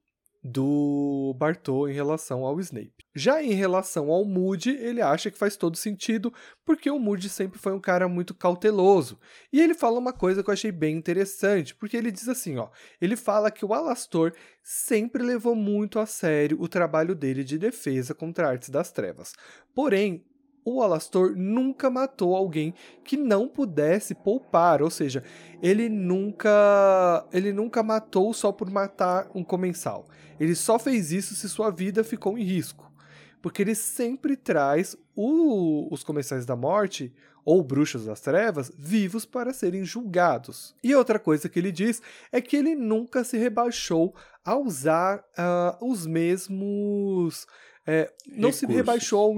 [0.46, 3.04] do Bartô em relação ao Snape.
[3.14, 6.32] Já em relação ao Moody, ele acha que faz todo sentido,
[6.64, 9.18] porque o Moody sempre foi um cara muito cauteloso.
[9.52, 12.68] E ele fala uma coisa que eu achei bem interessante, porque ele diz assim, ó,
[13.00, 14.32] ele fala que o Alastor
[14.62, 19.32] sempre levou muito a sério o trabalho dele de defesa contra artes das trevas.
[19.74, 20.24] Porém,
[20.66, 22.74] o Alastor nunca matou alguém
[23.04, 25.22] que não pudesse poupar, ou seja,
[25.62, 30.08] ele nunca ele nunca matou só por matar um comensal.
[30.40, 32.92] Ele só fez isso se sua vida ficou em risco,
[33.40, 37.14] porque ele sempre traz o, os comensais da morte
[37.44, 40.74] ou bruxos das trevas vivos para serem julgados.
[40.82, 42.02] E outra coisa que ele diz
[42.32, 47.46] é que ele nunca se rebaixou a usar uh, os mesmos
[47.86, 49.36] é, não se rebaixou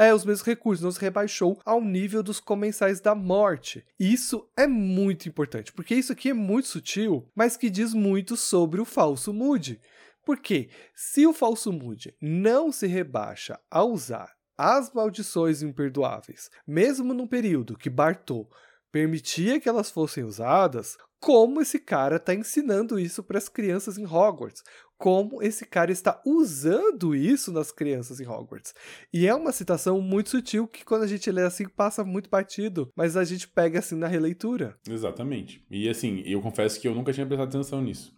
[0.00, 3.84] é, os mesmos recursos, não se rebaixou ao nível dos comensais da morte.
[3.98, 8.80] Isso é muito importante, porque isso aqui é muito sutil, mas que diz muito sobre
[8.80, 9.78] o falso Moody.
[10.24, 17.26] Porque se o falso Moody não se rebaixa a usar as maldições imperdoáveis, mesmo num
[17.26, 18.48] período que Bartô
[18.90, 24.06] permitia que elas fossem usadas, como esse cara está ensinando isso para as crianças em
[24.06, 24.62] Hogwarts,
[25.00, 28.74] como esse cara está usando isso nas crianças em Hogwarts.
[29.10, 32.92] E é uma citação muito sutil que quando a gente lê assim passa muito batido,
[32.94, 34.78] mas a gente pega assim na releitura.
[34.86, 35.64] Exatamente.
[35.70, 38.14] E assim, eu confesso que eu nunca tinha prestado atenção nisso.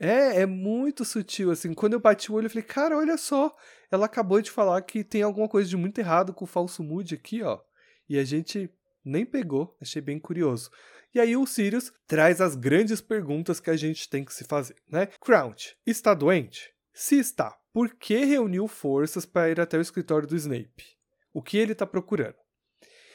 [0.00, 1.72] É, é muito sutil, assim.
[1.72, 3.54] Quando eu bati o olho, eu falei, cara, olha só.
[3.92, 7.14] Ela acabou de falar que tem alguma coisa de muito errado com o falso mood
[7.14, 7.60] aqui, ó.
[8.08, 8.68] E a gente
[9.04, 9.76] nem pegou.
[9.80, 10.70] Achei bem curioso.
[11.14, 14.74] E aí o Sirius traz as grandes perguntas que a gente tem que se fazer,
[14.90, 15.06] né?
[15.20, 16.74] Crouch, está doente?
[16.92, 20.96] Se está, por que reuniu forças para ir até o escritório do Snape?
[21.32, 22.34] O que ele está procurando?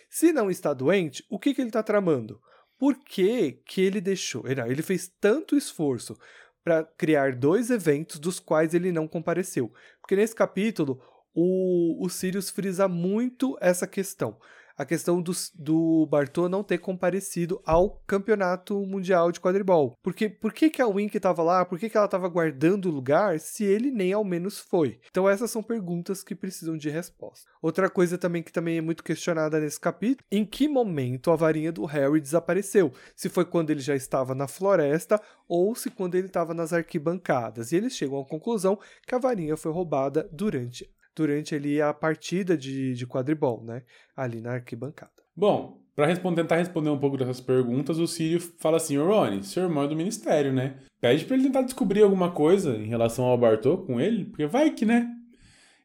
[0.10, 2.42] Se não está doente, o que, que ele está tramando?
[2.78, 4.46] Por que, que ele deixou?
[4.48, 6.18] Ele fez tanto esforço
[6.64, 9.74] para criar dois eventos dos quais ele não compareceu.
[10.00, 11.02] Porque nesse capítulo,
[11.34, 14.40] o, o Sirius frisa muito essa questão
[14.80, 19.98] a questão do, do Bartô não ter comparecido ao campeonato mundial de quadribol.
[20.02, 21.66] Porque por que, que a Wink estava lá?
[21.66, 25.02] Por que, que ela estava guardando o lugar se ele nem ao menos foi?
[25.10, 27.50] Então essas são perguntas que precisam de resposta.
[27.62, 31.74] Outra coisa também que também é muito questionada nesse capítulo, em que momento a varinha
[31.74, 32.94] do Harry desapareceu?
[33.18, 37.74] Se foi quando ele já estava na floresta ou se quando ele estava nas arquibancadas.
[37.74, 40.90] E eles chegam à conclusão que a varinha foi roubada durante
[41.20, 43.84] durante ali a partida de, de quadribol, né?
[44.16, 45.12] Ali na arquibancada.
[45.36, 49.64] Bom, para responder, tentar responder um pouco dessas perguntas, o Sírio fala assim: Rony, seu
[49.64, 50.78] irmão é do ministério, né?
[51.02, 54.72] Pede para ele tentar descobrir alguma coisa em relação ao Bartô com ele, porque vai
[54.72, 55.10] que, né?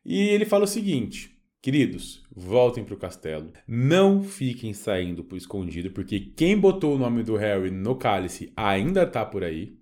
[0.05, 3.53] E ele fala o seguinte: Queridos, voltem pro castelo.
[3.67, 9.05] Não fiquem saindo pro escondido, porque quem botou o nome do Harry no cálice ainda
[9.05, 9.77] tá por aí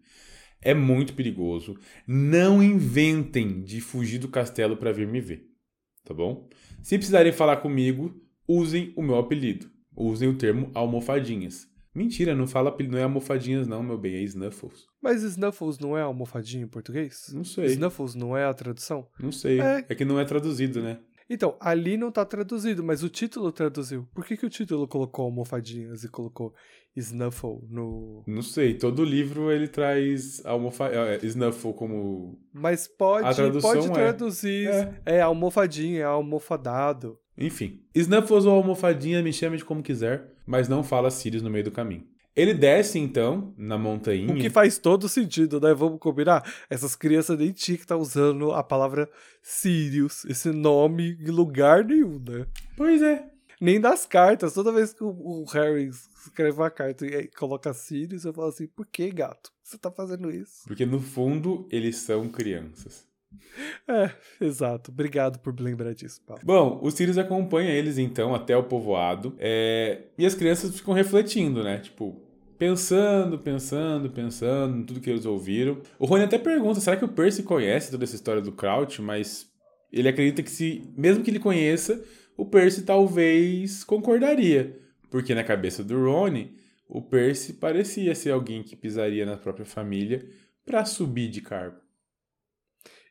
[0.63, 1.77] é muito perigoso.
[2.07, 5.47] Não inventem de fugir do castelo para vir me ver,
[6.05, 6.49] tá bom?
[6.83, 8.15] Se precisarem falar comigo,
[8.47, 9.71] usem o meu apelido.
[9.95, 11.69] Usem o termo almofadinhas.
[11.95, 14.87] Mentira, não fala apelido, não é almofadinhas não, meu bem, é Snuffles.
[15.03, 17.31] Mas Snuffles não é almofadinha em português?
[17.35, 17.67] Não sei.
[17.67, 19.07] Snuffles não é a tradução?
[19.21, 19.61] Não sei.
[19.61, 20.99] É, é que não é traduzido, né?
[21.29, 24.07] Então, ali não tá traduzido, mas o título traduziu.
[24.15, 26.55] Por que, que o título colocou almofadinhas e colocou
[26.97, 28.23] Snuffle no.
[28.27, 30.89] Não sei, todo livro ele traz almofa...
[30.89, 32.39] É, Snuffle como.
[32.53, 33.91] Mas pode, pode é.
[33.91, 34.69] traduzir.
[34.69, 35.17] É.
[35.17, 37.19] é almofadinha, é almofadado.
[37.37, 41.65] Enfim, Snuffles ou almofadinha, me chame de como quiser, mas não fala Sirius no meio
[41.65, 42.07] do caminho.
[42.35, 44.33] Ele desce, então, na montanha.
[44.33, 45.75] O que faz todo sentido, né?
[45.75, 46.43] Vamos combinar?
[46.71, 49.11] Essas crianças nem tinham que estar tá usando a palavra
[49.43, 52.47] Sirius, esse nome, em lugar nenhum, né?
[52.77, 53.29] Pois é.
[53.61, 54.55] Nem das cartas.
[54.55, 58.87] Toda vez que o Harry escreve uma carta e coloca Sirius, eu falo assim, por
[58.87, 59.51] que, gato?
[59.63, 60.63] Você tá fazendo isso?
[60.67, 63.07] Porque, no fundo, eles são crianças.
[63.89, 64.11] É,
[64.41, 64.91] exato.
[64.91, 66.43] Obrigado por lembrar disso, Paulo.
[66.45, 70.03] Bom, o Sirius acompanha eles então até o povoado é...
[70.17, 71.79] e as crianças ficam refletindo, né?
[71.79, 72.21] Tipo,
[72.59, 75.79] pensando, pensando, pensando em tudo que eles ouviram.
[75.99, 79.03] O Rony até pergunta: será que o Percy conhece toda essa história do Crouch?
[79.03, 79.51] Mas
[79.93, 82.03] ele acredita que se, mesmo que ele conheça,
[82.37, 84.79] o Percy talvez concordaria.
[85.11, 86.57] Porque na cabeça do Rony,
[86.89, 90.25] o Percy parecia ser alguém que pisaria na própria família
[90.65, 91.82] para subir de cargo.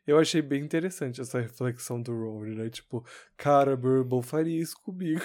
[0.06, 2.68] Eu achei bem interessante essa reflexão do Rory, né?
[2.68, 3.04] Tipo,
[3.36, 5.22] cara, meu irmão faria isso comigo.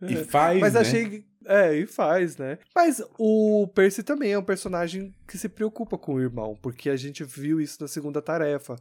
[0.00, 0.80] E faz, Mas né?
[0.80, 1.26] achei.
[1.44, 2.58] É, e faz, né?
[2.74, 6.96] Mas o Percy também é um personagem que se preocupa com o irmão, porque a
[6.96, 8.76] gente viu isso na segunda tarefa.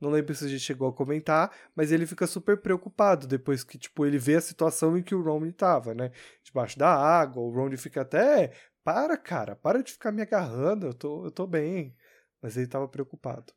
[0.00, 3.78] Não lembro se a gente chegou a comentar, mas ele fica super preocupado depois que,
[3.78, 6.10] tipo, ele vê a situação em que o Ron tava, né?
[6.42, 8.52] Debaixo da água, o Ron fica até.
[8.84, 11.96] Para, cara, para de ficar me agarrando, eu tô, eu tô bem.
[12.42, 13.54] Mas ele tava preocupado.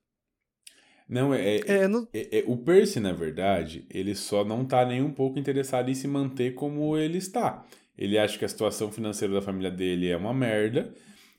[1.09, 4.85] Não, é, é, É, não, é- é- o Percy, na verdade, ele só não tá
[4.85, 7.65] nem um pouco interessado em se manter como ele está.
[7.97, 10.93] Ele acha que a situação financeira da família dele é uma merda.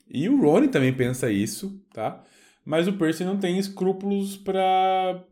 [0.09, 2.23] E o Rony também pensa isso, tá?
[2.65, 5.23] Mas o Percy não tem escrúpulos pra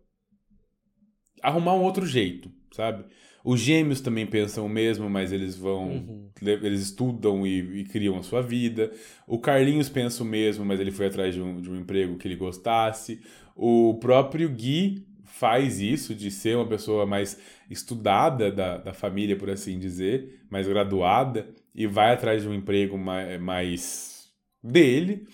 [1.41, 3.05] arrumar um outro jeito, sabe?
[3.43, 5.89] Os gêmeos também pensam o mesmo, mas eles vão.
[5.89, 6.29] Uhum.
[6.41, 8.91] Eles estudam e, e criam a sua vida.
[9.25, 12.27] O Carlinhos pensa o mesmo, mas ele foi atrás de um, de um emprego que
[12.27, 13.21] ele gostasse.
[13.57, 17.39] O próprio Gui faz isso, de ser uma pessoa mais
[17.69, 22.97] estudada da, da família, por assim dizer, mais graduada, e vai atrás de um emprego
[22.97, 24.27] mais, mais
[24.63, 25.25] dele.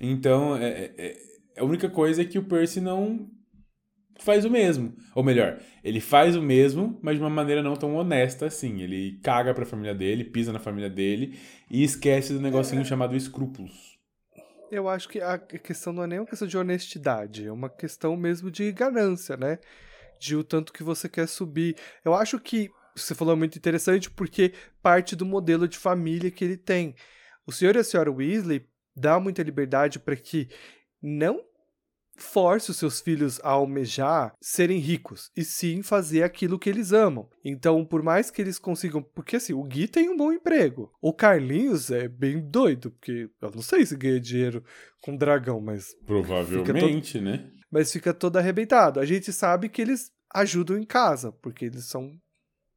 [0.00, 1.16] Então, é, é- é-
[1.60, 3.28] a única coisa é que o Percy não
[4.18, 4.94] faz o mesmo.
[5.14, 8.80] Ou melhor, ele faz o mesmo, mas de uma maneira não tão honesta assim.
[8.80, 11.36] Ele caga pra família dele, pisa na família dele
[11.70, 13.91] e esquece do negocinho chamado escrúpulos.
[14.72, 18.16] Eu acho que a questão não é nem uma questão de honestidade, é uma questão
[18.16, 19.58] mesmo de ganância, né?
[20.18, 21.76] De o tanto que você quer subir.
[22.02, 26.56] Eu acho que você falou muito interessante porque parte do modelo de família que ele
[26.56, 26.94] tem.
[27.46, 28.66] O senhor e a senhora Weasley
[28.96, 30.48] dá muita liberdade para que
[31.02, 31.44] não
[32.16, 37.28] force os seus filhos a almejar serem ricos, e sim fazer aquilo que eles amam.
[37.44, 39.02] Então, por mais que eles consigam.
[39.02, 40.92] Porque assim, o Gui tem um bom emprego.
[41.00, 44.62] O Carlinhos é bem doido, porque eu não sei se ganha dinheiro
[45.00, 47.50] com dragão, mas, Provavelmente, né?
[47.70, 49.00] mas fica todo arrebentado.
[49.00, 52.12] A gente sabe que eles ajudam em casa, porque eles são.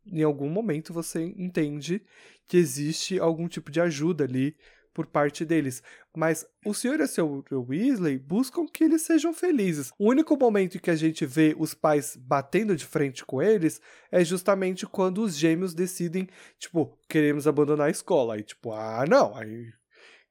[0.07, 1.99] Em algum momento você entende
[2.47, 4.55] que existe algum tipo de ajuda ali
[4.95, 5.83] por parte deles.
[6.15, 9.91] Mas o senhor e a senhora Weasley buscam que eles sejam felizes.
[9.99, 13.81] O único momento em que a gente vê os pais batendo de frente com eles
[14.09, 16.27] é justamente quando os gêmeos decidem,
[16.57, 18.35] tipo, queremos abandonar a escola.
[18.35, 19.69] Aí, tipo, ah, não, aí.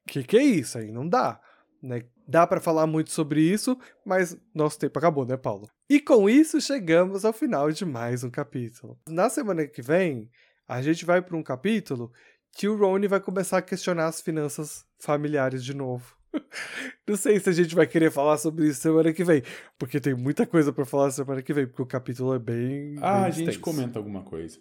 [0.07, 0.79] Que que é isso?
[0.79, 1.39] Aí não dá.
[1.81, 2.03] Né?
[2.27, 5.69] Dá pra falar muito sobre isso, mas nosso tempo acabou, né, Paulo?
[5.87, 8.97] E com isso chegamos ao final de mais um capítulo.
[9.07, 10.31] Na semana que vem,
[10.67, 12.11] a gente vai para um capítulo
[12.55, 16.15] que o Rony vai começar a questionar as finanças familiares de novo.
[17.05, 19.43] Não sei se a gente vai querer falar sobre isso semana que vem,
[19.77, 22.95] porque tem muita coisa pra falar semana que vem, porque o capítulo é bem.
[23.01, 23.59] Ah, bem a gente extenso.
[23.59, 24.57] comenta alguma coisa.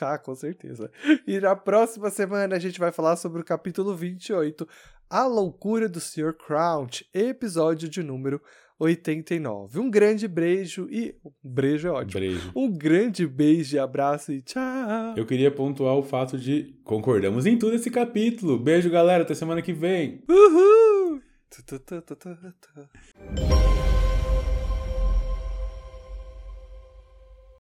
[0.00, 0.90] Ah, com certeza.
[1.26, 4.66] E na próxima semana a gente vai falar sobre o capítulo 28,
[5.08, 6.32] A Loucura do Sr.
[6.34, 8.42] Crouch, episódio de número
[8.82, 9.78] 89.
[9.78, 11.14] Um grande beijo e.
[11.24, 12.20] Um beijo é ótimo.
[12.20, 12.52] Brejo.
[12.54, 15.14] Um grande beijo e abraço e tchau.
[15.16, 18.58] Eu queria pontuar o fato de concordamos em tudo esse capítulo.
[18.58, 19.22] Beijo, galera.
[19.22, 20.22] Até semana que vem.
[20.28, 21.20] Uhul!
[21.66, 23.71] Tu, tu, tu.